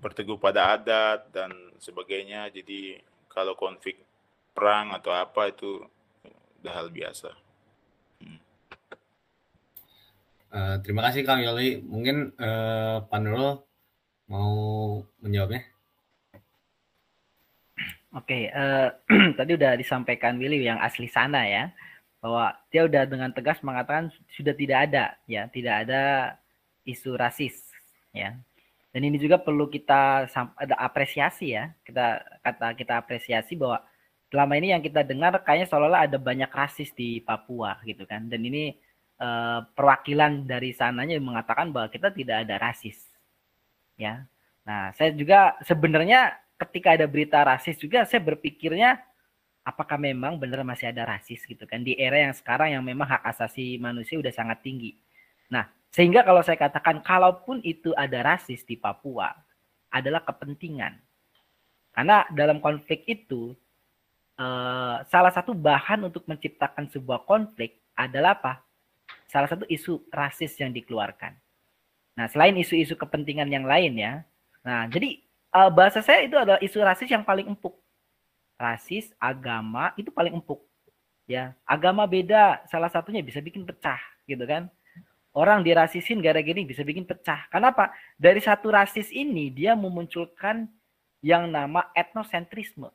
berteguh 0.00 0.40
pada 0.40 0.74
adat 0.74 1.30
dan 1.30 1.52
sebagainya. 1.78 2.50
Jadi 2.50 2.98
kalau 3.30 3.54
konflik 3.54 4.00
perang 4.56 4.90
atau 4.96 5.14
apa 5.14 5.52
itu 5.52 5.84
udah 6.64 6.74
hal 6.74 6.88
biasa 6.90 7.43
Uh, 10.54 10.78
terima 10.86 11.02
kasih 11.10 11.26
Kang 11.26 11.42
Yoli. 11.42 11.82
Mungkin 11.82 12.30
uh, 12.38 13.02
Pak 13.10 13.18
Nurul 13.18 13.58
mau 14.30 14.54
menjawabnya. 15.18 15.66
Oke, 18.14 18.46
okay, 18.46 18.54
uh, 18.54 18.94
tadi 19.38 19.58
udah 19.58 19.74
disampaikan 19.74 20.38
Willy 20.38 20.62
yang 20.62 20.78
asli 20.78 21.10
sana 21.10 21.42
ya, 21.50 21.74
bahwa 22.22 22.54
dia 22.70 22.86
udah 22.86 23.02
dengan 23.02 23.34
tegas 23.34 23.58
mengatakan 23.66 24.14
sudah 24.30 24.54
tidak 24.54 24.86
ada 24.86 25.18
ya, 25.26 25.50
tidak 25.50 25.74
ada 25.82 26.02
isu 26.86 27.18
rasis 27.18 27.74
ya. 28.14 28.38
Dan 28.94 29.10
ini 29.10 29.18
juga 29.18 29.42
perlu 29.42 29.66
kita 29.66 30.30
ada 30.54 30.74
apresiasi 30.78 31.58
ya, 31.58 31.74
kita 31.82 32.22
kata 32.46 32.78
kita 32.78 33.02
apresiasi 33.02 33.58
bahwa 33.58 33.82
selama 34.30 34.54
ini 34.62 34.70
yang 34.70 34.86
kita 34.86 35.02
dengar 35.02 35.34
kayaknya 35.42 35.66
seolah-olah 35.66 36.06
ada 36.06 36.14
banyak 36.22 36.50
rasis 36.54 36.94
di 36.94 37.18
Papua 37.18 37.82
gitu 37.82 38.06
kan, 38.06 38.30
dan 38.30 38.38
ini 38.46 38.78
Eh, 39.14 39.60
perwakilan 39.78 40.42
dari 40.42 40.74
sananya 40.74 41.14
mengatakan 41.22 41.70
bahwa 41.70 41.86
kita 41.86 42.10
tidak 42.10 42.42
ada 42.42 42.58
rasis. 42.58 42.98
Ya. 43.94 44.26
Nah, 44.66 44.90
saya 44.98 45.14
juga 45.14 45.54
sebenarnya 45.62 46.34
ketika 46.58 46.98
ada 46.98 47.06
berita 47.06 47.38
rasis 47.46 47.78
juga 47.78 48.02
saya 48.10 48.18
berpikirnya 48.18 48.98
apakah 49.62 50.02
memang 50.02 50.34
benar 50.42 50.66
masih 50.66 50.90
ada 50.90 51.06
rasis 51.06 51.46
gitu 51.46 51.62
kan 51.62 51.86
di 51.86 51.94
era 51.94 52.26
yang 52.26 52.34
sekarang 52.34 52.74
yang 52.74 52.82
memang 52.82 53.06
hak 53.06 53.22
asasi 53.30 53.78
manusia 53.78 54.18
udah 54.18 54.34
sangat 54.34 54.66
tinggi. 54.66 54.98
Nah, 55.46 55.70
sehingga 55.94 56.26
kalau 56.26 56.42
saya 56.42 56.58
katakan 56.58 56.98
kalaupun 56.98 57.62
itu 57.62 57.94
ada 57.94 58.18
rasis 58.18 58.66
di 58.66 58.74
Papua 58.74 59.30
adalah 59.94 60.26
kepentingan. 60.26 60.98
Karena 61.94 62.26
dalam 62.34 62.58
konflik 62.58 63.06
itu 63.06 63.54
eh, 64.42 64.96
salah 65.06 65.30
satu 65.30 65.54
bahan 65.54 66.02
untuk 66.02 66.26
menciptakan 66.26 66.90
sebuah 66.90 67.22
konflik 67.22 67.78
adalah 67.94 68.34
apa? 68.42 68.73
Salah 69.34 69.50
satu 69.50 69.66
isu 69.66 69.98
rasis 70.14 70.54
yang 70.62 70.70
dikeluarkan. 70.70 71.34
Nah, 72.14 72.30
selain 72.30 72.54
isu-isu 72.54 72.94
kepentingan 72.94 73.50
yang 73.50 73.66
lain 73.66 73.98
ya. 73.98 74.22
Nah, 74.62 74.86
jadi 74.86 75.18
uh, 75.50 75.74
bahasa 75.74 75.98
saya 75.98 76.22
itu 76.22 76.38
adalah 76.38 76.62
isu 76.62 76.78
rasis 76.78 77.10
yang 77.10 77.26
paling 77.26 77.50
empuk. 77.50 77.74
Rasis, 78.54 79.10
agama 79.18 79.90
itu 79.98 80.14
paling 80.14 80.38
empuk. 80.38 80.62
Ya, 81.26 81.58
agama 81.66 82.06
beda, 82.06 82.62
salah 82.70 82.86
satunya 82.86 83.26
bisa 83.26 83.42
bikin 83.42 83.66
pecah, 83.66 83.98
gitu 84.30 84.46
kan? 84.46 84.70
Orang 85.34 85.66
dirasisin 85.66 86.22
gara-gara 86.22 86.62
bisa 86.62 86.86
bikin 86.86 87.02
pecah. 87.02 87.50
Kenapa? 87.50 87.90
Dari 88.14 88.38
satu 88.38 88.70
rasis 88.70 89.10
ini 89.10 89.50
dia 89.50 89.74
memunculkan 89.74 90.70
yang 91.18 91.50
nama 91.50 91.90
etnosentrisme. 91.90 92.94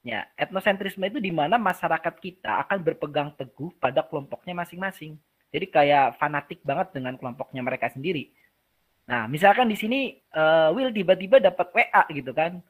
Ya, 0.00 0.24
etnosentrisme 0.40 1.04
itu 1.12 1.20
di 1.20 1.28
mana 1.28 1.60
masyarakat 1.60 2.14
kita 2.16 2.64
akan 2.64 2.80
berpegang 2.80 3.36
teguh 3.36 3.68
pada 3.76 4.00
kelompoknya 4.00 4.56
masing-masing. 4.56 5.20
Jadi 5.52 5.66
kayak 5.68 6.16
fanatik 6.16 6.64
banget 6.64 6.96
dengan 6.96 7.20
kelompoknya 7.20 7.60
mereka 7.60 7.92
sendiri. 7.92 8.32
Nah, 9.04 9.28
misalkan 9.28 9.68
di 9.68 9.76
sini 9.76 10.16
uh, 10.32 10.72
Will 10.72 10.94
tiba-tiba 10.94 11.42
dapat 11.42 11.68
WA 11.74 12.02
gitu 12.14 12.32
kan. 12.32 12.64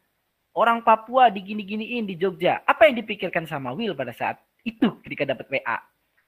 Orang 0.51 0.83
Papua 0.83 1.31
digini-giniin 1.31 2.03
di 2.03 2.19
Jogja. 2.19 2.67
Apa 2.67 2.91
yang 2.91 2.99
dipikirkan 2.99 3.47
sama 3.47 3.71
Will 3.71 3.95
pada 3.95 4.11
saat 4.11 4.43
itu 4.67 4.99
ketika 5.07 5.23
dapat 5.23 5.47
WA? 5.47 5.79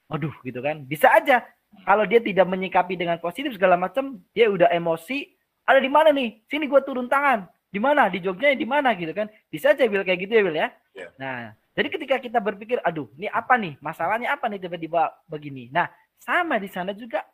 Waduh 0.07 0.37
gitu 0.47 0.63
kan. 0.63 0.87
Bisa 0.87 1.11
aja 1.11 1.43
kalau 1.89 2.05
dia 2.05 2.21
tidak 2.21 2.47
menyikapi 2.47 2.95
dengan 2.95 3.17
positif 3.19 3.57
segala 3.57 3.81
macam, 3.81 4.21
dia 4.37 4.53
udah 4.53 4.69
emosi. 4.71 5.33
Ada 5.67 5.79
di 5.79 5.91
mana 5.91 6.11
nih? 6.11 6.43
Sini 6.51 6.67
gue 6.67 6.81
turun 6.83 7.07
tangan. 7.07 7.47
Di 7.73 7.81
mana? 7.81 8.11
Di 8.13 8.19
Jogja 8.21 8.53
di 8.53 8.69
mana 8.69 8.93
gitu 8.93 9.15
kan? 9.17 9.31
Bisa 9.49 9.73
aja 9.73 9.87
Will 9.89 10.05
kayak 10.05 10.21
gitu 10.29 10.33
ya 10.37 10.43
Will 10.45 10.59
ya. 10.59 10.69
Yeah. 10.93 11.11
Nah, 11.17 11.57
jadi 11.73 11.89
ketika 11.89 12.17
kita 12.21 12.39
berpikir, 12.43 12.79
aduh, 12.85 13.09
ini 13.17 13.33
apa 13.33 13.57
nih? 13.57 13.81
Masalahnya 13.81 14.37
apa 14.37 14.45
nih 14.53 14.61
tiba-tiba 14.61 15.09
begini? 15.25 15.73
Nah, 15.73 15.89
sama 16.21 16.61
di 16.61 16.69
sana 16.69 16.93
juga 16.93 17.25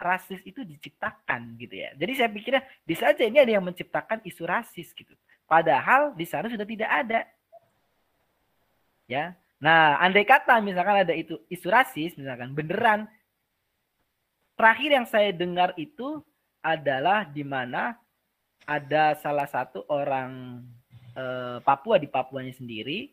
rasis 0.00 0.42
itu 0.42 0.66
diciptakan 0.66 1.54
gitu 1.60 1.78
ya. 1.78 1.94
Jadi 1.94 2.12
saya 2.18 2.28
pikirnya 2.32 2.62
bisa 2.82 3.12
aja 3.14 3.22
ini 3.22 3.38
ada 3.38 3.52
yang 3.54 3.62
menciptakan 3.62 4.18
isu 4.26 4.42
rasis 4.48 4.90
gitu. 4.96 5.14
Padahal 5.46 6.16
di 6.16 6.26
sana 6.26 6.50
sudah 6.50 6.66
tidak 6.66 6.90
ada. 6.90 7.20
Ya. 9.06 9.36
Nah, 9.62 10.00
andai 10.02 10.26
kata 10.26 10.58
misalkan 10.58 11.06
ada 11.06 11.14
itu 11.14 11.38
isu 11.46 11.70
rasis 11.70 12.18
misalkan 12.18 12.50
beneran 12.50 13.06
terakhir 14.58 14.90
yang 14.90 15.06
saya 15.06 15.30
dengar 15.30 15.70
itu 15.78 16.24
adalah 16.62 17.26
di 17.26 17.42
mana 17.42 17.98
ada 18.64 19.18
salah 19.18 19.50
satu 19.50 19.82
orang 19.90 20.62
eh, 21.18 21.58
Papua 21.60 21.98
di 21.98 22.06
Papuanya 22.06 22.54
sendiri. 22.54 23.10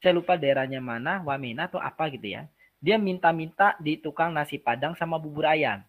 Saya 0.00 0.16
lupa 0.16 0.40
daerahnya 0.40 0.80
mana, 0.80 1.20
Wamena 1.20 1.68
atau 1.68 1.76
apa 1.76 2.08
gitu 2.08 2.32
ya. 2.32 2.48
Dia 2.80 2.96
minta-minta 2.96 3.76
di 3.76 4.00
tukang 4.00 4.32
nasi 4.32 4.56
padang 4.56 4.96
sama 4.96 5.20
bubur 5.20 5.44
ayam. 5.44 5.84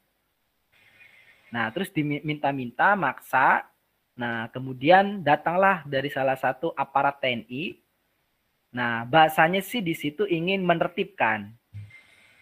Nah, 1.52 1.72
terus 1.72 1.92
diminta-minta, 1.92 2.96
maksa. 3.00 3.64
Nah, 4.16 4.52
kemudian 4.52 5.24
datanglah 5.24 5.88
dari 5.88 6.12
salah 6.12 6.36
satu 6.36 6.76
aparat 6.76 7.24
TNI. 7.24 7.80
Nah, 8.72 9.08
bahasanya 9.08 9.60
sih 9.64 9.84
di 9.84 9.92
situ 9.92 10.28
ingin 10.28 10.64
menertibkan. 10.64 11.52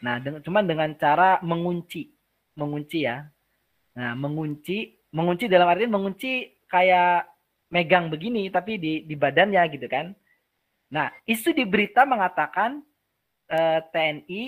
Nah, 0.02 0.22
dengan, 0.22 0.42
cuman 0.46 0.66
dengan 0.66 0.90
cara 0.98 1.42
mengunci, 1.42 2.14
mengunci 2.54 3.06
ya. 3.06 3.26
Nah, 4.00 4.16
mengunci, 4.16 4.96
mengunci 5.12 5.52
dalam 5.52 5.68
artian 5.68 5.92
mengunci 5.92 6.64
kayak 6.72 7.28
megang 7.68 8.08
begini 8.08 8.48
tapi 8.48 8.80
di 8.80 9.04
di 9.04 9.16
badannya 9.20 9.60
gitu 9.76 9.92
kan. 9.92 10.16
Nah, 10.96 11.12
isu 11.28 11.52
di 11.52 11.68
berita 11.68 12.08
mengatakan 12.08 12.80
eh, 13.52 13.80
TNI 13.92 14.44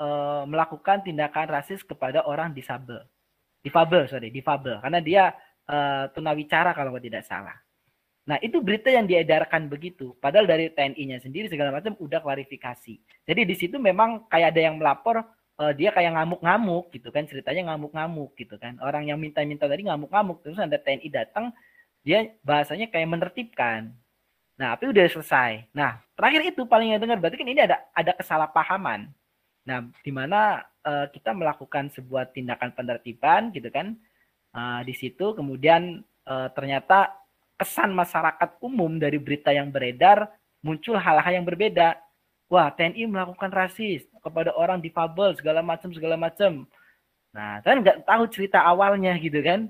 eh, 0.00 0.42
melakukan 0.48 1.04
tindakan 1.04 1.52
rasis 1.52 1.84
kepada 1.84 2.24
orang 2.24 2.56
disabel. 2.56 3.04
Difabel, 3.60 4.08
sorry, 4.08 4.32
difabel. 4.32 4.80
Karena 4.80 5.04
dia 5.04 5.24
eh, 5.68 6.04
tunawicara 6.16 6.72
kalau 6.72 6.96
tidak 6.96 7.28
salah. 7.28 7.54
Nah, 8.26 8.42
itu 8.42 8.58
berita 8.58 8.90
yang 8.90 9.06
diedarkan 9.06 9.70
begitu. 9.70 10.18
Padahal 10.18 10.50
dari 10.50 10.72
TNI-nya 10.72 11.22
sendiri 11.22 11.46
segala 11.46 11.70
macam 11.70 11.94
udah 11.94 12.18
klarifikasi. 12.18 12.94
Jadi 13.22 13.40
di 13.46 13.54
situ 13.54 13.78
memang 13.78 14.26
kayak 14.26 14.50
ada 14.50 14.60
yang 14.66 14.82
melapor 14.82 15.22
uh, 15.60 15.72
dia 15.72 15.90
kayak 15.92 16.16
ngamuk-ngamuk 16.16 16.92
gitu 16.92 17.08
kan 17.12 17.24
ceritanya 17.24 17.72
ngamuk-ngamuk 17.72 18.32
gitu 18.36 18.56
kan. 18.60 18.76
Orang 18.80 19.08
yang 19.08 19.20
minta-minta 19.20 19.68
tadi 19.68 19.84
ngamuk-ngamuk 19.88 20.44
terus 20.44 20.60
ada 20.60 20.76
TNI 20.76 21.08
datang 21.08 21.52
dia 22.06 22.30
bahasanya 22.46 22.86
kayak 22.92 23.08
menertibkan. 23.10 23.90
Nah, 24.56 24.72
tapi 24.72 24.88
udah 24.88 25.04
selesai. 25.10 25.68
Nah, 25.76 26.00
terakhir 26.16 26.54
itu 26.54 26.64
paling 26.64 26.96
yang 26.96 27.00
dengar 27.02 27.20
berarti 27.20 27.36
kan 27.36 27.48
ini 27.48 27.60
ada 27.60 27.82
ada 27.92 28.12
kesalahpahaman. 28.16 29.10
Nah, 29.66 29.78
di 30.00 30.12
mana 30.14 30.64
uh, 30.86 31.10
kita 31.10 31.34
melakukan 31.34 31.92
sebuah 31.92 32.32
tindakan 32.32 32.72
penertiban 32.72 33.52
gitu 33.52 33.68
kan. 33.68 33.98
Uh, 34.56 34.80
di 34.88 34.96
situ 34.96 35.36
kemudian 35.36 36.00
uh, 36.24 36.48
ternyata 36.56 37.12
kesan 37.60 37.92
masyarakat 37.92 38.56
umum 38.64 38.96
dari 38.96 39.20
berita 39.20 39.52
yang 39.52 39.68
beredar 39.68 40.32
muncul 40.64 40.96
hal-hal 40.96 41.42
yang 41.42 41.44
berbeda. 41.44 41.98
Wah, 42.46 42.70
TNI 42.70 43.10
melakukan 43.10 43.50
rasis 43.50 44.06
kepada 44.22 44.54
orang 44.54 44.78
difabel 44.78 45.34
segala 45.34 45.66
macam 45.66 45.90
segala 45.90 46.14
macam. 46.14 46.62
Nah, 47.34 47.58
kan 47.60 47.82
nggak 47.82 48.06
tahu 48.06 48.24
cerita 48.30 48.62
awalnya 48.62 49.18
gitu 49.18 49.42
kan? 49.42 49.66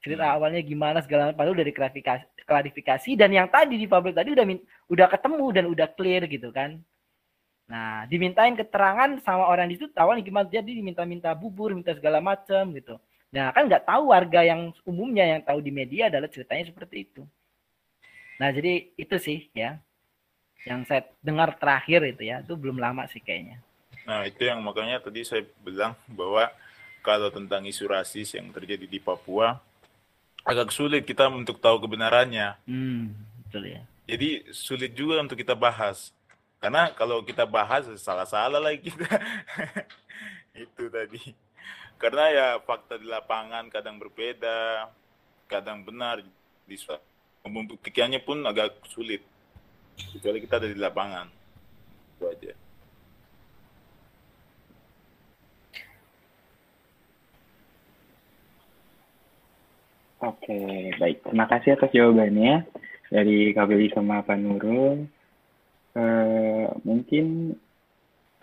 Cerita 0.00 0.24
hmm. 0.24 0.34
awalnya 0.38 0.60
gimana 0.62 0.98
segala 1.02 1.28
macam 1.28 1.42
padahal 1.42 1.58
dari 1.58 1.72
klarifikasi, 1.74 2.24
klarifikasi 2.46 3.10
dan 3.18 3.30
yang 3.34 3.50
tadi 3.50 3.76
difabel 3.76 4.14
tadi 4.14 4.30
udah 4.32 4.46
udah 4.88 5.06
ketemu 5.10 5.46
dan 5.52 5.64
udah 5.68 5.86
clear 5.98 6.22
gitu 6.30 6.48
kan. 6.54 6.78
Nah, 7.70 8.06
dimintain 8.10 8.54
keterangan 8.58 9.18
sama 9.22 9.46
orang 9.46 9.70
di 9.70 9.78
situ 9.78 9.90
awalnya 9.94 10.22
gimana 10.26 10.46
jadi 10.50 10.70
diminta-minta 10.70 11.34
bubur, 11.34 11.74
minta 11.74 11.94
segala 11.98 12.22
macam 12.22 12.72
gitu. 12.74 12.98
Nah, 13.30 13.50
kan 13.54 13.66
nggak 13.66 13.86
tahu 13.86 14.10
warga 14.10 14.42
yang 14.42 14.74
umumnya 14.86 15.38
yang 15.38 15.42
tahu 15.42 15.62
di 15.62 15.70
media 15.70 16.10
adalah 16.10 16.26
ceritanya 16.26 16.70
seperti 16.70 17.10
itu. 17.10 17.22
Nah, 18.42 18.50
jadi 18.50 18.90
itu 18.96 19.16
sih 19.18 19.52
ya. 19.54 19.78
Yang 20.68 20.80
saya 20.88 21.02
dengar 21.24 21.56
terakhir 21.56 22.04
itu 22.04 22.28
ya, 22.28 22.44
itu 22.44 22.52
belum 22.56 22.76
lama 22.76 23.08
sih 23.08 23.20
kayaknya. 23.20 23.60
Nah, 24.04 24.26
itu 24.28 24.44
yang 24.44 24.60
makanya 24.60 25.00
tadi 25.00 25.24
saya 25.24 25.44
bilang 25.64 25.96
bahwa 26.10 26.48
kalau 27.00 27.32
tentang 27.32 27.64
isu 27.64 27.88
rasis 27.88 28.36
yang 28.36 28.52
terjadi 28.52 28.84
di 28.84 29.00
Papua, 29.00 29.56
agak 30.44 30.72
sulit 30.72 31.04
kita 31.04 31.28
untuk 31.32 31.60
tahu 31.60 31.80
kebenarannya. 31.80 32.56
Hmm, 32.68 33.12
betul 33.46 33.72
ya. 33.72 33.82
Jadi 34.10 34.50
sulit 34.52 34.92
juga 34.92 35.22
untuk 35.22 35.38
kita 35.38 35.56
bahas. 35.56 36.12
Karena 36.60 36.92
kalau 36.92 37.24
kita 37.24 37.48
bahas 37.48 37.88
salah-salah 37.96 38.60
lagi 38.60 38.92
kita. 38.92 39.08
itu 40.60 40.92
tadi 40.92 41.32
karena 42.00 42.24
ya 42.32 42.46
fakta 42.64 42.96
di 42.96 43.04
lapangan 43.04 43.68
kadang 43.68 44.00
berbeda, 44.00 44.88
kadang 45.44 45.84
benar 45.84 46.24
di 46.64 46.76
membuktikannya 47.44 48.24
pun 48.24 48.40
agak 48.48 48.80
sulit. 48.88 49.20
Kecuali 50.14 50.38
kita 50.40 50.56
ada 50.56 50.68
di 50.68 50.78
lapangan. 50.80 51.26
Itu 52.16 52.24
aja. 52.28 52.52
Oke, 60.20 60.92
baik. 61.00 61.24
Terima 61.24 61.48
kasih 61.48 61.80
atas 61.80 61.90
jawabannya 61.96 62.68
dari 63.08 63.56
Kak 63.56 63.72
sama 63.96 64.20
Pak 64.20 64.36
Nurul. 64.36 65.08
Uh, 65.90 66.70
mungkin 66.84 67.56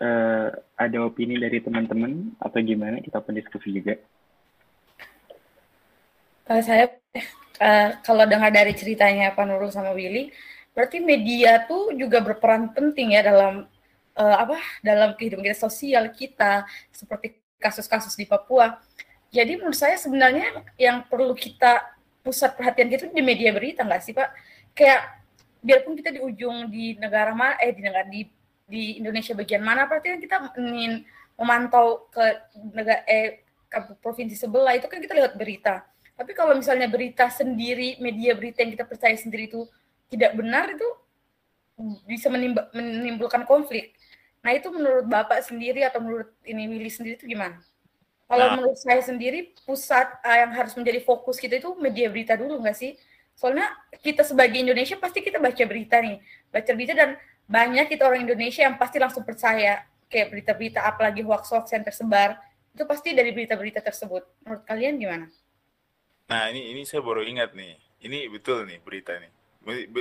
uh, 0.02 0.48
ada 0.76 0.98
opini 1.06 1.38
dari 1.38 1.62
teman-teman 1.62 2.34
atau 2.42 2.58
gimana 2.60 2.98
kita 2.98 3.22
pun 3.22 3.38
diskusi 3.38 3.72
juga? 3.72 3.94
Uh, 6.50 6.60
saya 6.66 6.92
uh, 7.62 7.88
kalau 8.02 8.26
dengar 8.26 8.50
dari 8.50 8.74
ceritanya 8.74 9.32
Pak 9.32 9.46
Nurul 9.46 9.70
sama 9.70 9.94
Willy, 9.94 10.34
berarti 10.78 11.02
media 11.02 11.66
tuh 11.66 11.90
juga 11.98 12.22
berperan 12.22 12.70
penting 12.70 13.18
ya 13.18 13.26
dalam 13.26 13.66
uh, 14.14 14.36
apa 14.38 14.62
dalam 14.78 15.18
kehidupan 15.18 15.42
kita 15.50 15.58
sosial 15.58 16.06
kita 16.14 16.62
seperti 16.94 17.34
kasus-kasus 17.58 18.14
di 18.14 18.30
Papua. 18.30 18.78
Jadi 19.34 19.58
menurut 19.58 19.74
saya 19.74 19.98
sebenarnya 19.98 20.62
yang 20.78 21.02
perlu 21.10 21.34
kita 21.34 21.82
pusat 22.22 22.54
perhatian 22.54 22.94
kita 22.94 23.10
di 23.10 23.18
media 23.26 23.50
berita 23.50 23.82
nggak 23.82 24.02
sih 24.06 24.14
Pak? 24.14 24.30
Kayak 24.70 25.18
biarpun 25.58 25.98
kita 25.98 26.14
di 26.14 26.22
ujung 26.22 26.70
di 26.70 26.94
negara 26.94 27.34
mana 27.34 27.58
eh 27.58 27.74
di 27.74 27.82
negara 27.82 28.06
di 28.06 28.22
di 28.62 29.02
Indonesia 29.02 29.34
bagian 29.34 29.66
mana 29.66 29.90
berarti 29.90 30.14
kan 30.14 30.20
kita 30.22 30.36
ingin 30.62 31.02
memantau 31.34 32.06
ke 32.06 32.22
negara 32.70 33.02
eh 33.10 33.42
ke 33.66 33.98
provinsi 33.98 34.38
sebelah 34.38 34.78
itu 34.78 34.86
kan 34.86 35.02
kita 35.02 35.10
lihat 35.10 35.34
berita. 35.34 35.82
Tapi 36.14 36.38
kalau 36.38 36.54
misalnya 36.54 36.86
berita 36.86 37.26
sendiri, 37.30 37.98
media 37.98 38.38
berita 38.38 38.62
yang 38.62 38.78
kita 38.78 38.86
percaya 38.86 39.18
sendiri 39.18 39.50
itu 39.50 39.66
tidak 40.08 40.32
benar 40.36 40.72
itu 40.72 40.88
bisa 42.08 42.26
menimbulkan 42.74 43.46
konflik. 43.46 43.94
Nah 44.42 44.54
itu 44.54 44.70
menurut 44.70 45.06
Bapak 45.06 45.46
sendiri 45.46 45.86
atau 45.86 46.02
menurut 46.02 46.30
ini 46.42 46.66
Willy 46.66 46.90
sendiri 46.90 47.14
itu 47.18 47.30
gimana? 47.30 47.62
Kalau 48.28 48.44
nah. 48.44 48.54
menurut 48.60 48.76
saya 48.76 49.00
sendiri 49.00 49.56
pusat 49.64 50.04
uh, 50.20 50.36
yang 50.36 50.52
harus 50.52 50.76
menjadi 50.76 51.00
fokus 51.00 51.40
kita 51.40 51.56
itu 51.56 51.72
media 51.80 52.12
berita 52.12 52.36
dulu 52.36 52.60
nggak 52.60 52.76
sih? 52.76 52.92
Soalnya 53.32 53.70
kita 54.02 54.26
sebagai 54.26 54.58
Indonesia 54.58 54.98
pasti 54.98 55.22
kita 55.22 55.38
baca 55.38 55.62
berita 55.64 55.96
nih, 56.02 56.18
baca 56.52 56.70
berita 56.74 56.92
dan 56.92 57.10
banyak 57.48 57.86
kita 57.88 58.04
orang 58.04 58.26
Indonesia 58.28 58.66
yang 58.66 58.76
pasti 58.76 59.00
langsung 59.00 59.24
percaya 59.24 59.86
kayak 60.12 60.28
berita-berita 60.34 60.84
apalagi 60.84 61.24
hoax-hoax 61.24 61.72
yang 61.72 61.84
tersebar 61.86 62.36
itu 62.74 62.84
pasti 62.84 63.16
dari 63.16 63.32
berita-berita 63.32 63.80
tersebut. 63.80 64.26
Menurut 64.44 64.62
kalian 64.68 65.00
gimana? 65.00 65.26
Nah 66.28 66.52
ini 66.52 66.76
ini 66.76 66.84
saya 66.84 67.00
baru 67.00 67.24
ingat 67.24 67.56
nih, 67.56 67.80
ini 68.04 68.28
betul 68.28 68.68
nih 68.68 68.76
berita 68.84 69.16
nih. 69.16 69.37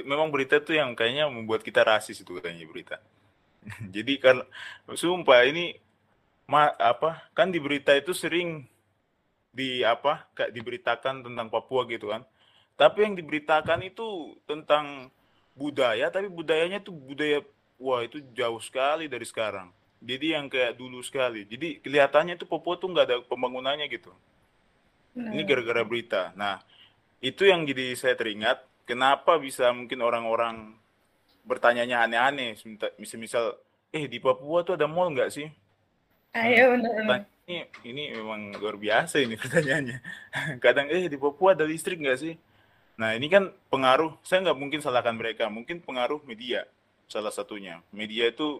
Memang 0.05 0.31
berita 0.31 0.61
tuh 0.61 0.77
yang 0.77 0.93
kayaknya 0.93 1.27
membuat 1.27 1.65
kita 1.65 1.83
rasis 1.83 2.21
itu 2.21 2.37
katanya 2.37 2.63
berita. 2.69 2.97
Jadi 3.95 4.13
kan 4.21 4.45
sumpah 4.95 5.43
ini 5.43 5.75
ma, 6.47 6.71
apa 6.77 7.27
kan 7.35 7.51
di 7.51 7.59
berita 7.59 7.91
itu 7.97 8.15
sering 8.15 8.63
di 9.51 9.81
apa 9.81 10.29
kayak 10.37 10.53
diberitakan 10.53 11.25
tentang 11.25 11.47
Papua 11.49 11.83
gitu 11.89 12.13
kan. 12.13 12.23
Tapi 12.77 13.09
yang 13.09 13.17
diberitakan 13.17 13.81
itu 13.89 14.37
tentang 14.45 15.09
budaya 15.57 16.13
tapi 16.13 16.29
budayanya 16.29 16.77
tuh 16.79 16.93
budaya 16.93 17.41
wah 17.81 18.05
itu 18.05 18.21
jauh 18.37 18.61
sekali 18.61 19.09
dari 19.09 19.25
sekarang 19.25 19.73
jadi 19.97 20.37
yang 20.37 20.45
kayak 20.47 20.77
dulu 20.77 21.01
sekali 21.01 21.49
jadi 21.49 21.81
kelihatannya 21.81 22.37
tuh 22.37 22.45
Papua 22.45 22.77
tuh 22.77 22.93
nggak 22.93 23.05
ada 23.09 23.17
pembangunannya 23.25 23.89
gitu 23.89 24.13
nah. 25.17 25.33
ini 25.33 25.41
gara-gara 25.43 25.81
berita 25.81 26.21
nah 26.37 26.61
itu 27.17 27.49
yang 27.49 27.65
jadi 27.65 27.97
saya 27.97 28.13
teringat 28.13 28.61
kenapa 28.87 29.35
bisa 29.37 29.69
mungkin 29.75 29.99
orang-orang 30.01 30.73
bertanyanya 31.43 32.07
aneh-aneh 32.07 32.55
misal 32.95 33.19
misal 33.19 33.43
eh 33.91 34.07
di 34.07 34.17
Papua 34.23 34.63
tuh 34.63 34.79
ada 34.79 34.87
mall 34.87 35.11
nggak 35.11 35.31
sih 35.31 35.47
Ayo 36.37 36.77
benar. 36.77 37.25
Ini 37.47 37.63
ini 37.87 38.03
memang 38.11 38.53
luar 38.59 38.75
biasa 38.75 39.23
ini 39.23 39.39
pertanyaannya. 39.41 39.97
Kadang 40.59 40.91
eh 40.91 41.07
di 41.07 41.17
Papua 41.17 41.55
ada 41.55 41.63
listrik 41.63 41.97
nggak 41.97 42.19
sih? 42.19 42.35
Nah 42.97 43.13
ini 43.13 43.29
kan 43.29 43.53
pengaruh, 43.69 44.17
saya 44.25 44.41
nggak 44.45 44.57
mungkin 44.57 44.79
salahkan 44.81 45.15
mereka, 45.15 45.47
mungkin 45.47 45.79
pengaruh 45.81 46.19
media 46.27 46.65
salah 47.07 47.31
satunya. 47.31 47.79
Media 47.93 48.27
itu 48.27 48.59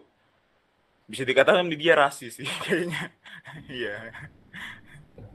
bisa 1.08 1.24
dikatakan 1.24 1.64
media 1.64 1.96
rasis 1.96 2.40
sih 2.40 2.48
kayaknya. 2.64 3.12
Iya. 3.68 3.96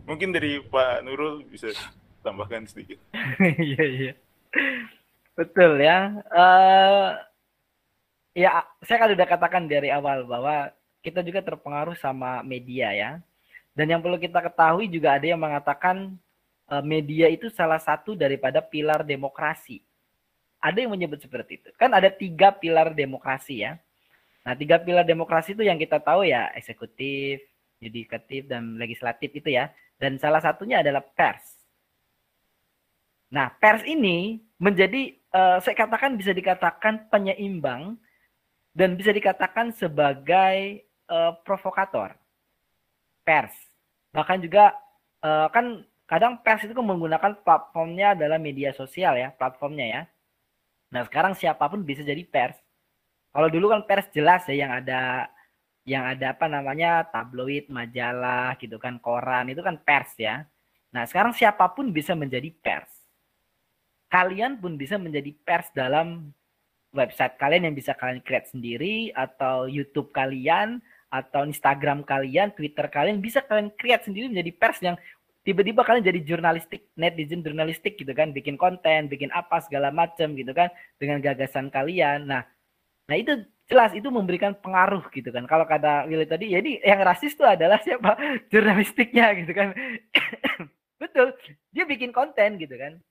mungkin 0.04 0.36
dari 0.36 0.60
Pak 0.60 1.00
Nurul 1.08 1.48
bisa 1.48 1.72
tambahkan 2.26 2.68
sedikit. 2.68 3.00
Iya 3.40 3.84
iya. 3.84 4.14
Betul 5.34 5.82
ya. 5.82 6.14
Uh, 6.30 7.18
ya 8.38 8.66
saya 8.86 8.98
kan 9.02 9.10
sudah 9.14 9.28
katakan 9.30 9.64
dari 9.66 9.90
awal 9.90 10.26
bahwa 10.30 10.70
kita 11.02 11.26
juga 11.26 11.42
terpengaruh 11.42 11.98
sama 11.98 12.46
media 12.46 12.94
ya. 12.94 13.12
Dan 13.74 13.90
yang 13.90 14.02
perlu 14.06 14.22
kita 14.22 14.38
ketahui 14.38 14.86
juga 14.86 15.18
ada 15.18 15.26
yang 15.26 15.42
mengatakan 15.42 16.14
uh, 16.70 16.84
media 16.86 17.28
itu 17.28 17.50
salah 17.50 17.82
satu 17.82 18.14
daripada 18.14 18.62
pilar 18.62 19.02
demokrasi. 19.02 19.82
Ada 20.64 20.86
yang 20.86 20.94
menyebut 20.94 21.20
seperti 21.20 21.60
itu. 21.60 21.70
Kan 21.76 21.92
ada 21.92 22.08
tiga 22.08 22.54
pilar 22.54 22.94
demokrasi 22.94 23.66
ya. 23.66 23.76
Nah, 24.44 24.54
tiga 24.56 24.80
pilar 24.80 25.04
demokrasi 25.04 25.56
itu 25.56 25.64
yang 25.64 25.76
kita 25.76 26.00
tahu 26.00 26.24
ya 26.24 26.52
eksekutif, 26.56 27.44
yudikatif, 27.84 28.48
dan 28.48 28.80
legislatif 28.80 29.32
itu 29.34 29.50
ya. 29.52 29.74
Dan 30.00 30.16
salah 30.20 30.40
satunya 30.40 30.80
adalah 30.80 31.04
pers. 31.04 31.63
Nah, 33.34 33.50
pers 33.58 33.82
ini 33.90 34.38
menjadi 34.62 35.18
uh, 35.34 35.58
saya 35.58 35.74
katakan 35.74 36.14
bisa 36.14 36.30
dikatakan 36.38 37.10
penyeimbang 37.10 37.98
dan 38.78 38.94
bisa 38.94 39.10
dikatakan 39.10 39.74
sebagai 39.74 40.86
uh, 41.10 41.34
provokator 41.42 42.14
pers. 43.26 43.58
Bahkan 44.14 44.38
juga 44.46 44.78
uh, 45.26 45.50
kan 45.50 45.82
kadang 46.06 46.46
pers 46.46 46.62
itu 46.62 46.78
kan 46.78 46.86
menggunakan 46.86 47.42
platformnya 47.42 48.14
adalah 48.14 48.38
media 48.38 48.70
sosial 48.78 49.18
ya, 49.18 49.34
platformnya 49.34 49.86
ya. 49.90 50.02
Nah, 50.94 51.02
sekarang 51.10 51.34
siapa 51.34 51.66
pun 51.66 51.82
bisa 51.82 52.06
jadi 52.06 52.22
pers. 52.30 52.54
Kalau 53.34 53.50
dulu 53.50 53.74
kan 53.74 53.82
pers 53.90 54.06
jelas 54.14 54.46
ya 54.46 54.54
yang 54.62 54.78
ada 54.78 55.26
yang 55.90 56.06
ada 56.06 56.38
apa 56.38 56.46
namanya 56.46 57.10
tabloid, 57.10 57.66
majalah 57.74 58.54
gitu 58.62 58.78
kan, 58.78 59.02
koran 59.02 59.50
itu 59.50 59.66
kan 59.66 59.82
pers 59.82 60.14
ya. 60.22 60.46
Nah, 60.94 61.10
sekarang 61.10 61.34
siapa 61.34 61.66
pun 61.74 61.90
bisa 61.90 62.14
menjadi 62.14 62.54
pers 62.62 63.03
kalian 64.14 64.62
pun 64.62 64.78
bisa 64.78 65.02
menjadi 65.02 65.34
pers 65.42 65.74
dalam 65.74 66.30
website 66.94 67.34
kalian 67.42 67.66
yang 67.66 67.76
bisa 67.76 67.98
kalian 67.98 68.22
create 68.22 68.46
sendiri 68.54 69.10
atau 69.18 69.66
YouTube 69.66 70.14
kalian 70.14 70.78
atau 71.10 71.50
Instagram 71.50 72.06
kalian, 72.06 72.54
Twitter 72.54 72.86
kalian 72.94 73.18
bisa 73.18 73.42
kalian 73.42 73.74
create 73.74 74.06
sendiri 74.06 74.30
menjadi 74.30 74.52
pers 74.54 74.78
yang 74.86 74.94
tiba-tiba 75.42 75.82
kalian 75.82 76.06
jadi 76.06 76.22
jurnalistik, 76.22 76.94
netizen 76.94 77.42
jurnalistik 77.42 77.98
gitu 77.98 78.14
kan, 78.14 78.30
bikin 78.30 78.54
konten, 78.54 79.10
bikin 79.10 79.34
apa 79.34 79.66
segala 79.66 79.90
macam 79.90 80.38
gitu 80.38 80.54
kan 80.54 80.70
dengan 81.02 81.18
gagasan 81.18 81.74
kalian. 81.74 82.30
Nah, 82.30 82.46
nah 83.10 83.16
itu 83.18 83.42
jelas 83.66 83.98
itu 83.98 84.14
memberikan 84.14 84.54
pengaruh 84.54 85.10
gitu 85.10 85.34
kan. 85.34 85.50
Kalau 85.50 85.66
kata 85.66 86.06
Willy 86.06 86.30
tadi, 86.30 86.54
jadi 86.54 86.86
yang 86.86 87.02
rasis 87.02 87.34
itu 87.34 87.46
adalah 87.46 87.82
siapa? 87.82 88.14
Jurnalistiknya 88.54 89.34
gitu 89.42 89.54
kan. 89.58 89.74
Betul, 91.02 91.34
dia 91.74 91.86
bikin 91.90 92.14
konten 92.14 92.62
gitu 92.62 92.78
kan 92.78 93.02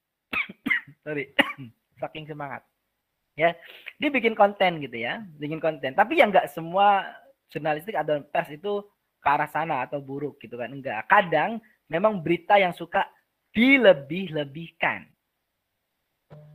sorry. 1.03 1.35
Saking 2.01 2.27
semangat. 2.27 2.63
Ya. 3.39 3.55
Dia 3.99 4.11
bikin 4.11 4.35
konten 4.35 4.83
gitu 4.83 4.97
ya. 4.97 5.23
Bikin 5.39 5.63
konten. 5.63 5.95
Tapi 5.95 6.19
yang 6.19 6.35
nggak 6.35 6.51
semua 6.51 7.07
jurnalistik 7.53 7.95
atau 7.95 8.23
pers 8.25 8.49
itu 8.51 8.83
ke 9.23 9.29
arah 9.29 9.51
sana 9.51 9.87
atau 9.87 10.03
buruk 10.03 10.41
gitu 10.43 10.59
kan. 10.59 10.73
Enggak 10.73 11.07
kadang 11.07 11.63
memang 11.87 12.19
berita 12.21 12.59
yang 12.59 12.75
suka 12.75 13.07
dilebih-lebihkan. 13.53 15.07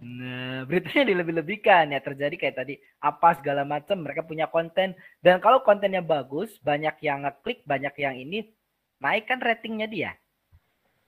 Nah, 0.01 0.65
beritanya 0.65 1.13
dilebih-lebihkan. 1.13 1.93
Ya 1.93 2.01
terjadi 2.01 2.35
kayak 2.35 2.57
tadi. 2.57 2.75
Apa 2.99 3.37
segala 3.37 3.61
macam. 3.61 4.01
Mereka 4.01 4.25
punya 4.25 4.49
konten. 4.49 4.97
Dan 5.21 5.37
kalau 5.37 5.61
kontennya 5.61 6.01
bagus 6.01 6.57
banyak 6.65 6.97
yang 7.05 7.23
ngeklik 7.23 7.61
banyak 7.63 7.93
yang 8.01 8.17
ini 8.17 8.49
naikkan 8.97 9.37
ratingnya 9.37 9.85
dia 9.85 10.11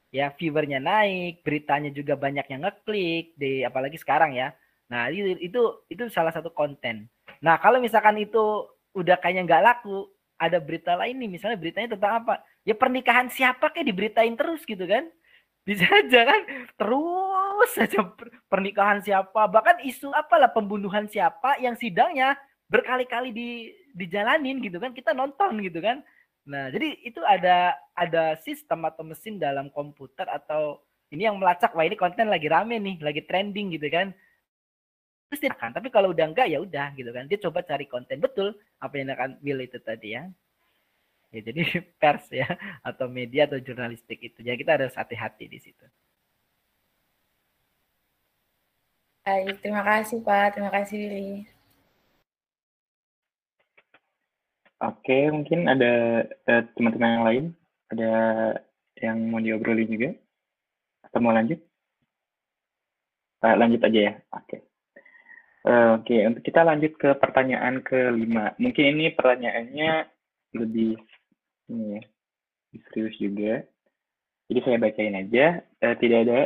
ya 0.10 0.34
viewernya 0.34 0.82
naik, 0.82 1.45
beritanya 1.45 1.93
juga 1.93 2.18
banyak 2.18 2.45
yang 2.49 2.62
ngeklik 2.66 3.38
di 3.38 3.62
apalagi 3.66 3.97
sekarang 4.01 4.34
ya. 4.34 4.53
Nah 4.89 5.10
itu 5.14 5.38
itu 5.38 5.62
itu 5.89 6.03
salah 6.10 6.34
satu 6.34 6.49
konten. 6.49 7.05
Nah 7.45 7.62
kalau 7.62 7.78
misalkan 7.78 8.18
itu 8.18 8.66
udah 8.97 9.18
kayaknya 9.22 9.45
nggak 9.45 9.64
laku, 9.64 10.10
ada 10.41 10.57
berita 10.57 10.97
lain 10.97 11.22
nih 11.22 11.30
misalnya 11.30 11.57
beritanya 11.62 11.93
tentang 11.97 12.14
apa? 12.26 12.34
Ya 12.66 12.74
pernikahan 12.74 13.30
siapa 13.30 13.70
kayak 13.70 13.88
diberitain 13.89 14.34
terus 14.34 14.66
gitu 14.66 14.86
kan? 14.89 15.05
Bisa 15.70 15.86
aja 15.86 16.26
kan 16.26 16.41
terus 16.80 17.70
saja 17.78 18.01
pernikahan 18.49 19.05
siapa, 19.05 19.45
bahkan 19.45 19.78
isu 19.86 20.10
apalah 20.18 20.49
pembunuhan 20.49 21.05
siapa 21.05 21.62
yang 21.62 21.78
sidangnya 21.78 22.34
berkali-kali 22.70 23.30
di 23.30 23.49
dijalanin 23.93 24.62
gitu 24.62 24.78
kan 24.78 24.93
kita 24.93 25.14
nonton 25.14 25.57
gitu 25.66 25.82
kan 25.82 26.05
Nah, 26.50 26.74
jadi 26.74 26.97
itu 27.06 27.22
ada 27.22 27.78
ada 27.93 28.34
sistem 28.41 28.89
atau 28.89 29.06
mesin 29.06 29.38
dalam 29.38 29.70
komputer 29.70 30.26
atau 30.26 30.82
ini 31.14 31.30
yang 31.30 31.38
melacak 31.38 31.78
wah 31.78 31.86
ini 31.86 31.93
konten 31.93 32.26
lagi 32.26 32.50
rame 32.50 32.82
nih, 32.82 32.97
lagi 33.06 33.22
trending 33.22 33.78
gitu 33.78 33.86
kan. 33.93 34.10
Terus 35.30 35.45
dia 35.45 35.54
kan, 35.54 35.70
tapi 35.70 35.93
kalau 35.93 36.10
udah 36.10 36.26
enggak 36.26 36.50
ya 36.50 36.58
udah 36.58 36.89
gitu 36.97 37.14
kan. 37.14 37.30
Dia 37.30 37.38
coba 37.38 37.62
cari 37.62 37.86
konten 37.86 38.18
betul 38.18 38.58
apa 38.82 38.93
yang 38.97 39.14
akan 39.14 39.38
Will 39.45 39.62
itu 39.62 39.78
tadi 39.78 40.18
ya. 40.18 40.26
Ya 41.30 41.39
jadi 41.45 41.62
pers 42.02 42.26
ya 42.34 42.50
atau 42.82 43.06
media 43.06 43.45
atau 43.45 43.62
jurnalistik 43.62 44.18
itu. 44.18 44.41
Jadi 44.41 44.58
kita 44.58 44.74
harus 44.82 44.97
hati-hati 44.97 45.45
di 45.45 45.62
situ. 45.62 45.86
Baik, 49.22 49.62
terima 49.62 49.86
kasih 49.86 50.26
Pak, 50.26 50.58
terima 50.58 50.74
kasih 50.74 50.97
Willy. 50.97 51.59
Oke, 54.80 55.27
mungkin 55.27 55.67
ada 55.67 56.23
uh, 56.47 56.63
teman-teman 56.71 57.11
yang 57.11 57.25
lain, 57.27 57.45
ada 57.91 58.11
yang 59.03 59.17
mau 59.27 59.43
diobrolin 59.43 59.91
juga? 59.91 60.15
Atau 61.03 61.19
mau 61.19 61.36
lanjut? 61.36 61.59
Uh, 63.43 63.55
lanjut 63.59 63.84
aja 63.84 63.99
ya, 63.99 64.13
oke. 64.32 64.57
Uh, 65.67 65.99
oke, 65.99 66.15
untuk 66.32 66.43
kita 66.47 66.63
lanjut 66.63 66.95
ke 66.95 67.11
pertanyaan 67.19 67.84
kelima. 67.84 68.55
Mungkin 68.55 68.95
ini 68.95 69.11
pertanyaannya 69.11 70.07
lebih 70.55 70.95
ini 71.67 71.99
ya, 71.99 72.01
serius 72.95 73.19
juga. 73.19 73.67
Jadi 74.47 74.59
saya 74.63 74.80
bacain 74.80 75.19
aja. 75.19 75.59
Uh, 75.84 75.95
tidak 75.99 76.19
ada, 76.23 76.39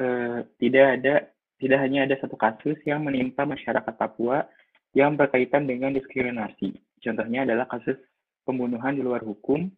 uh, 0.00 0.38
tidak 0.56 0.86
ada, 0.88 1.14
tidak 1.60 1.78
hanya 1.84 2.08
ada 2.08 2.16
satu 2.16 2.36
kasus 2.40 2.80
yang 2.88 3.04
menimpa 3.04 3.44
masyarakat 3.44 3.92
Papua 3.92 4.48
yang 4.96 5.20
berkaitan 5.20 5.68
dengan 5.68 5.92
diskriminasi 5.92 6.80
Contohnya 7.04 7.44
adalah 7.44 7.68
kasus 7.68 8.00
pembunuhan 8.48 8.96
di 8.96 9.04
luar 9.04 9.20
hukum 9.20 9.68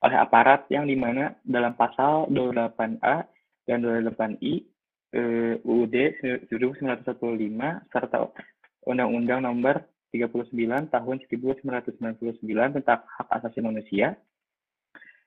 oleh 0.00 0.16
aparat 0.16 0.64
yang 0.72 0.88
di 0.88 0.96
mana 0.96 1.36
dalam 1.44 1.76
pasal 1.76 2.24
28A 2.32 3.28
dan 3.68 3.84
28I 3.84 4.52
eh, 5.12 5.54
UUD 5.60 5.96
1945 6.48 7.92
serta 7.92 8.18
Undang-Undang 8.88 9.44
Nomor 9.44 9.84
39 10.10 10.90
Tahun 10.90 11.16
1999 11.28 12.76
tentang 12.80 13.00
hak 13.04 13.28
asasi 13.28 13.60
manusia 13.60 14.16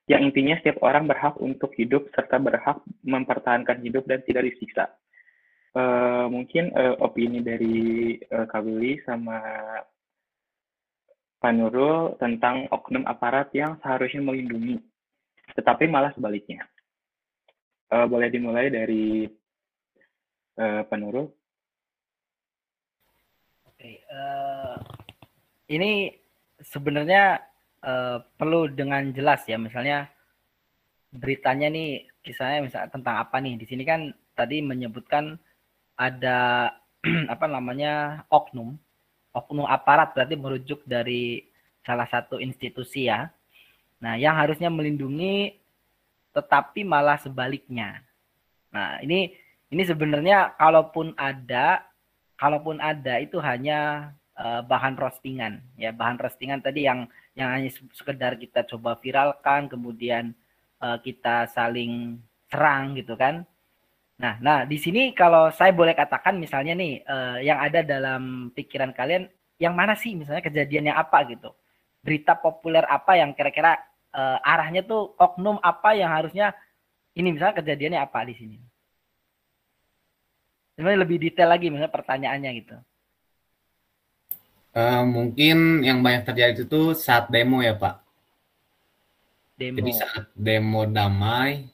yang 0.04 0.20
intinya 0.20 0.60
setiap 0.60 0.84
orang 0.84 1.08
berhak 1.08 1.32
untuk 1.40 1.72
hidup 1.80 2.12
serta 2.12 2.36
berhak 2.36 2.84
mempertahankan 3.00 3.80
hidup 3.80 4.04
dan 4.04 4.20
tidak 4.28 4.52
disiksa. 4.52 4.92
Uh, 5.74 6.28
mungkin 6.30 6.70
uh, 6.76 6.94
opini 7.02 7.40
dari 7.40 8.14
uh, 8.30 8.46
Kawili 8.46 9.00
sama 9.02 9.40
Pak 11.44 11.52
Nurul 11.52 12.16
tentang 12.16 12.64
oknum 12.72 13.04
aparat 13.04 13.52
yang 13.52 13.76
seharusnya 13.84 14.24
melindungi, 14.24 14.80
tetapi 15.52 15.84
malah 15.84 16.08
sebaliknya. 16.16 16.64
Uh, 17.92 18.08
boleh 18.08 18.32
dimulai 18.32 18.72
dari 18.72 19.28
uh, 20.56 20.80
Pak 20.88 20.96
Nurul? 20.96 21.28
Oke, 23.68 24.00
uh, 24.08 24.80
ini 25.68 26.16
sebenarnya 26.64 27.44
uh, 27.84 28.24
perlu 28.40 28.72
dengan 28.72 29.12
jelas 29.12 29.44
ya, 29.44 29.60
misalnya 29.60 30.08
beritanya 31.12 31.68
nih 31.68 32.08
kisahnya 32.24 32.64
misalnya 32.64 32.88
tentang 32.88 33.20
apa 33.20 33.36
nih 33.44 33.60
di 33.60 33.68
sini 33.68 33.84
kan 33.84 34.16
tadi 34.32 34.64
menyebutkan 34.64 35.36
ada 36.00 36.72
apa 37.36 37.46
namanya 37.46 38.24
oknum 38.32 38.80
oknum 39.34 39.66
aparat 39.66 40.14
berarti 40.14 40.38
merujuk 40.38 40.86
dari 40.86 41.44
salah 41.82 42.06
satu 42.06 42.38
institusi 42.38 43.10
ya. 43.10 43.28
Nah, 44.00 44.14
yang 44.14 44.38
harusnya 44.38 44.70
melindungi 44.70 45.58
tetapi 46.34 46.82
malah 46.82 47.18
sebaliknya. 47.18 48.02
Nah, 48.74 48.98
ini 49.02 49.34
ini 49.70 49.82
sebenarnya 49.82 50.54
kalaupun 50.58 51.14
ada 51.18 51.86
kalaupun 52.38 52.82
ada 52.82 53.22
itu 53.22 53.38
hanya 53.38 54.10
uh, 54.38 54.62
bahan 54.62 54.98
roastingan 54.98 55.62
ya, 55.78 55.90
bahan 55.94 56.18
roastingan 56.18 56.62
tadi 56.62 56.86
yang 56.86 57.06
yang 57.38 57.50
hanya 57.50 57.70
sekedar 57.94 58.38
kita 58.38 58.66
coba 58.66 58.98
viralkan 58.98 59.66
kemudian 59.66 60.34
uh, 60.82 60.98
kita 60.98 61.50
saling 61.50 62.18
serang 62.50 62.94
gitu 62.98 63.14
kan. 63.18 63.46
Nah, 64.14 64.38
nah 64.38 64.62
di 64.62 64.78
sini 64.78 65.10
kalau 65.10 65.50
saya 65.50 65.74
boleh 65.74 65.90
katakan 65.90 66.38
misalnya 66.38 66.78
nih 66.78 67.02
uh, 67.02 67.38
yang 67.42 67.58
ada 67.58 67.82
dalam 67.82 68.54
pikiran 68.54 68.94
kalian 68.94 69.26
yang 69.58 69.74
mana 69.74 69.98
sih 69.98 70.14
misalnya 70.14 70.42
kejadiannya 70.46 70.94
apa 70.94 71.18
gitu. 71.26 71.50
Berita 72.04 72.38
populer 72.38 72.86
apa 72.86 73.18
yang 73.18 73.34
kira-kira 73.34 73.74
uh, 74.14 74.38
arahnya 74.46 74.86
tuh 74.86 75.18
oknum 75.18 75.58
apa 75.58 75.98
yang 75.98 76.14
harusnya 76.14 76.54
ini 77.18 77.34
misalnya 77.34 77.58
kejadiannya 77.58 78.00
apa 78.02 78.18
di 78.22 78.34
sini. 78.38 78.58
Sebenarnya 80.74 81.00
lebih 81.06 81.18
detail 81.22 81.50
lagi 81.50 81.70
misalnya 81.70 81.94
pertanyaannya 81.94 82.50
gitu. 82.62 82.76
Uh, 84.74 85.06
mungkin 85.06 85.86
yang 85.86 86.02
banyak 86.02 86.26
terjadi 86.26 86.66
itu 86.66 86.98
saat 86.98 87.30
demo 87.30 87.62
ya 87.62 87.78
Pak. 87.78 88.02
Demo. 89.54 89.78
Jadi 89.78 89.92
saat 89.94 90.24
demo 90.34 90.82
damai 90.82 91.73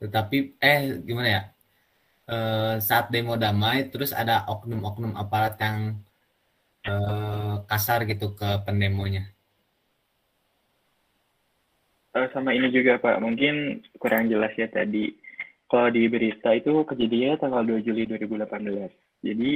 tetapi 0.00 0.56
eh 0.58 0.98
gimana 1.04 1.28
ya? 1.28 1.42
Eh, 2.30 2.74
saat 2.78 3.10
demo 3.12 3.34
damai 3.34 3.90
terus 3.92 4.14
ada 4.14 4.46
oknum-oknum 4.48 5.18
aparat 5.18 5.58
yang 5.60 5.98
eh, 6.86 7.54
kasar 7.68 8.08
gitu 8.08 8.32
ke 8.38 8.48
pendemonya. 8.66 9.28
Eh, 12.10 12.26
sama 12.34 12.50
ini 12.50 12.74
juga 12.74 12.98
Pak, 12.98 13.22
mungkin 13.22 13.84
kurang 14.02 14.26
jelas 14.26 14.50
ya 14.58 14.66
tadi. 14.66 15.14
Kalau 15.70 15.86
di 15.94 16.10
berita 16.10 16.50
itu 16.50 16.82
kejadiannya 16.82 17.38
tanggal 17.38 17.62
2 17.62 17.86
Juli 17.86 18.02
2018. 18.10 18.90
Jadi 19.22 19.50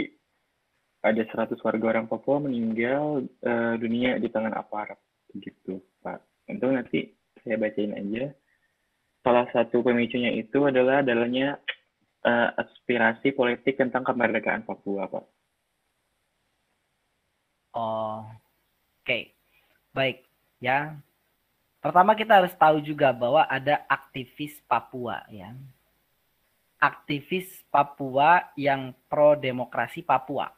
ada 1.02 1.22
100 1.50 1.58
warga 1.58 1.86
orang 1.90 2.06
Papua 2.06 2.38
meninggal 2.38 3.26
uh, 3.42 3.74
dunia 3.76 4.22
di 4.22 4.30
tangan 4.30 4.54
aparat 4.54 4.96
gitu 5.34 5.82
Pak. 6.06 6.22
Itu 6.46 6.70
nanti 6.70 7.10
saya 7.42 7.58
bacain 7.58 7.98
aja. 7.98 8.30
Salah 9.24 9.48
satu 9.56 9.80
pemicunya 9.80 10.36
itu 10.36 10.68
adalah 10.68 11.00
adanya 11.00 11.56
uh, 12.28 12.52
aspirasi 12.60 13.32
politik 13.32 13.80
tentang 13.80 14.04
kemerdekaan 14.04 14.68
Papua 14.68 15.08
Pak. 15.08 15.24
Oh, 17.74 18.20
oke. 18.20 18.28
Okay. 19.00 19.32
Baik, 19.96 20.28
ya. 20.60 20.98
Pertama 21.80 22.12
kita 22.12 22.40
harus 22.40 22.52
tahu 22.56 22.84
juga 22.84 23.12
bahwa 23.16 23.48
ada 23.48 23.80
aktivis 23.88 24.60
Papua 24.68 25.24
ya. 25.32 25.56
Aktivis 26.76 27.64
Papua 27.72 28.52
yang 28.60 28.92
pro 29.08 29.36
demokrasi 29.36 30.04
Papua. 30.04 30.52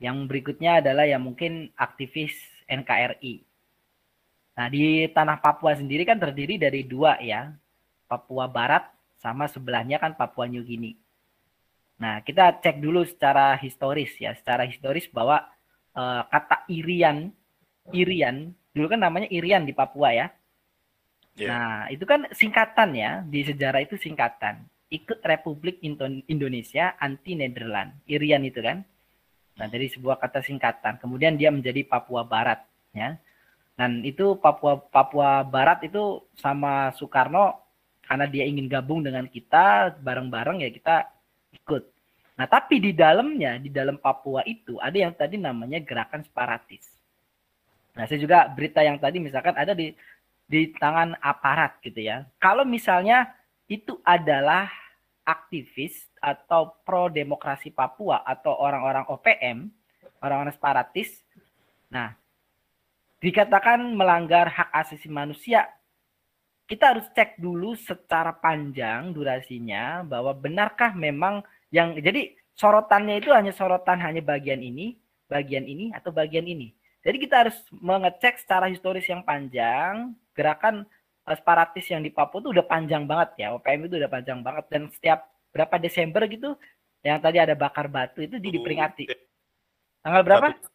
Yang 0.00 0.16
berikutnya 0.32 0.80
adalah 0.80 1.04
yang 1.04 1.22
mungkin 1.22 1.70
aktivis 1.76 2.34
NKRI. 2.66 3.51
Nah, 4.52 4.66
di 4.68 5.08
tanah 5.08 5.40
Papua 5.40 5.72
sendiri 5.76 6.04
kan 6.04 6.20
terdiri 6.20 6.60
dari 6.60 6.84
dua 6.84 7.16
ya. 7.22 7.52
Papua 8.08 8.44
Barat 8.44 8.92
sama 9.16 9.48
sebelahnya 9.48 9.96
kan 9.96 10.12
Papua 10.12 10.44
New 10.44 10.60
Guinea. 10.60 10.98
Nah, 11.96 12.20
kita 12.20 12.60
cek 12.60 12.82
dulu 12.82 13.06
secara 13.06 13.56
historis 13.56 14.12
ya, 14.20 14.36
secara 14.36 14.68
historis 14.68 15.08
bahwa 15.08 15.48
uh, 15.96 16.22
kata 16.28 16.68
Irian, 16.68 17.32
Irian 17.94 18.52
Dulu 18.72 18.86
kan 18.88 19.00
namanya 19.04 19.28
Irian 19.28 19.68
di 19.68 19.76
Papua 19.76 20.16
ya. 20.16 20.26
Yeah. 21.36 21.48
Nah, 21.48 21.80
itu 21.92 22.04
kan 22.08 22.28
singkatan 22.32 22.96
ya, 22.96 23.20
di 23.24 23.44
sejarah 23.44 23.84
itu 23.84 24.00
singkatan. 24.00 24.64
Ikut 24.92 25.24
Republik 25.24 25.80
Indonesia 26.28 26.96
anti 27.00 27.36
Nederland. 27.36 27.96
Irian 28.08 28.44
itu 28.44 28.60
kan. 28.60 28.84
Nah, 29.56 29.68
dari 29.68 29.88
sebuah 29.88 30.20
kata 30.20 30.40
singkatan. 30.44 31.00
Kemudian 31.00 31.36
dia 31.36 31.52
menjadi 31.52 31.84
Papua 31.84 32.24
Barat 32.24 32.64
ya. 32.92 33.16
Dan 33.72 34.04
itu 34.04 34.36
Papua 34.36 34.76
Papua 34.78 35.42
Barat 35.42 35.82
itu 35.88 36.22
sama 36.36 36.92
Soekarno 36.94 37.56
karena 38.04 38.28
dia 38.28 38.44
ingin 38.44 38.68
gabung 38.68 39.00
dengan 39.00 39.24
kita 39.24 39.96
bareng-bareng 40.04 40.60
ya 40.60 40.70
kita 40.70 41.08
ikut. 41.56 41.82
Nah, 42.36 42.48
tapi 42.48 42.80
di 42.80 42.92
dalamnya, 42.96 43.60
di 43.60 43.68
dalam 43.68 44.00
Papua 44.00 44.42
itu 44.44 44.80
ada 44.80 44.96
yang 44.96 45.12
tadi 45.12 45.36
namanya 45.36 45.80
gerakan 45.80 46.24
separatis. 46.24 46.88
Nah, 47.92 48.08
saya 48.08 48.18
juga 48.20 48.48
berita 48.48 48.80
yang 48.80 48.96
tadi 48.96 49.20
misalkan 49.20 49.52
ada 49.52 49.76
di 49.76 49.92
di 50.48 50.72
tangan 50.76 51.16
aparat 51.20 51.80
gitu 51.84 52.00
ya. 52.00 52.24
Kalau 52.40 52.64
misalnya 52.64 53.32
itu 53.68 54.00
adalah 54.04 54.68
aktivis 55.22 56.08
atau 56.18 56.76
pro 56.82 57.06
demokrasi 57.08 57.70
Papua 57.70 58.26
atau 58.26 58.58
orang-orang 58.58 59.06
OPM, 59.08 59.70
orang-orang 60.20 60.52
separatis. 60.52 61.22
Nah, 61.92 62.16
dikatakan 63.22 63.94
melanggar 63.94 64.50
hak 64.50 64.68
asasi 64.74 65.06
manusia, 65.06 65.70
kita 66.66 66.90
harus 66.90 67.06
cek 67.14 67.38
dulu 67.38 67.78
secara 67.78 68.34
panjang 68.34 69.14
durasinya 69.14 70.02
bahwa 70.02 70.34
benarkah 70.34 70.90
memang 70.92 71.46
yang 71.70 71.94
jadi 71.96 72.34
sorotannya 72.58 73.22
itu 73.22 73.30
hanya 73.30 73.54
sorotan 73.54 74.02
hanya 74.02 74.20
bagian 74.20 74.58
ini, 74.58 74.98
bagian 75.30 75.64
ini 75.64 75.94
atau 75.94 76.10
bagian 76.10 76.44
ini. 76.44 76.74
Jadi 77.02 77.16
kita 77.18 77.46
harus 77.46 77.56
mengecek 77.70 78.42
secara 78.42 78.66
historis 78.70 79.06
yang 79.06 79.22
panjang, 79.22 80.14
gerakan 80.34 80.86
eh, 81.26 81.36
separatis 81.38 81.86
yang 81.90 82.02
di 82.02 82.10
Papua 82.10 82.42
itu 82.42 82.50
udah 82.50 82.66
panjang 82.66 83.06
banget 83.06 83.46
ya, 83.46 83.54
OPM 83.54 83.86
itu 83.86 83.96
udah 84.02 84.10
panjang 84.10 84.40
banget 84.42 84.64
dan 84.70 84.82
setiap 84.90 85.30
berapa 85.54 85.76
Desember 85.78 86.26
gitu 86.26 86.58
yang 87.02 87.18
tadi 87.18 87.38
ada 87.42 87.54
bakar 87.58 87.90
batu 87.90 88.22
itu 88.22 88.38
di 88.38 88.54
diperingati. 88.54 89.10
Tanggal 90.02 90.22
berapa? 90.22 90.46
Satu 90.54 90.72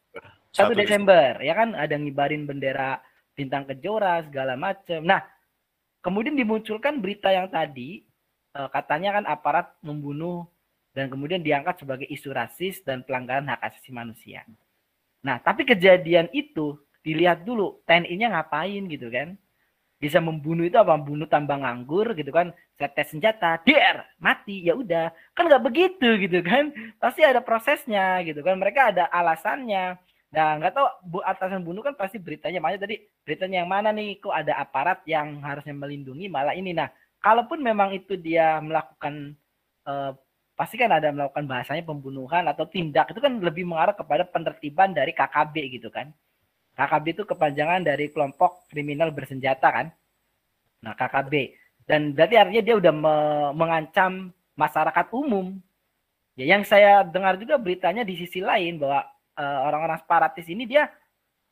Desember, 0.74 1.38
ya 1.44 1.54
kan 1.54 1.76
ada 1.76 1.94
ngibarin 1.94 2.48
bendera 2.48 2.98
bintang 3.36 3.68
kejora 3.68 4.24
segala 4.26 4.58
macam. 4.58 5.04
Nah, 5.04 5.22
kemudian 6.02 6.34
dimunculkan 6.34 6.98
berita 6.98 7.30
yang 7.30 7.46
tadi 7.52 8.02
eh, 8.56 8.68
katanya 8.72 9.20
kan 9.20 9.24
aparat 9.28 9.66
membunuh 9.84 10.48
dan 10.96 11.06
kemudian 11.12 11.44
diangkat 11.44 11.84
sebagai 11.84 12.08
isu 12.10 12.34
rasis 12.34 12.82
dan 12.82 13.06
pelanggaran 13.06 13.46
hak 13.46 13.60
asasi 13.62 13.94
manusia. 13.94 14.42
Nah, 15.22 15.38
tapi 15.38 15.62
kejadian 15.62 16.26
itu 16.34 16.74
dilihat 17.06 17.46
dulu 17.46 17.78
TNI-nya 17.86 18.34
ngapain 18.34 18.82
gitu 18.90 19.06
kan. 19.12 19.38
Bisa 19.98 20.22
membunuh 20.22 20.62
itu 20.62 20.78
apa? 20.78 20.94
Membunuh 20.94 21.26
tambang 21.26 21.66
anggur 21.66 22.14
gitu 22.14 22.30
kan. 22.30 22.54
Setes 22.78 23.10
senjata, 23.10 23.58
der, 23.66 24.06
mati, 24.22 24.62
ya 24.62 24.78
udah. 24.78 25.10
Kan 25.34 25.50
nggak 25.50 25.64
begitu 25.66 26.18
gitu 26.22 26.38
kan. 26.42 26.70
Pasti 27.02 27.26
ada 27.26 27.42
prosesnya 27.42 28.22
gitu 28.22 28.42
kan. 28.46 28.58
Mereka 28.62 28.94
ada 28.94 29.10
alasannya. 29.10 29.98
Nah, 30.28 30.60
nggak 30.60 30.72
tahu 30.76 30.86
bu 31.08 31.18
atasan 31.24 31.64
bunuh 31.64 31.80
kan 31.80 31.96
pasti 31.96 32.20
beritanya 32.20 32.60
makanya 32.60 32.84
tadi 32.84 33.00
beritanya 33.24 33.64
yang 33.64 33.70
mana 33.70 33.88
nih 33.96 34.20
kok 34.20 34.34
ada 34.34 34.60
aparat 34.60 35.00
yang 35.08 35.40
harusnya 35.40 35.72
melindungi 35.72 36.28
malah 36.28 36.52
ini. 36.52 36.76
Nah, 36.76 36.92
kalaupun 37.24 37.64
memang 37.64 37.96
itu 37.96 38.12
dia 38.20 38.60
melakukan 38.60 39.32
uh, 39.88 40.12
pasti 40.52 40.76
kan 40.76 40.90
ada 40.92 41.08
melakukan 41.14 41.46
bahasanya 41.48 41.86
pembunuhan 41.86 42.44
atau 42.50 42.68
tindak 42.68 43.08
itu 43.14 43.20
kan 43.22 43.40
lebih 43.40 43.64
mengarah 43.64 43.94
kepada 43.96 44.26
penertiban 44.28 44.92
dari 44.92 45.16
KKB 45.16 45.54
gitu 45.80 45.88
kan. 45.88 46.12
KKB 46.76 47.04
itu 47.16 47.22
kepanjangan 47.26 47.80
dari 47.82 48.12
kelompok 48.12 48.68
kriminal 48.70 49.10
bersenjata 49.10 49.68
kan. 49.72 49.86
Nah, 50.84 50.94
KKB. 50.94 51.56
Dan 51.88 52.12
berarti 52.12 52.36
artinya 52.36 52.62
dia 52.62 52.76
udah 52.76 52.92
me 52.92 53.16
mengancam 53.56 54.30
masyarakat 54.54 55.06
umum. 55.10 55.56
Ya, 56.38 56.54
yang 56.54 56.62
saya 56.62 57.02
dengar 57.02 57.34
juga 57.40 57.58
beritanya 57.58 58.06
di 58.06 58.14
sisi 58.14 58.38
lain 58.38 58.78
bahwa 58.78 59.02
eh, 59.02 59.08
orang-orang 59.38 59.98
uh, 59.98 60.02
separatis 60.02 60.46
ini 60.50 60.66
dia 60.66 60.90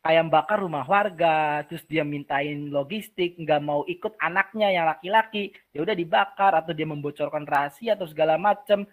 kayak 0.06 0.30
bakar 0.30 0.62
rumah 0.62 0.86
warga, 0.86 1.66
terus 1.66 1.82
dia 1.90 2.06
mintain 2.06 2.70
logistik, 2.70 3.34
nggak 3.42 3.58
mau 3.58 3.82
ikut 3.90 4.14
anaknya 4.22 4.70
yang 4.70 4.86
laki-laki, 4.86 5.50
ya 5.74 5.82
udah 5.82 5.98
dibakar 5.98 6.54
atau 6.54 6.70
dia 6.70 6.86
membocorkan 6.86 7.42
rahasia 7.42 7.98
atau 7.98 8.06
segala 8.06 8.38
macam. 8.38 8.86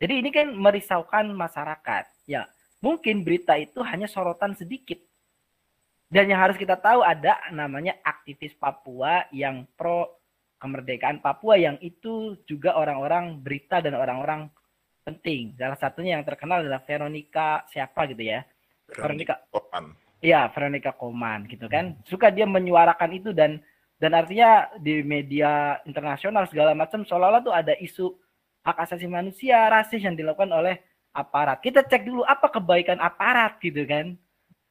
Jadi 0.00 0.12
ini 0.24 0.32
kan 0.32 0.48
merisaukan 0.56 1.28
masyarakat. 1.36 2.04
Ya, 2.24 2.48
mungkin 2.80 3.28
berita 3.28 3.60
itu 3.60 3.84
hanya 3.84 4.08
sorotan 4.08 4.56
sedikit. 4.56 4.96
Dan 6.08 6.32
yang 6.32 6.40
harus 6.40 6.56
kita 6.56 6.80
tahu 6.80 7.04
ada 7.04 7.36
namanya 7.52 8.00
aktivis 8.00 8.56
Papua 8.56 9.28
yang 9.36 9.68
pro 9.76 10.16
kemerdekaan 10.62 11.20
Papua 11.20 11.60
yang 11.60 11.76
itu 11.84 12.40
juga 12.48 12.72
orang-orang 12.80 13.36
berita 13.36 13.84
dan 13.84 13.92
orang-orang 14.00 14.48
penting. 15.04 15.52
Salah 15.60 15.76
satunya 15.76 16.16
yang 16.16 16.24
terkenal 16.24 16.64
adalah 16.64 16.80
Veronica 16.82 17.62
siapa 17.68 18.08
gitu 18.08 18.24
ya. 18.24 18.40
Veronica. 18.88 19.44
Veronica 19.52 20.02
Iya, 20.24 20.48
Veronica 20.56 20.96
Koman 20.96 21.44
gitu 21.52 21.68
kan. 21.68 22.00
Suka 22.08 22.32
dia 22.32 22.48
menyuarakan 22.48 23.10
itu 23.12 23.36
dan 23.36 23.60
dan 24.00 24.16
artinya 24.16 24.72
di 24.80 25.04
media 25.04 25.76
internasional 25.84 26.48
segala 26.48 26.72
macam 26.72 27.04
seolah-olah 27.04 27.44
tuh 27.44 27.52
ada 27.52 27.76
isu 27.76 28.16
hak 28.64 28.88
asasi 28.88 29.04
manusia, 29.04 29.68
rasis 29.68 30.00
yang 30.00 30.16
dilakukan 30.16 30.48
oleh 30.48 30.80
aparat. 31.12 31.60
Kita 31.60 31.84
cek 31.84 32.08
dulu 32.08 32.24
apa 32.24 32.48
kebaikan 32.48 32.96
aparat 33.04 33.60
gitu 33.60 33.84
kan. 33.84 34.16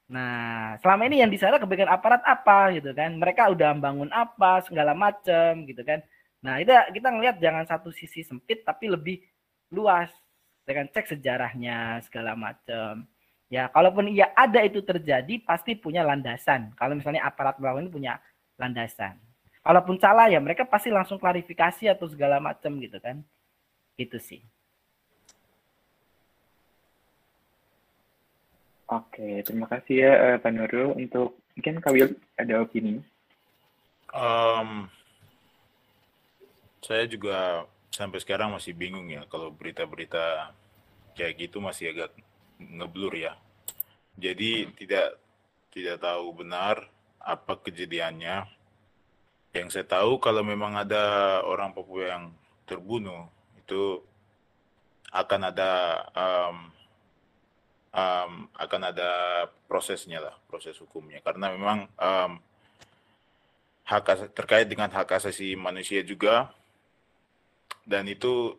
Nah, 0.10 0.74
selama 0.82 1.06
ini 1.06 1.22
yang 1.22 1.30
di 1.30 1.38
sana 1.38 1.62
kebaikan 1.62 1.88
aparat 1.88 2.26
apa 2.26 2.74
gitu 2.74 2.90
kan. 2.98 3.14
Mereka 3.14 3.54
udah 3.54 3.78
bangun 3.78 4.10
apa 4.10 4.66
segala 4.66 4.98
macam 4.98 5.70
gitu 5.70 5.86
kan. 5.86 6.02
Nah, 6.42 6.58
itu 6.58 6.74
kita 6.98 7.14
ngelihat 7.14 7.38
jangan 7.38 7.70
satu 7.70 7.94
sisi 7.94 8.26
sempit 8.26 8.66
tapi 8.66 8.90
lebih 8.90 9.22
luas. 9.70 10.10
Dengan 10.64 10.88
cek 10.88 11.12
sejarahnya 11.16 12.00
segala 12.08 12.34
macam. 12.40 13.04
Ya, 13.52 13.70
kalaupun 13.70 14.10
iya 14.10 14.32
ada 14.34 14.64
itu 14.64 14.82
terjadi, 14.82 15.38
pasti 15.44 15.76
punya 15.78 16.02
landasan. 16.02 16.74
Kalau 16.80 16.98
misalnya 16.98 17.28
aparat 17.28 17.60
melawan 17.60 17.86
ini 17.86 17.92
punya 17.92 18.14
landasan. 18.58 19.20
Kalaupun 19.64 19.96
salah 19.96 20.28
ya 20.28 20.44
mereka 20.44 20.68
pasti 20.68 20.92
langsung 20.92 21.16
klarifikasi 21.20 21.88
atau 21.88 22.08
segala 22.12 22.40
macam 22.40 22.76
gitu 22.84 23.00
kan. 23.00 23.24
Itu 23.96 24.20
sih. 24.20 24.44
Oke, 28.92 29.42
terima 29.48 29.66
kasih 29.72 29.96
ya 30.06 30.12
uh, 30.12 30.38
Pak 30.38 30.52
Nurul 30.54 30.94
untuk 31.00 31.40
mungkin 31.56 31.80
Kawil 31.80 32.14
ada 32.36 32.62
opini. 32.62 33.00
Um, 34.14 34.86
saya 36.84 37.08
juga 37.10 37.66
sampai 37.94 38.18
sekarang 38.18 38.50
masih 38.58 38.74
bingung 38.74 39.06
ya 39.14 39.22
kalau 39.30 39.54
berita-berita 39.54 40.50
kayak 41.14 41.34
gitu 41.38 41.62
masih 41.62 41.94
agak 41.94 42.10
ngeblur 42.58 43.14
ya. 43.14 43.38
Jadi 44.18 44.74
tidak 44.74 45.22
tidak 45.70 46.02
tahu 46.02 46.34
benar 46.34 46.90
apa 47.22 47.54
kejadiannya. 47.62 48.50
yang 49.54 49.70
saya 49.70 49.86
tahu 49.86 50.18
kalau 50.18 50.42
memang 50.42 50.74
ada 50.74 51.38
orang 51.46 51.78
Papua 51.78 52.10
yang 52.10 52.34
terbunuh 52.66 53.30
itu 53.62 54.02
akan 55.14 55.54
ada 55.54 56.02
um, 56.18 56.58
um, 57.94 58.32
akan 58.58 58.82
ada 58.90 59.10
prosesnya 59.70 60.18
lah 60.26 60.34
proses 60.50 60.74
hukumnya 60.82 61.22
karena 61.22 61.54
memang 61.54 61.86
um, 62.02 62.42
hak 63.86 64.34
terkait 64.34 64.66
dengan 64.66 64.90
hak 64.90 65.22
asasi 65.22 65.54
manusia 65.54 66.02
juga 66.02 66.50
dan 67.84 68.08
itu 68.08 68.56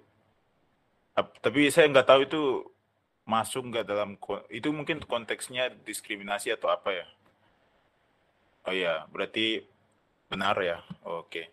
tapi 1.14 1.70
saya 1.70 1.86
nggak 1.90 2.08
tahu 2.10 2.20
itu 2.26 2.42
masuk 3.24 3.72
nggak 3.72 3.86
dalam 3.88 4.20
itu 4.52 4.68
mungkin 4.74 5.00
konteksnya 5.00 5.72
diskriminasi 5.86 6.52
atau 6.52 6.68
apa 6.68 6.90
ya? 6.92 7.06
Oh 8.68 8.74
ya 8.74 8.94
berarti 9.08 9.64
benar 10.28 10.56
ya? 10.60 10.82
Oke. 11.06 11.52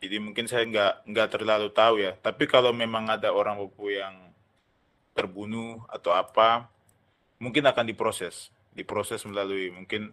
Jadi 0.00 0.16
mungkin 0.16 0.48
saya 0.48 0.64
nggak 0.64 1.08
nggak 1.08 1.28
terlalu 1.32 1.68
tahu 1.70 2.02
ya. 2.02 2.16
Tapi 2.18 2.44
kalau 2.48 2.72
memang 2.72 3.08
ada 3.08 3.32
orang 3.32 3.60
Papua 3.60 4.08
yang 4.08 4.16
terbunuh 5.14 5.84
atau 5.88 6.12
apa 6.12 6.68
mungkin 7.38 7.64
akan 7.64 7.86
diproses. 7.86 8.50
Diproses 8.74 9.22
melalui 9.22 9.72
mungkin 9.72 10.12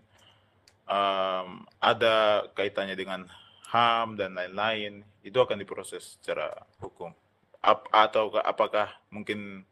um, 0.87 1.63
ada 1.79 2.47
kaitannya 2.55 2.95
dengan 2.95 3.27
HAM 3.67 4.15
dan 4.15 4.31
lain-lain 4.35 5.03
itu 5.23 5.37
akan 5.37 5.59
diproses 5.59 6.15
secara 6.15 6.55
hukum. 6.79 7.11
Ap, 7.59 7.83
atau 7.91 8.31
apakah 8.39 8.95
mungkin 9.11 9.67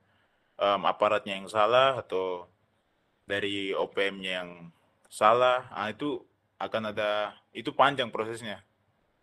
um, 0.59 0.81
aparatnya 0.83 1.39
yang 1.39 1.47
salah 1.47 1.95
atau 2.03 2.43
dari 3.23 3.71
OPM-nya 3.71 4.43
yang 4.43 4.51
salah 5.07 5.63
nah, 5.71 5.87
itu 5.89 6.19
akan 6.59 6.91
ada 6.91 7.33
itu 7.55 7.71
panjang 7.71 8.11
prosesnya 8.11 8.59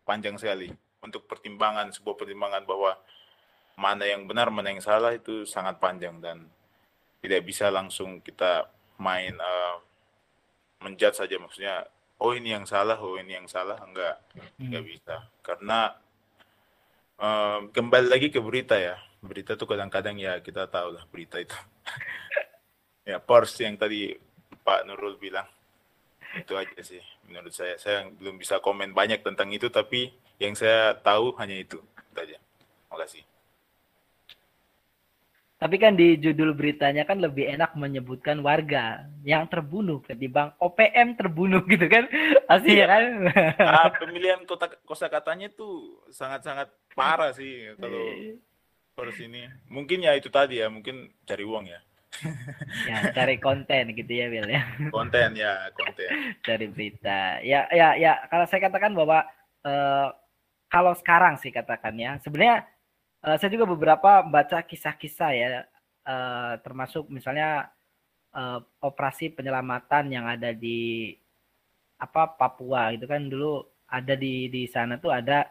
panjang 0.08 0.36
sekali. 0.40 0.72
Untuk 1.02 1.26
pertimbangan 1.26 1.90
sebuah 1.90 2.14
pertimbangan 2.14 2.62
bahwa 2.62 2.94
mana 3.74 4.06
yang 4.06 4.24
benar 4.30 4.48
mana 4.54 4.70
yang 4.70 4.82
salah 4.84 5.10
itu 5.10 5.42
sangat 5.42 5.82
panjang 5.82 6.22
dan 6.22 6.46
tidak 7.18 7.42
bisa 7.42 7.70
langsung 7.70 8.22
kita 8.22 8.70
main 9.02 9.34
uh, 9.34 9.82
menjat 10.82 11.18
saja. 11.18 11.38
Maksudnya 11.42 11.86
oh 12.22 12.32
ini 12.38 12.54
yang 12.54 12.62
salah 12.62 12.94
oh 13.02 13.18
ini 13.18 13.34
yang 13.34 13.50
salah. 13.50 13.82
Enggak 13.82 14.22
enggak 14.62 14.82
hmm. 14.86 14.90
bisa. 14.94 15.14
Karena 15.42 15.90
uh, 17.18 17.66
kembali 17.74 18.06
lagi 18.06 18.30
ke 18.30 18.38
berita 18.38 18.78
ya. 18.78 18.94
Berita 19.22 19.58
tuh 19.58 19.66
kadang-kadang 19.66 20.18
ya 20.18 20.38
kita 20.38 20.70
tahu 20.70 20.94
lah 20.94 21.04
berita 21.10 21.42
itu. 21.42 21.54
Ya 23.02 23.18
pers 23.18 23.58
yang 23.58 23.74
tadi 23.74 24.14
Pak 24.62 24.86
Nurul 24.86 25.18
bilang. 25.18 25.50
Itu 26.38 26.54
aja 26.54 26.78
sih 26.86 27.02
menurut 27.26 27.50
saya. 27.50 27.74
Saya 27.74 28.06
belum 28.06 28.38
bisa 28.38 28.62
komen 28.62 28.94
banyak 28.94 29.26
tentang 29.26 29.50
itu 29.50 29.66
tapi 29.74 30.14
yang 30.38 30.54
saya 30.54 30.94
tahu 30.94 31.34
hanya 31.42 31.58
itu. 31.58 31.82
Itu 31.82 32.18
aja. 32.22 32.38
Terima 32.38 32.96
kasih 33.02 33.31
tapi 35.62 35.78
kan 35.78 35.94
di 35.94 36.18
judul 36.18 36.58
beritanya 36.58 37.06
kan 37.06 37.22
lebih 37.22 37.46
enak 37.46 37.78
menyebutkan 37.78 38.42
warga 38.42 39.06
yang 39.22 39.46
terbunuh 39.46 40.02
ketimbang 40.02 40.50
OPM 40.58 41.14
terbunuh 41.14 41.62
gitu 41.70 41.86
kan. 41.86 42.10
Asli 42.50 42.82
ya 42.82 42.90
kan? 42.90 43.30
Nah, 43.62 43.94
pemilihan 43.94 44.42
kota 44.42 44.66
kosa 44.82 45.06
katanya 45.06 45.46
tuh 45.54 46.02
sangat-sangat 46.10 46.66
parah 46.98 47.30
sih 47.30 47.78
kalau 47.78 47.94
iya. 48.10 48.34
per 48.98 49.14
sini. 49.14 49.46
Mungkin 49.70 50.02
ya 50.02 50.18
itu 50.18 50.34
tadi 50.34 50.58
ya, 50.58 50.66
mungkin 50.66 51.14
cari 51.22 51.46
uang 51.46 51.70
ya. 51.70 51.78
ya, 52.90 53.14
cari 53.14 53.38
konten 53.38 53.94
gitu 53.94 54.12
ya, 54.18 54.26
Bill 54.34 54.50
ya. 54.50 54.66
Konten 54.90 55.38
ya, 55.38 55.70
konten. 55.78 56.42
cari 56.42 56.66
berita. 56.74 57.38
Ya, 57.46 57.70
ya, 57.70 57.94
ya. 57.94 58.18
Kalau 58.26 58.50
saya 58.50 58.66
katakan 58.66 58.98
bahwa 58.98 59.22
uh, 59.62 60.10
kalau 60.66 60.90
sekarang 60.98 61.38
sih 61.38 61.54
katakannya, 61.54 62.18
sebenarnya 62.18 62.66
uh, 63.24 63.36
saya 63.38 63.50
juga 63.50 63.66
beberapa 63.70 64.22
baca 64.26 64.62
kisah-kisah 64.62 65.30
ya, 65.34 65.48
uh, 66.06 66.58
termasuk 66.60 67.06
misalnya 67.08 67.70
uh, 68.34 68.60
operasi 68.82 69.32
penyelamatan 69.32 70.10
yang 70.12 70.26
ada 70.26 70.50
di 70.50 71.14
apa 72.02 72.34
Papua 72.34 72.90
itu 72.90 73.06
kan 73.06 73.30
dulu 73.30 73.62
ada 73.86 74.18
di 74.18 74.50
di 74.50 74.66
sana 74.66 74.98
tuh 74.98 75.14
ada 75.14 75.46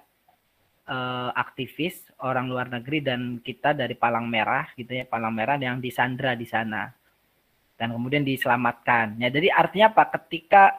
uh, 0.91 1.31
aktivis 1.31 2.11
orang 2.19 2.51
luar 2.51 2.67
negeri 2.67 2.99
dan 2.99 3.39
kita 3.39 3.71
dari 3.71 3.95
Palang 3.95 4.27
Merah 4.27 4.67
gitu 4.75 4.91
ya 4.91 5.07
Palang 5.07 5.31
Merah 5.31 5.55
yang 5.55 5.79
disandra 5.79 6.35
di 6.35 6.43
sana 6.43 6.91
dan 7.79 7.89
kemudian 7.95 8.21
diselamatkan. 8.21 9.17
Ya 9.17 9.31
jadi 9.33 9.49
artinya 9.49 9.95
apa? 9.95 10.11
Ketika 10.19 10.75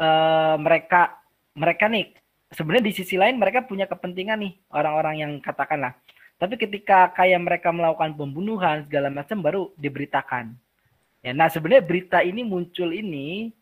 uh, 0.00 0.56
mereka 0.56 1.20
mereka 1.54 1.86
nih 1.86 2.16
sebenarnya 2.50 2.84
di 2.90 2.94
sisi 2.96 3.14
lain 3.14 3.38
mereka 3.38 3.62
punya 3.62 3.86
kepentingan 3.86 4.40
nih 4.40 4.54
orang-orang 4.74 5.14
yang 5.22 5.32
katakanlah 5.38 5.94
tapi 6.40 6.56
ketika 6.56 7.12
kayak 7.12 7.36
mereka 7.44 7.68
melakukan 7.68 8.16
pembunuhan 8.16 8.88
segala 8.88 9.12
macam 9.12 9.44
baru 9.44 9.68
diberitakan. 9.76 10.56
Ya, 11.20 11.36
nah 11.36 11.52
sebenarnya 11.52 11.84
berita 11.84 12.24
ini 12.24 12.40
muncul 12.40 12.96
ini 12.96 13.52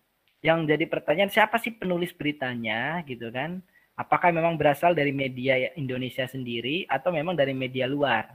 yang 0.46 0.62
jadi 0.62 0.86
pertanyaan 0.86 1.26
siapa 1.26 1.58
sih 1.58 1.74
penulis 1.74 2.14
beritanya 2.14 3.02
gitu 3.02 3.34
kan? 3.34 3.58
Apakah 3.98 4.30
memang 4.30 4.54
berasal 4.54 4.94
dari 4.94 5.10
media 5.10 5.74
Indonesia 5.74 6.22
sendiri 6.30 6.86
atau 6.86 7.10
memang 7.10 7.34
dari 7.34 7.50
media 7.50 7.90
luar? 7.90 8.30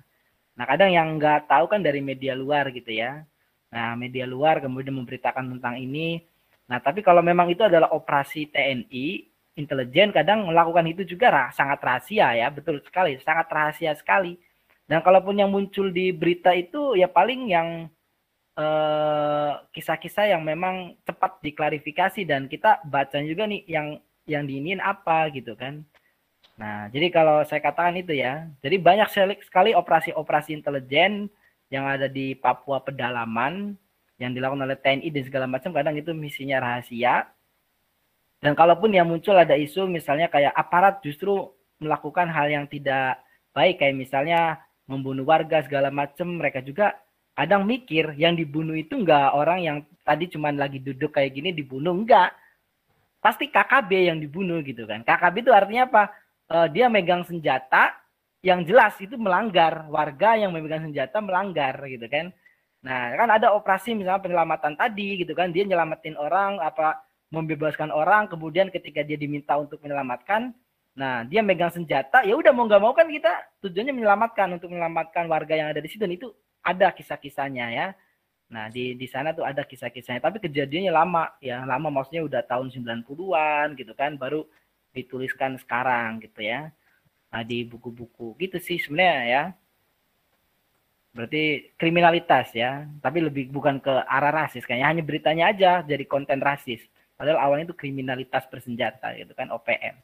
Nah 0.60 0.68
kadang 0.68 0.92
yang 0.92 1.16
nggak 1.16 1.48
tahu 1.48 1.72
kan 1.72 1.80
dari 1.80 2.04
media 2.04 2.36
luar 2.36 2.68
gitu 2.76 2.92
ya. 2.92 3.24
Nah 3.72 3.96
media 3.96 4.28
luar 4.28 4.60
kemudian 4.60 4.92
memberitakan 4.92 5.56
tentang 5.56 5.80
ini. 5.80 6.20
Nah 6.68 6.84
tapi 6.84 7.00
kalau 7.00 7.24
memang 7.24 7.48
itu 7.48 7.64
adalah 7.64 7.96
operasi 7.96 8.52
TNI, 8.52 9.33
intelijen 9.54 10.10
kadang 10.10 10.50
melakukan 10.50 10.86
itu 10.90 11.06
juga 11.06 11.30
rah, 11.30 11.50
sangat 11.54 11.80
rahasia 11.82 12.34
ya, 12.34 12.48
betul 12.50 12.82
sekali, 12.82 13.18
sangat 13.22 13.48
rahasia 13.50 13.94
sekali. 13.94 14.38
Dan 14.90 15.00
kalaupun 15.06 15.40
yang 15.40 15.50
muncul 15.54 15.90
di 15.94 16.12
berita 16.12 16.52
itu 16.52 16.98
ya 16.98 17.08
paling 17.08 17.50
yang 17.50 17.88
eh, 18.58 19.52
kisah-kisah 19.74 20.30
eh, 20.30 20.32
yang 20.36 20.44
memang 20.44 20.98
cepat 21.08 21.40
diklarifikasi 21.46 22.22
dan 22.28 22.50
kita 22.50 22.84
baca 22.86 23.18
juga 23.24 23.48
nih 23.48 23.64
yang 23.70 23.88
yang 24.26 24.44
diinin 24.48 24.82
apa 24.84 25.30
gitu 25.32 25.54
kan. 25.56 25.86
Nah, 26.54 26.86
jadi 26.94 27.10
kalau 27.10 27.42
saya 27.50 27.62
katakan 27.66 27.98
itu 27.98 28.14
ya, 28.14 28.46
jadi 28.62 28.78
banyak 28.78 29.10
sekali 29.42 29.74
operasi-operasi 29.74 30.54
intelijen 30.54 31.30
yang 31.74 31.90
ada 31.90 32.06
di 32.06 32.38
Papua 32.38 32.78
pedalaman 32.78 33.74
yang 34.22 34.32
dilakukan 34.38 34.62
oleh 34.62 34.78
TNI 34.78 35.10
dan 35.10 35.24
segala 35.26 35.46
macam 35.50 35.74
kadang 35.74 35.98
itu 35.98 36.14
misinya 36.14 36.62
rahasia 36.62 37.33
dan 38.44 38.60
kalaupun 38.60 38.92
yang 38.92 39.08
muncul 39.08 39.40
ada 39.40 39.56
isu 39.56 39.88
misalnya 39.88 40.28
kayak 40.28 40.52
aparat 40.52 41.00
justru 41.00 41.48
melakukan 41.80 42.28
hal 42.28 42.52
yang 42.52 42.68
tidak 42.68 43.24
baik 43.56 43.80
kayak 43.80 43.96
misalnya 43.96 44.60
membunuh 44.84 45.24
warga 45.24 45.64
segala 45.64 45.88
macam, 45.88 46.44
mereka 46.44 46.60
juga 46.60 47.00
kadang 47.34 47.64
mikir 47.64 48.12
yang 48.20 48.36
dibunuh 48.36 48.76
itu 48.76 49.00
enggak 49.00 49.32
orang 49.32 49.60
yang 49.64 49.78
tadi 50.04 50.28
cuma 50.28 50.52
lagi 50.52 50.84
duduk 50.84 51.16
kayak 51.16 51.32
gini 51.32 51.56
dibunuh 51.56 51.96
enggak. 51.96 52.36
Pasti 53.24 53.48
KKB 53.48 54.12
yang 54.12 54.20
dibunuh 54.20 54.60
gitu 54.60 54.84
kan. 54.84 55.08
KKB 55.08 55.48
itu 55.48 55.52
artinya 55.56 55.88
apa? 55.88 56.04
Uh, 56.52 56.68
dia 56.68 56.92
megang 56.92 57.24
senjata 57.24 57.96
yang 58.44 58.68
jelas 58.68 59.00
itu 59.00 59.16
melanggar 59.16 59.88
warga 59.88 60.36
yang 60.36 60.52
memegang 60.52 60.92
senjata 60.92 61.24
melanggar 61.24 61.80
gitu 61.88 62.04
kan. 62.12 62.36
Nah, 62.84 63.16
kan 63.16 63.32
ada 63.32 63.56
operasi 63.56 63.96
misalnya 63.96 64.20
penyelamatan 64.20 64.76
tadi 64.76 65.24
gitu 65.24 65.32
kan, 65.32 65.56
dia 65.56 65.64
nyelamatin 65.64 66.20
orang 66.20 66.60
apa 66.60 67.00
membebaskan 67.34 67.90
orang 67.90 68.30
kemudian 68.30 68.70
ketika 68.70 69.02
dia 69.02 69.18
diminta 69.18 69.58
untuk 69.58 69.82
menyelamatkan 69.82 70.54
nah 70.94 71.26
dia 71.26 71.42
megang 71.42 71.74
senjata 71.74 72.22
ya 72.22 72.38
udah 72.38 72.54
mau 72.54 72.70
nggak 72.70 72.78
mau 72.78 72.94
kan 72.94 73.10
kita 73.10 73.34
tujuannya 73.66 73.98
menyelamatkan 73.98 74.62
untuk 74.62 74.70
menyelamatkan 74.70 75.26
warga 75.26 75.58
yang 75.58 75.74
ada 75.74 75.82
di 75.82 75.90
situ 75.90 76.06
itu 76.06 76.30
ada 76.64 76.88
kisah-kisahnya 76.96 77.66
ya. 77.76 77.88
Nah 78.50 78.72
di 78.72 78.96
di 78.96 79.08
sana 79.12 79.36
tuh 79.36 79.44
ada 79.44 79.68
kisah-kisahnya 79.68 80.24
tapi 80.24 80.40
kejadiannya 80.40 80.92
lama 80.96 81.36
ya 81.44 81.68
lama 81.68 81.92
maksudnya 81.92 82.24
udah 82.24 82.42
tahun 82.48 82.72
90-an 82.72 83.76
gitu 83.76 83.94
kan 83.94 84.16
baru 84.16 84.48
dituliskan 84.96 85.60
sekarang 85.60 86.24
gitu 86.24 86.42
ya. 86.42 86.72
Nah 87.30 87.42
di 87.44 87.68
buku-buku 87.68 88.40
gitu 88.40 88.58
sih 88.64 88.80
sebenarnya 88.80 89.24
ya. 89.28 89.44
Berarti 91.14 91.76
kriminalitas 91.78 92.56
ya 92.58 92.88
tapi 93.04 93.22
lebih 93.22 93.54
bukan 93.54 93.78
ke 93.84 93.92
arah 93.92 94.34
rasis 94.34 94.66
kayaknya 94.66 94.88
hanya 94.90 95.04
beritanya 95.06 95.46
aja 95.54 95.72
jadi 95.86 96.06
konten 96.10 96.42
rasis 96.42 96.82
Padahal 97.24 97.40
awalnya 97.40 97.72
itu 97.72 97.80
kriminalitas 97.80 98.44
bersenjata 98.52 99.16
gitu 99.16 99.32
kan 99.32 99.48
OPM. 99.48 99.96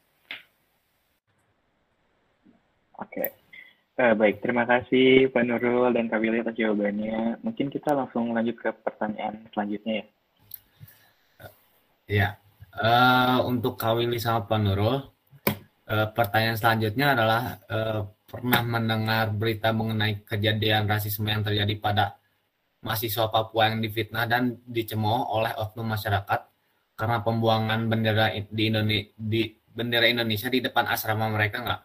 Oke. 2.96 3.36
Uh, 4.00 4.16
baik, 4.16 4.40
terima 4.40 4.64
kasih 4.64 5.28
Pak 5.28 5.44
Nurul 5.44 5.92
dan 5.92 6.08
Kak 6.08 6.16
Willy 6.16 6.40
atas 6.40 6.56
jawabannya. 6.56 7.44
Mungkin 7.44 7.68
kita 7.68 7.92
langsung 7.92 8.32
lanjut 8.32 8.56
ke 8.56 8.72
pertanyaan 8.72 9.44
selanjutnya 9.52 10.00
ya. 10.00 10.06
Iya. 12.08 12.28
Uh, 12.72 13.44
untuk 13.52 13.76
Kak 13.76 14.00
Willy 14.00 14.16
sama 14.16 14.48
Pak 14.48 14.56
Nurul, 14.56 15.04
uh, 15.92 16.08
pertanyaan 16.16 16.56
selanjutnya 16.56 17.12
adalah 17.12 17.60
uh, 17.68 18.00
pernah 18.24 18.64
mendengar 18.64 19.28
berita 19.36 19.76
mengenai 19.76 20.24
kejadian 20.24 20.88
rasisme 20.88 21.28
yang 21.28 21.44
terjadi 21.44 21.76
pada 21.76 22.16
mahasiswa 22.80 23.28
Papua 23.28 23.68
yang 23.68 23.84
difitnah 23.84 24.24
dan 24.24 24.56
dicemooh 24.64 25.36
oleh 25.36 25.52
oknum 25.60 25.84
masyarakat 25.84 26.49
karena 27.00 27.24
pembuangan 27.24 27.88
bendera 27.88 28.36
di 28.36 28.68
Indonesia 28.68 29.08
di 29.16 29.48
bendera 29.72 30.04
Indonesia 30.04 30.52
di 30.52 30.60
depan 30.60 30.84
asrama 30.92 31.32
mereka 31.32 31.64
nggak? 31.64 31.80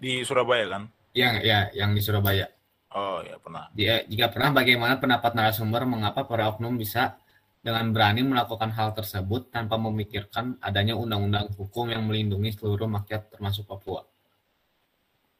Di 0.00 0.24
Surabaya 0.24 0.64
kan? 0.72 0.88
Yang 1.12 1.34
ya, 1.44 1.68
yang 1.76 1.92
di 1.92 2.00
Surabaya. 2.00 2.48
Oh 2.96 3.20
ya 3.20 3.36
pernah. 3.36 3.68
Dia, 3.76 4.04
jika 4.08 4.32
pernah, 4.32 4.52
bagaimana 4.52 4.96
pendapat 4.96 5.32
narasumber 5.36 5.84
mengapa 5.84 6.24
para 6.24 6.48
oknum 6.48 6.76
bisa 6.76 7.16
dengan 7.60 7.88
berani 7.94 8.24
melakukan 8.26 8.72
hal 8.74 8.92
tersebut 8.96 9.48
tanpa 9.52 9.78
memikirkan 9.78 10.60
adanya 10.60 10.96
undang-undang 10.96 11.52
hukum 11.56 11.88
yang 11.88 12.04
melindungi 12.04 12.52
seluruh 12.56 12.88
rakyat 12.88 13.32
termasuk 13.36 13.68
Papua? 13.68 14.04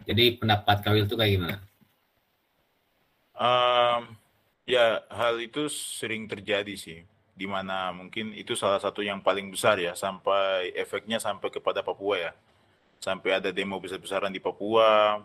Jadi 0.05 0.37
pendapat 0.41 0.81
Kawil 0.85 1.05
itu 1.05 1.15
kayak 1.15 1.33
gimana? 1.37 1.57
Um, 3.37 4.17
ya 4.65 5.03
hal 5.13 5.37
itu 5.43 5.67
sering 5.69 6.31
terjadi 6.31 6.73
sih, 6.79 7.05
di 7.33 7.49
mana 7.49 7.91
mungkin 7.97 8.37
itu 8.37 8.53
salah 8.53 8.79
satu 8.79 9.01
yang 9.01 9.25
paling 9.25 9.49
besar 9.49 9.81
ya, 9.81 9.97
sampai 9.97 10.73
efeknya 10.77 11.17
sampai 11.17 11.49
kepada 11.49 11.81
Papua 11.81 12.31
ya, 12.31 12.33
sampai 13.01 13.41
ada 13.41 13.49
demo 13.49 13.81
besar-besaran 13.81 14.31
di 14.31 14.39
Papua, 14.39 15.21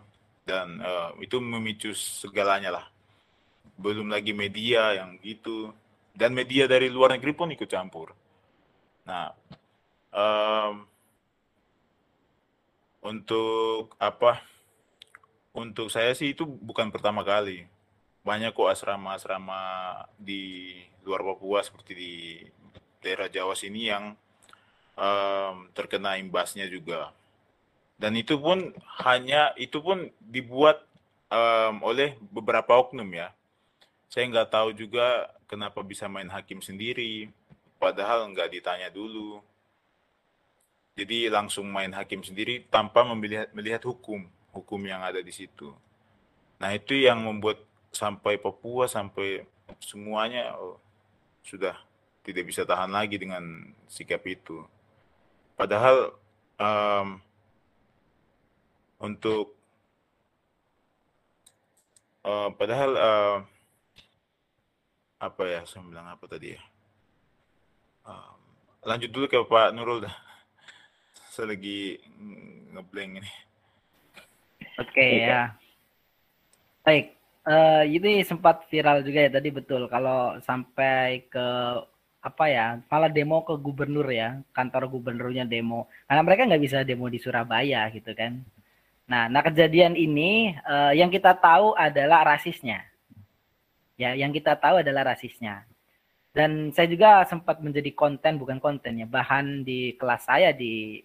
dan 0.48 0.80
uh, 0.80 1.12
itu 1.20 1.36
memicu 1.36 1.92
segalanya 1.92 2.80
lah. 2.80 2.86
Belum 3.76 4.08
lagi 4.08 4.32
media 4.32 4.96
yang 4.96 5.20
gitu 5.20 5.70
dan 6.16 6.32
media 6.32 6.64
dari 6.64 6.88
luar 6.88 7.14
negeri 7.14 7.36
pun 7.36 7.52
ikut 7.52 7.68
campur. 7.68 8.16
Nah, 9.06 9.30
um, 10.10 10.88
untuk 13.04 13.94
apa? 14.00 14.42
Untuk 15.54 15.92
saya 15.92 16.16
sih 16.16 16.32
itu 16.32 16.42
bukan 16.42 16.90
pertama 16.90 17.22
kali. 17.22 17.68
Banyak 18.26 18.52
kok 18.52 18.68
asrama-asrama 18.68 19.62
di 20.18 20.74
luar 21.08 21.24
Papua 21.24 21.64
seperti 21.64 21.92
di 21.96 22.12
daerah 23.00 23.32
Jawa 23.32 23.56
sini 23.56 23.88
yang 23.88 24.12
um, 24.92 25.72
terkena 25.72 26.20
imbasnya 26.20 26.68
juga. 26.68 27.16
Dan 27.96 28.14
itu 28.14 28.36
pun 28.36 28.76
hanya 29.00 29.56
itu 29.56 29.80
pun 29.80 30.12
dibuat 30.20 30.84
um, 31.32 31.80
oleh 31.80 32.20
beberapa 32.28 32.76
oknum 32.76 33.08
ya. 33.08 33.32
Saya 34.12 34.28
nggak 34.28 34.52
tahu 34.52 34.76
juga 34.76 35.32
kenapa 35.48 35.80
bisa 35.80 36.04
main 36.06 36.28
hakim 36.28 36.60
sendiri 36.60 37.32
padahal 37.80 38.28
nggak 38.30 38.52
ditanya 38.52 38.92
dulu. 38.92 39.40
Jadi 40.98 41.30
langsung 41.30 41.70
main 41.70 41.94
hakim 41.94 42.20
sendiri 42.26 42.66
tanpa 42.68 43.06
melihat 43.06 43.48
melihat 43.56 43.82
hukum 43.86 44.26
hukum 44.52 44.80
yang 44.84 45.00
ada 45.00 45.22
di 45.22 45.30
situ. 45.30 45.70
Nah 46.58 46.74
itu 46.74 46.98
yang 46.98 47.22
membuat 47.22 47.62
sampai 47.94 48.36
Papua 48.36 48.90
sampai 48.90 49.46
semuanya 49.78 50.58
oh, 50.58 50.82
sudah 51.48 51.72
tidak 52.20 52.44
bisa 52.44 52.68
tahan 52.68 52.92
lagi 52.92 53.16
dengan 53.16 53.72
sikap 53.88 54.20
itu. 54.28 54.60
Padahal 55.56 56.12
um, 56.60 57.16
untuk 59.00 59.56
uh, 62.28 62.52
padahal 62.52 62.90
uh, 63.00 63.36
apa 65.18 65.42
ya 65.48 65.60
saya 65.64 65.88
bilang 65.88 66.12
apa 66.12 66.28
tadi 66.28 66.52
ya? 66.52 66.62
Uh, 68.04 68.36
lanjut 68.84 69.08
dulu 69.08 69.24
ke 69.24 69.40
Pak 69.40 69.72
Nurul 69.72 70.04
dah. 70.04 70.14
Saya 71.32 71.52
lagi 71.56 71.98
ngeblank 72.72 73.24
ini. 73.24 73.32
Oke 74.78 74.94
okay, 74.94 75.12
ya. 75.26 75.52
Baik 76.86 77.17
uh, 77.48 77.82
ini 77.88 78.22
sempat 78.22 78.68
viral 78.68 79.00
juga 79.00 79.24
ya 79.24 79.30
tadi 79.32 79.48
betul 79.48 79.88
kalau 79.88 80.36
sampai 80.44 81.24
ke 81.32 81.46
apa 82.18 82.44
ya 82.50 82.66
malah 82.92 83.08
demo 83.08 83.40
ke 83.46 83.54
gubernur 83.56 84.06
ya 84.10 84.42
kantor 84.52 84.90
gubernurnya 84.92 85.48
demo 85.48 85.88
karena 86.04 86.22
mereka 86.22 86.44
nggak 86.44 86.62
bisa 86.62 86.78
demo 86.84 87.08
di 87.08 87.16
Surabaya 87.16 87.88
gitu 87.94 88.12
kan 88.12 88.44
Nah, 89.08 89.24
nah 89.32 89.40
kejadian 89.40 89.96
ini 89.96 90.52
uh, 90.68 90.92
yang 90.92 91.08
kita 91.08 91.32
tahu 91.32 91.72
adalah 91.72 92.28
rasisnya. 92.36 92.84
Ya, 93.96 94.14
yang 94.14 94.30
kita 94.30 94.54
tahu 94.54 94.84
adalah 94.84 95.16
rasisnya. 95.16 95.64
Dan 96.36 96.70
saya 96.76 96.86
juga 96.86 97.24
sempat 97.24 97.58
menjadi 97.64 97.90
konten 97.96 98.36
bukan 98.36 98.60
konten 98.60 99.00
ya, 99.00 99.08
bahan 99.08 99.64
di 99.64 99.96
kelas 99.96 100.28
saya 100.28 100.52
di 100.52 101.00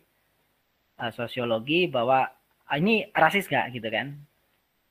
uh, 0.99 1.09
sosiologi 1.15 1.87
bahwa 1.87 2.27
uh, 2.67 2.75
ini 2.77 3.07
rasis 3.15 3.47
nggak 3.47 3.71
gitu 3.79 3.87
kan? 3.87 4.19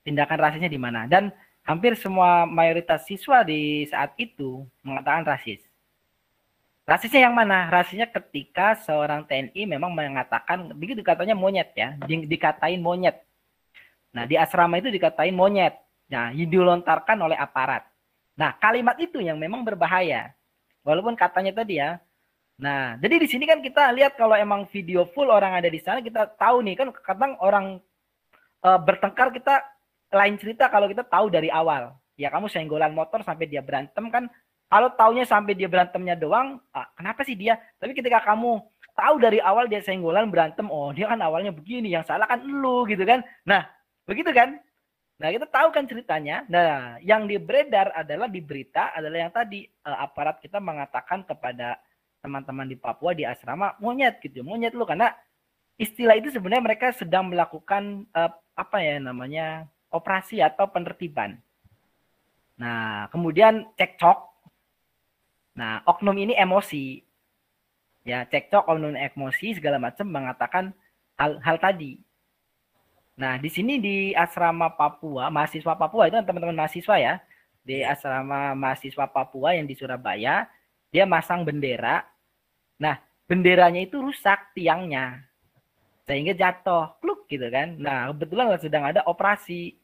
Tindakan 0.03 0.37
rasisnya 0.39 0.67
di 0.67 0.79
mana? 0.79 1.07
Dan 1.07 1.31
hampir 1.63 1.95
semua 1.95 2.43
mayoritas 2.43 3.07
siswa 3.07 3.41
di 3.41 3.87
saat 3.87 4.11
itu 4.19 4.67
mengatakan 4.83 5.23
rasis. 5.23 5.63
Rasisnya 6.83 7.31
yang 7.31 7.35
mana? 7.35 7.71
Rasisnya 7.71 8.11
ketika 8.11 8.75
seorang 8.83 9.23
TNI 9.23 9.63
memang 9.63 9.95
mengatakan, 9.95 10.67
begitu 10.75 10.99
katanya 10.99 11.31
monyet 11.31 11.71
ya, 11.71 11.95
di, 12.03 12.27
dikatain 12.27 12.83
monyet. 12.83 13.23
Nah, 14.11 14.27
di 14.27 14.35
asrama 14.35 14.83
itu 14.83 14.91
dikatain 14.91 15.31
monyet. 15.31 15.79
Nah, 16.11 16.35
dilontarkan 16.35 17.15
oleh 17.23 17.39
aparat. 17.39 17.87
Nah, 18.35 18.51
kalimat 18.59 18.99
itu 18.99 19.23
yang 19.23 19.39
memang 19.39 19.63
berbahaya. 19.63 20.35
Walaupun 20.83 21.15
katanya 21.15 21.63
tadi 21.63 21.79
ya. 21.79 22.03
Nah, 22.59 22.99
jadi 22.99 23.15
di 23.17 23.27
sini 23.31 23.47
kan 23.47 23.63
kita 23.63 23.89
lihat 23.95 24.19
kalau 24.19 24.35
emang 24.35 24.67
video 24.69 25.07
full 25.15 25.31
orang 25.31 25.57
ada 25.57 25.71
di 25.71 25.79
sana, 25.79 26.03
kita 26.03 26.35
tahu 26.37 26.61
nih 26.61 26.75
kan 26.77 26.87
kadang 27.01 27.33
orang 27.41 27.81
e, 28.61 28.69
bertengkar 28.83 29.33
kita 29.33 29.63
lain 30.13 30.37
cerita 30.37 30.69
kalau 30.69 30.85
kita 30.85 31.03
tahu 31.03 31.33
dari 31.33 31.49
awal. 31.49 31.97
Ya 32.13 32.29
kamu 32.29 32.45
senggolan 32.45 32.93
motor 32.93 33.25
sampai 33.25 33.49
dia 33.49 33.65
berantem 33.65 34.05
kan 34.13 34.29
kalau 34.73 34.89
taunya 34.97 35.21
sampai 35.21 35.53
dia 35.53 35.69
berantemnya 35.69 36.17
doang, 36.17 36.57
ah, 36.73 36.89
kenapa 36.97 37.21
sih 37.21 37.37
dia? 37.37 37.61
Tapi 37.77 37.93
ketika 37.93 38.25
kamu 38.25 38.57
tahu 38.97 39.15
dari 39.21 39.37
awal 39.37 39.69
dia 39.69 39.85
senggolan 39.85 40.33
berantem, 40.33 40.65
oh 40.65 40.89
dia 40.89 41.05
kan 41.13 41.21
awalnya 41.21 41.53
begini, 41.53 41.93
yang 41.93 42.01
salah 42.01 42.25
kan 42.25 42.41
lu 42.41 42.81
gitu 42.89 43.05
kan. 43.05 43.21
Nah, 43.45 43.69
begitu 44.09 44.33
kan? 44.33 44.57
Nah, 45.21 45.29
kita 45.29 45.45
tahu 45.45 45.69
kan 45.69 45.85
ceritanya. 45.85 46.41
Nah, 46.49 46.97
yang 47.05 47.29
beredar 47.29 47.93
adalah 47.93 48.25
di 48.25 48.41
berita 48.41 48.89
adalah 48.97 49.29
yang 49.29 49.33
tadi 49.33 49.69
uh, 49.85 50.09
aparat 50.09 50.41
kita 50.41 50.57
mengatakan 50.57 51.21
kepada 51.21 51.77
teman-teman 52.25 52.65
di 52.65 52.73
Papua 52.73 53.13
di 53.13 53.29
asrama 53.29 53.77
monyet 53.77 54.17
gitu, 54.25 54.41
monyet 54.41 54.73
lu 54.73 54.89
karena 54.89 55.13
istilah 55.77 56.17
itu 56.17 56.33
sebenarnya 56.33 56.65
mereka 56.65 56.89
sedang 56.97 57.29
melakukan 57.29 58.09
uh, 58.17 58.33
apa 58.57 58.77
ya 58.81 58.97
namanya 58.97 59.69
operasi 59.93 60.41
atau 60.41 60.65
penertiban. 60.67 61.37
Nah, 62.57 63.07
kemudian 63.13 63.69
cekcok 63.77 64.33
Nah, 65.53 65.85
oknum 65.85 66.17
ini 66.17 66.33
emosi. 66.33 67.01
Ya, 68.03 68.25
cekcok 68.27 68.67
oknum 68.67 68.97
emosi 68.97 69.57
segala 69.57 69.77
macam 69.79 70.09
mengatakan 70.09 70.73
hal, 71.15 71.39
hal 71.39 71.57
tadi. 71.61 72.01
Nah, 73.13 73.37
di 73.37 73.49
sini 73.53 73.77
di 73.77 74.11
asrama 74.17 74.73
Papua, 74.73 75.29
mahasiswa 75.29 75.77
Papua 75.77 76.09
itu 76.09 76.17
teman-teman 76.25 76.57
mahasiswa 76.57 76.95
ya. 76.97 77.13
Di 77.61 77.85
asrama 77.85 78.57
mahasiswa 78.57 79.05
Papua 79.05 79.53
yang 79.55 79.69
di 79.69 79.77
Surabaya, 79.77 80.49
dia 80.89 81.05
masang 81.05 81.45
bendera. 81.45 82.01
Nah, 82.81 82.97
benderanya 83.29 83.79
itu 83.85 84.01
rusak 84.01 84.57
tiangnya. 84.57 85.21
Sehingga 86.03 86.33
jatuh, 86.35 86.97
kluk 86.99 87.29
gitu 87.29 87.47
kan. 87.53 87.77
Nah, 87.77 88.11
kebetulan 88.11 88.57
sedang 88.59 88.83
ada 88.89 89.05
operasi 89.05 89.77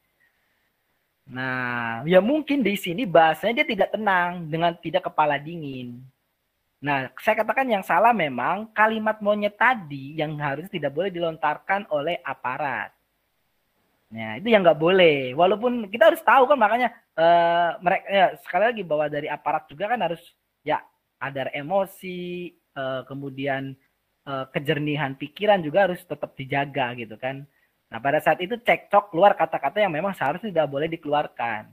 Nah, 1.29 2.01
ya 2.09 2.17
mungkin 2.25 2.65
di 2.65 2.73
sini 2.73 3.05
bahasanya 3.05 3.61
dia 3.61 3.67
tidak 3.69 3.89
tenang 3.93 4.49
dengan 4.49 4.73
tidak 4.81 5.13
kepala 5.13 5.37
dingin. 5.37 6.01
Nah, 6.81 7.11
saya 7.21 7.45
katakan 7.45 7.69
yang 7.69 7.85
salah 7.85 8.15
memang 8.15 8.71
kalimat 8.73 9.21
monyet 9.21 9.53
tadi 9.53 10.17
yang 10.17 10.33
harusnya 10.41 10.71
tidak 10.73 10.91
boleh 10.95 11.13
dilontarkan 11.13 11.85
oleh 11.93 12.17
aparat. 12.25 12.89
Nah, 14.09 14.41
itu 14.41 14.49
yang 14.49 14.65
nggak 14.65 14.81
boleh. 14.81 15.37
Walaupun 15.37 15.85
kita 15.93 16.09
harus 16.09 16.23
tahu 16.25 16.49
kan 16.49 16.57
makanya 16.57 16.89
uh, 17.13 17.77
mereka 17.77 18.05
ya, 18.09 18.27
sekali 18.41 18.63
lagi 18.73 18.81
bahwa 18.81 19.05
dari 19.05 19.27
aparat 19.29 19.69
juga 19.69 19.85
kan 19.85 20.01
harus 20.01 20.23
ya 20.65 20.81
ada 21.21 21.45
emosi, 21.53 22.49
uh, 22.73 23.05
kemudian 23.05 23.77
uh, 24.25 24.49
kejernihan 24.49 25.13
pikiran 25.13 25.61
juga 25.61 25.85
harus 25.85 26.01
tetap 26.01 26.33
dijaga 26.33 26.97
gitu 26.97 27.13
kan. 27.21 27.45
Nah, 27.89 27.97
pada 27.97 28.21
saat 28.21 28.37
itu 28.37 28.53
cekcok 28.53 29.09
keluar 29.09 29.33
kata-kata 29.33 29.81
yang 29.81 29.89
memang 29.89 30.13
seharusnya 30.13 30.53
tidak 30.53 30.69
boleh 30.69 30.85
dikeluarkan. 30.85 31.65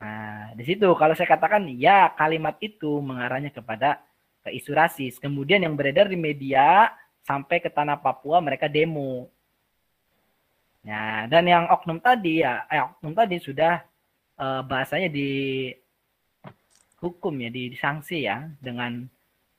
Nah, 0.00 0.52
di 0.56 0.64
situ 0.64 0.88
kalau 0.96 1.12
saya 1.12 1.28
katakan 1.28 1.68
ya 1.76 2.12
kalimat 2.16 2.56
itu 2.60 3.00
mengarahnya 3.00 3.52
kepada 3.52 4.00
ke 4.44 4.52
isu 4.52 4.72
rasis. 4.76 5.16
Kemudian 5.16 5.60
yang 5.64 5.76
beredar 5.76 6.08
di 6.08 6.16
media 6.16 6.92
sampai 7.24 7.60
ke 7.60 7.68
tanah 7.72 8.00
Papua 8.00 8.40
mereka 8.40 8.68
demo. 8.68 9.28
Nah, 10.84 11.28
dan 11.28 11.44
yang 11.44 11.64
oknum 11.68 12.00
tadi 12.00 12.40
ya, 12.40 12.64
eh, 12.72 12.80
oknum 12.80 13.12
tadi 13.12 13.36
sudah 13.40 13.84
eh, 14.40 14.62
bahasanya 14.64 15.08
di 15.12 15.28
hukum 17.00 17.32
ya, 17.40 17.48
di, 17.52 17.72
sanksi 17.76 18.24
ya 18.24 18.48
dengan 18.60 19.04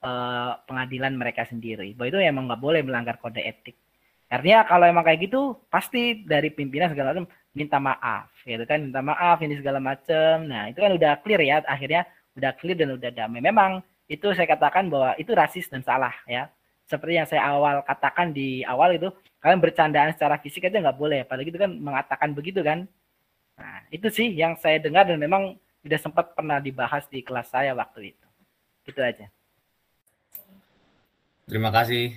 eh, 0.02 0.52
pengadilan 0.66 1.14
mereka 1.14 1.46
sendiri. 1.46 1.94
Bahwa 1.94 2.10
itu 2.10 2.18
emang 2.18 2.50
nggak 2.50 2.62
boleh 2.62 2.82
melanggar 2.82 3.18
kode 3.22 3.42
etik. 3.42 3.78
Artinya 4.32 4.64
kalau 4.64 4.88
emang 4.88 5.04
kayak 5.04 5.28
gitu 5.28 5.60
pasti 5.68 6.24
dari 6.24 6.48
pimpinan 6.48 6.88
segala 6.88 7.12
macam 7.12 7.28
minta 7.52 7.76
maaf, 7.76 8.32
gitu 8.48 8.64
kan? 8.64 8.80
Minta 8.80 9.04
maaf 9.04 9.36
ini 9.44 9.60
segala 9.60 9.76
macam. 9.76 10.48
Nah 10.48 10.72
itu 10.72 10.80
kan 10.80 10.96
udah 10.96 11.20
clear 11.20 11.40
ya, 11.44 11.60
akhirnya 11.68 12.08
udah 12.32 12.50
clear 12.56 12.76
dan 12.80 12.96
udah 12.96 13.12
damai. 13.12 13.44
Memang 13.44 13.84
itu 14.12 14.28
saya 14.36 14.44
katakan 14.44 14.92
bahwa 14.92 15.16
itu 15.16 15.32
rasis 15.32 15.72
dan 15.72 15.80
salah 15.80 16.12
ya. 16.28 16.52
seperti 16.84 17.16
yang 17.16 17.24
saya 17.24 17.48
awal 17.48 17.80
katakan 17.88 18.36
di 18.36 18.60
awal 18.68 18.92
itu 18.92 19.08
kalian 19.40 19.64
bercandaan 19.64 20.12
secara 20.12 20.36
fisik 20.36 20.68
aja 20.68 20.76
nggak 20.76 20.98
boleh 21.00 21.24
apalagi 21.24 21.48
itu 21.48 21.56
kan 21.56 21.72
mengatakan 21.72 22.36
begitu 22.36 22.60
kan 22.60 22.84
nah 23.56 23.80
itu 23.88 24.12
sih 24.12 24.28
yang 24.28 24.58
saya 24.60 24.76
dengar 24.76 25.08
dan 25.08 25.16
memang 25.16 25.56
tidak 25.80 26.00
sempat 26.04 26.36
pernah 26.36 26.60
dibahas 26.60 27.08
di 27.08 27.24
kelas 27.24 27.48
saya 27.48 27.72
waktu 27.72 28.12
itu 28.12 28.26
itu 28.84 29.00
aja 29.00 29.26
terima 31.48 31.72
kasih 31.72 32.12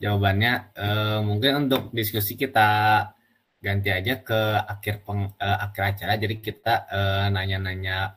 jawabannya 0.00 0.52
uh, 0.74 1.20
mungkin 1.20 1.68
untuk 1.68 1.92
diskusi 1.92 2.34
kita 2.34 2.68
ganti 3.60 3.92
aja 3.92 4.24
ke 4.24 4.40
akhir 4.64 5.04
peng, 5.04 5.28
uh, 5.36 5.58
akhir 5.68 5.82
acara. 5.94 6.16
Jadi 6.16 6.40
kita 6.40 6.88
uh, 6.88 7.26
nanya-nanya 7.28 8.16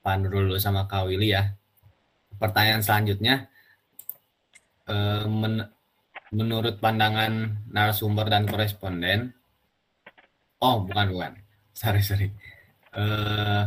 Nurul 0.00 0.58
sama 0.58 0.90
Kak 0.90 1.06
Willy 1.06 1.36
ya. 1.36 1.54
Pertanyaan 2.40 2.82
selanjutnya 2.82 3.46
uh, 4.88 5.28
men 5.28 5.70
menurut 6.30 6.78
pandangan 6.78 7.58
narasumber 7.74 8.30
dan 8.30 8.46
koresponden, 8.46 9.34
oh 10.62 10.86
bukan 10.86 11.10
bukan, 11.10 11.32
sorry 11.74 12.02
sorry, 12.06 12.30
uh, 12.94 13.66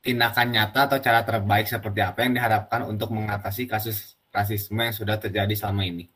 tindakan 0.00 0.48
nyata 0.48 0.88
atau 0.88 0.98
cara 0.98 1.20
terbaik 1.28 1.68
seperti 1.68 2.00
apa 2.00 2.24
yang 2.24 2.32
diharapkan 2.40 2.88
untuk 2.88 3.12
mengatasi 3.12 3.68
kasus 3.68 4.16
rasisme 4.32 4.80
yang 4.80 4.96
sudah 4.96 5.20
terjadi 5.20 5.52
selama 5.54 5.86
ini? 5.86 6.08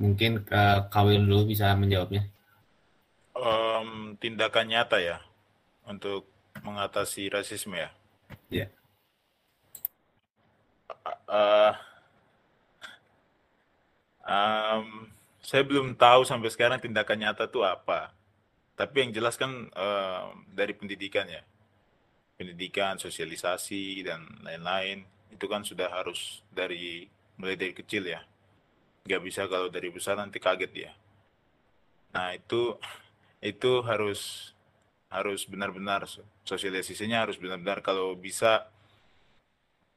Mungkin 0.00 0.46
uh, 0.48 0.88
Kawil 0.88 1.26
dulu 1.26 1.52
bisa 1.52 1.74
menjawabnya. 1.76 2.24
Um, 3.36 4.16
tindakan 4.16 4.72
nyata 4.72 5.02
ya 5.02 5.18
untuk 5.84 6.30
mengatasi 6.64 7.28
rasisme 7.28 7.76
ya. 7.76 7.90
Ya. 8.48 8.64
Yeah 8.64 8.70
uh, 11.30 11.72
um, 14.26 15.10
saya 15.42 15.62
belum 15.62 15.94
tahu 15.94 16.26
sampai 16.26 16.50
sekarang 16.50 16.82
tindakan 16.82 17.18
nyata 17.22 17.46
itu 17.46 17.62
apa. 17.62 18.10
Tapi 18.76 19.08
yang 19.08 19.10
jelas 19.14 19.38
kan 19.40 19.70
uh, 19.72 20.34
dari 20.52 20.76
pendidikan 20.76 21.24
ya, 21.24 21.40
pendidikan, 22.36 23.00
sosialisasi 23.00 24.04
dan 24.04 24.24
lain-lain 24.44 25.02
itu 25.32 25.44
kan 25.48 25.64
sudah 25.64 25.88
harus 25.88 26.44
dari 26.52 27.08
mulai 27.40 27.56
dari 27.56 27.72
kecil 27.72 28.06
ya. 28.06 28.20
Gak 29.08 29.22
bisa 29.24 29.48
kalau 29.48 29.72
dari 29.72 29.88
besar 29.88 30.20
nanti 30.20 30.36
kaget 30.36 30.72
ya. 30.88 30.92
Nah 32.12 32.36
itu 32.36 32.76
itu 33.40 33.84
harus 33.84 34.52
harus 35.06 35.46
benar-benar 35.46 36.04
sosialisasinya 36.42 37.24
harus 37.24 37.38
benar-benar 37.38 37.78
kalau 37.80 38.12
bisa 38.18 38.66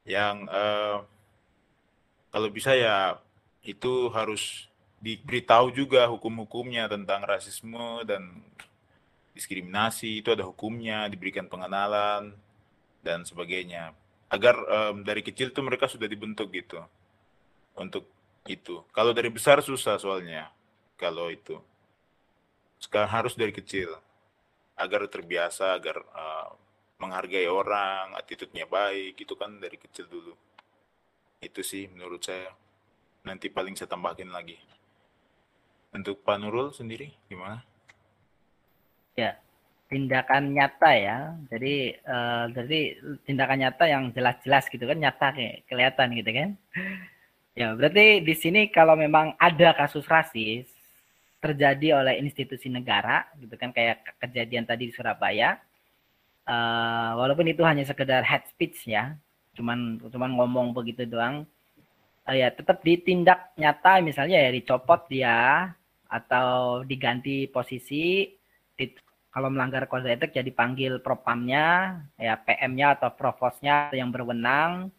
yang 0.06 0.46
uh, 0.48 1.02
kalau 2.30 2.48
bisa 2.48 2.72
ya 2.78 3.18
itu 3.66 4.08
harus 4.14 4.70
diberitahu 5.02 5.72
juga 5.74 6.06
hukum-hukumnya 6.08 6.86
tentang 6.86 7.24
rasisme 7.24 8.04
dan 8.06 8.40
diskriminasi 9.40 10.20
itu 10.20 10.28
ada 10.36 10.44
hukumnya 10.44 11.08
diberikan 11.08 11.48
pengenalan 11.48 12.36
dan 13.00 13.24
sebagainya 13.24 13.96
agar 14.28 14.60
um, 14.68 15.00
dari 15.00 15.24
kecil 15.24 15.56
tuh 15.56 15.64
mereka 15.64 15.88
sudah 15.88 16.04
dibentuk 16.04 16.52
gitu 16.52 16.84
untuk 17.80 18.04
itu 18.44 18.84
kalau 18.92 19.16
dari 19.16 19.32
besar 19.32 19.64
susah 19.64 19.96
soalnya 19.96 20.52
kalau 21.00 21.32
itu 21.32 21.56
sekarang 22.76 23.08
harus 23.08 23.32
dari 23.32 23.56
kecil 23.56 23.96
agar 24.76 25.08
terbiasa 25.08 25.76
agar 25.76 26.00
uh, 26.12 26.48
menghargai 27.00 27.48
orang, 27.48 28.12
attitude-nya 28.16 28.68
baik, 28.68 29.16
itu 29.16 29.32
kan 29.36 29.56
dari 29.56 29.80
kecil 29.80 30.08
dulu. 30.08 30.36
Itu 31.40 31.64
sih 31.64 31.88
menurut 31.88 32.20
saya. 32.20 32.52
Nanti 33.24 33.48
paling 33.48 33.76
saya 33.76 33.88
tambahkan 33.88 34.28
lagi. 34.28 34.56
Untuk 35.96 36.20
Pak 36.24 36.36
Nurul 36.38 36.72
sendiri, 36.76 37.12
gimana? 37.26 37.64
Ya, 39.20 39.30
tindakan 39.92 40.56
nyata 40.56 40.90
ya. 40.96 41.18
Jadi, 41.52 42.00
uh, 42.08 42.44
jadi 42.56 42.80
tindakan 43.28 43.58
nyata 43.68 43.84
yang 43.84 44.04
jelas-jelas 44.16 44.64
gitu 44.72 44.84
kan, 44.88 44.96
nyata 44.96 45.26
kayak 45.36 45.56
kelihatan 45.68 46.08
gitu 46.16 46.30
kan. 46.32 46.50
Ya, 47.58 47.76
berarti 47.76 48.24
di 48.24 48.34
sini 48.38 48.72
kalau 48.72 48.96
memang 48.96 49.36
ada 49.36 49.76
kasus 49.76 50.06
rasis 50.08 50.70
terjadi 51.40 52.04
oleh 52.04 52.20
institusi 52.20 52.68
negara 52.68 53.24
gitu 53.40 53.56
kan 53.56 53.72
kayak 53.72 54.04
kejadian 54.20 54.68
tadi 54.68 54.92
di 54.92 54.94
Surabaya 54.94 55.56
uh, 56.44 57.16
walaupun 57.16 57.48
itu 57.48 57.64
hanya 57.64 57.82
sekedar 57.88 58.20
head 58.20 58.44
speech 58.52 58.84
ya 58.84 59.16
cuman 59.56 59.98
cuman 60.04 60.36
ngomong 60.36 60.76
begitu 60.76 61.08
doang 61.08 61.48
uh, 62.28 62.36
ya 62.36 62.52
tetap 62.52 62.84
ditindak 62.84 63.56
nyata 63.56 64.04
misalnya 64.04 64.36
ya 64.36 64.52
dicopot 64.52 65.08
dia 65.08 65.72
atau 66.12 66.84
diganti 66.84 67.48
posisi 67.48 68.28
kalau 69.30 69.48
melanggar 69.50 69.86
kode 69.86 70.10
etik 70.10 70.34
ya 70.34 70.42
dipanggil 70.42 70.98
propamnya 70.98 71.98
ya 72.18 72.34
PM-nya 72.38 72.98
atau 72.98 73.14
provosnya 73.14 73.94
yang 73.94 74.10
berwenang 74.10 74.90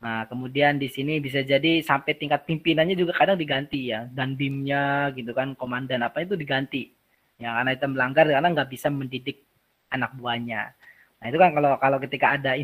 Nah, 0.00 0.24
kemudian 0.32 0.80
di 0.80 0.88
sini 0.88 1.20
bisa 1.20 1.44
jadi 1.44 1.84
sampai 1.84 2.16
tingkat 2.16 2.48
pimpinannya 2.48 2.96
juga 2.96 3.12
kadang 3.12 3.36
diganti 3.36 3.92
ya, 3.92 4.08
dan 4.08 4.32
bimnya 4.32 5.12
gitu 5.12 5.36
kan, 5.36 5.52
komandan 5.52 6.00
apa 6.00 6.24
itu 6.24 6.40
diganti. 6.40 6.88
Ya, 7.36 7.52
karena 7.60 7.76
itu 7.76 7.84
melanggar 7.84 8.24
karena 8.24 8.48
nggak 8.48 8.70
bisa 8.72 8.88
mendidik 8.88 9.44
anak 9.92 10.16
buahnya. 10.16 10.72
Nah 11.20 11.26
itu 11.28 11.36
kan 11.36 11.50
kalau 11.52 11.76
kalau 11.76 11.98
ketika 12.00 12.36
ada 12.36 12.56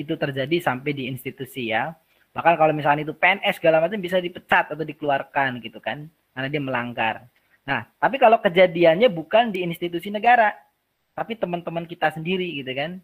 itu 0.00 0.14
terjadi 0.16 0.56
sampai 0.64 0.96
di 0.96 1.04
institusi 1.12 1.72
ya. 1.72 1.92
Bahkan 2.32 2.54
kalau 2.56 2.72
misalnya 2.72 3.04
itu 3.04 3.12
PNS 3.16 3.60
segala 3.60 3.84
macam 3.84 4.00
bisa 4.00 4.20
dipecat 4.20 4.72
atau 4.72 4.84
dikeluarkan 4.84 5.60
gitu 5.60 5.80
kan 5.80 6.08
karena 6.32 6.48
dia 6.48 6.62
melanggar. 6.62 7.14
Nah, 7.68 7.84
tapi 8.00 8.16
kalau 8.16 8.40
kejadiannya 8.40 9.12
bukan 9.12 9.52
di 9.52 9.60
institusi 9.60 10.08
negara, 10.08 10.56
tapi 11.12 11.36
teman-teman 11.36 11.84
kita 11.84 12.08
sendiri 12.16 12.48
gitu 12.64 12.72
kan. 12.72 12.96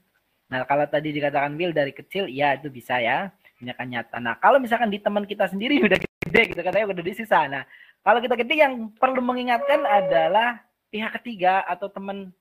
Nah, 0.49 0.65
kalau 0.65 0.89
tadi 0.89 1.13
dikatakan 1.13 1.53
Will 1.61 1.77
dari 1.77 1.93
kecil, 1.93 2.33
ya 2.33 2.57
itu 2.57 2.73
bisa 2.73 2.97
ya, 2.97 3.29
tindakan 3.61 3.93
nyata. 3.93 4.17
Nah, 4.25 4.41
kalau 4.41 4.57
misalkan 4.57 4.89
di 4.89 4.97
teman 5.05 5.29
kita 5.29 5.53
sendiri 5.53 5.81
udah 5.87 6.01
gede 6.01 6.43
gitu 6.57 6.61
katanya 6.65 6.97
udah 6.97 7.05
di 7.05 7.13
sisa. 7.13 7.45
Nah, 7.45 7.69
kalau 8.01 8.25
kita 8.25 8.41
gede 8.41 8.55
yang 8.57 8.89
perlu 8.97 9.21
mengingatkan 9.21 9.85
adalah 9.85 10.65
pihak 10.89 11.13
ketiga 11.21 11.61
atau 11.69 11.93
teman 11.93 12.33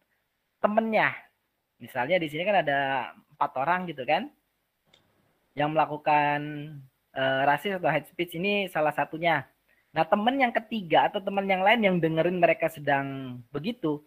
temennya 0.64 1.12
Misalnya 1.84 2.16
di 2.16 2.32
sini 2.32 2.48
kan 2.48 2.64
ada 2.64 3.12
empat 3.36 3.52
orang 3.60 3.84
gitu 3.92 4.08
kan, 4.08 4.32
yang 5.52 5.76
melakukan 5.76 6.40
uh, 7.12 7.44
rasis 7.44 7.76
atau 7.76 7.92
hate 7.92 8.08
speech 8.08 8.40
ini 8.40 8.72
salah 8.72 8.96
satunya. 8.96 9.44
Nah 9.94 10.04
teman 10.10 10.36
yang 10.42 10.50
ketiga 10.50 11.08
atau 11.08 11.22
teman 11.22 11.46
yang 11.46 11.62
lain 11.62 11.82
yang 11.86 11.96
dengerin 12.02 12.42
mereka 12.42 12.68
sedang 12.68 13.40
begitu, 13.54 14.02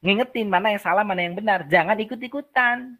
ngingetin 0.00 0.48
mana 0.48 0.72
yang 0.72 0.82
salah 0.82 1.04
mana 1.04 1.20
yang 1.24 1.36
benar, 1.36 1.68
jangan 1.68 2.00
ikut-ikutan. 2.00 2.96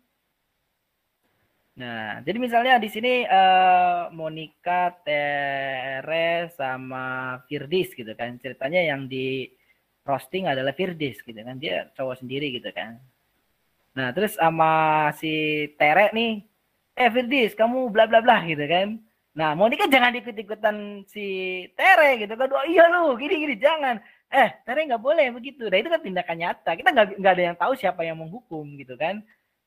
Nah, 1.77 2.25
jadi 2.25 2.41
misalnya 2.41 2.81
di 2.81 2.89
sini 2.89 3.29
uh, 3.29 4.09
Monica, 4.09 4.97
Tere, 5.05 6.49
sama 6.57 7.37
Firdis 7.45 7.93
gitu 7.93 8.17
kan. 8.17 8.41
Ceritanya 8.41 8.81
yang 8.81 9.05
di 9.05 9.45
roasting 10.09 10.49
adalah 10.49 10.73
Firdis 10.73 11.21
gitu 11.21 11.37
kan. 11.37 11.61
Dia 11.61 11.93
cowok 11.93 12.25
sendiri 12.25 12.49
gitu 12.57 12.73
kan. 12.73 12.97
Nah, 13.93 14.09
terus 14.17 14.41
sama 14.41 15.13
si 15.21 15.69
Tere 15.77 16.17
nih, 16.17 16.49
eh 16.97 17.13
Firdis, 17.13 17.53
kamu 17.53 17.93
bla 17.93 18.09
bla 18.09 18.25
bla 18.25 18.41
gitu 18.49 18.65
kan. 18.65 18.97
Nah, 19.37 19.53
Monica 19.53 19.85
jangan 19.85 20.17
ikut-ikutan 20.17 21.05
si 21.13 21.27
Tere 21.77 22.17
gitu 22.25 22.33
kan. 22.41 22.49
Oh 22.57 22.65
iya 22.65 22.89
lu, 22.89 23.21
gini-gini 23.21 23.61
jangan. 23.61 24.01
Eh, 24.33 24.49
Tere 24.65 24.89
nggak 24.89 25.05
boleh 25.05 25.29
begitu. 25.37 25.69
Nah, 25.69 25.77
itu 25.77 25.93
kan 25.93 26.01
tindakan 26.01 26.37
nyata. 26.41 26.71
Kita 26.73 26.89
nggak 26.89 27.07
nggak 27.21 27.33
ada 27.37 27.45
yang 27.53 27.57
tahu 27.61 27.73
siapa 27.77 28.01
yang 28.01 28.17
menghukum 28.17 28.65
gitu 28.81 28.97
kan. 28.97 29.21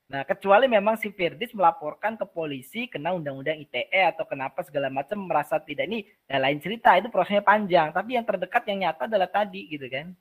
Nah, 0.10 0.26
kecuali 0.26 0.66
memang 0.66 0.98
si 0.98 1.14
Firdis 1.14 1.54
melaporkan 1.54 2.18
ke 2.18 2.26
polisi 2.26 2.90
kena 2.90 3.14
undang-undang 3.14 3.62
ITE 3.62 4.10
atau 4.10 4.26
kenapa 4.26 4.66
segala 4.66 4.90
macam 4.90 5.22
merasa 5.22 5.62
tidak 5.62 5.86
ini 5.86 6.02
ya 6.26 6.42
lain 6.42 6.58
cerita 6.58 6.98
itu 6.98 7.14
prosesnya 7.14 7.46
panjang. 7.46 7.94
Tapi 7.94 8.18
yang 8.18 8.26
terdekat 8.26 8.66
yang 8.66 8.90
nyata 8.90 9.06
adalah 9.06 9.30
tadi 9.30 9.70
gitu 9.70 9.86
kan. 9.86 10.18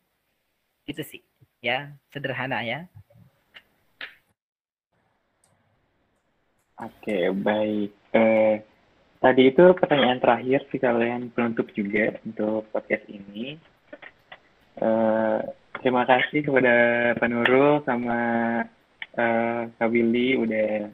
Itu 0.85 1.01
sih 1.01 1.25
ya 1.65 1.89
sederhana 2.12 2.61
ya. 2.69 2.85
Oke, 6.79 7.33
baik. 7.33 7.91
Eh, 8.12 8.61
tadi 9.19 9.51
itu 9.51 9.65
pertanyaan 9.74 10.23
terakhir 10.23 10.66
sih 10.70 10.81
kalian 10.81 11.31
penutup 11.35 11.66
juga 11.74 12.19
untuk 12.23 12.66
podcast 12.70 13.05
ini. 13.11 13.59
Eh, 14.78 15.39
terima 15.82 16.07
kasih 16.07 16.47
kepada 16.47 16.74
Pak 17.19 17.28
Nurul 17.28 17.82
sama 17.82 18.20
eh, 19.19 19.61
Kak 19.74 19.90
Willy 19.90 20.39
udah 20.39 20.86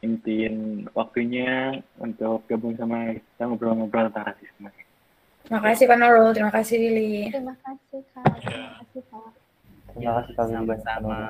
intiin 0.00 0.88
waktunya 0.96 1.76
untuk 2.00 2.48
gabung 2.48 2.72
sama 2.80 3.12
kita 3.12 3.44
ngobrol-ngobrol 3.44 4.08
tentang 4.08 4.32
rasisme. 4.32 4.72
Terima 5.44 5.60
kasih 5.60 5.84
Pak 5.84 5.98
Nurul, 6.00 6.30
terima 6.32 6.52
kasih 6.52 6.76
Willy. 6.80 7.28
Terima 7.28 7.54
kasih 7.60 8.00
Kak. 8.16 8.34
Terima 8.40 8.70
kasih 8.80 9.02
Pak. 9.12 9.30
Terima 9.92 10.12
kasih 10.16 10.32
Kak 10.32 10.44
Willy. 10.48 10.56
Sama-sama. 10.56 11.20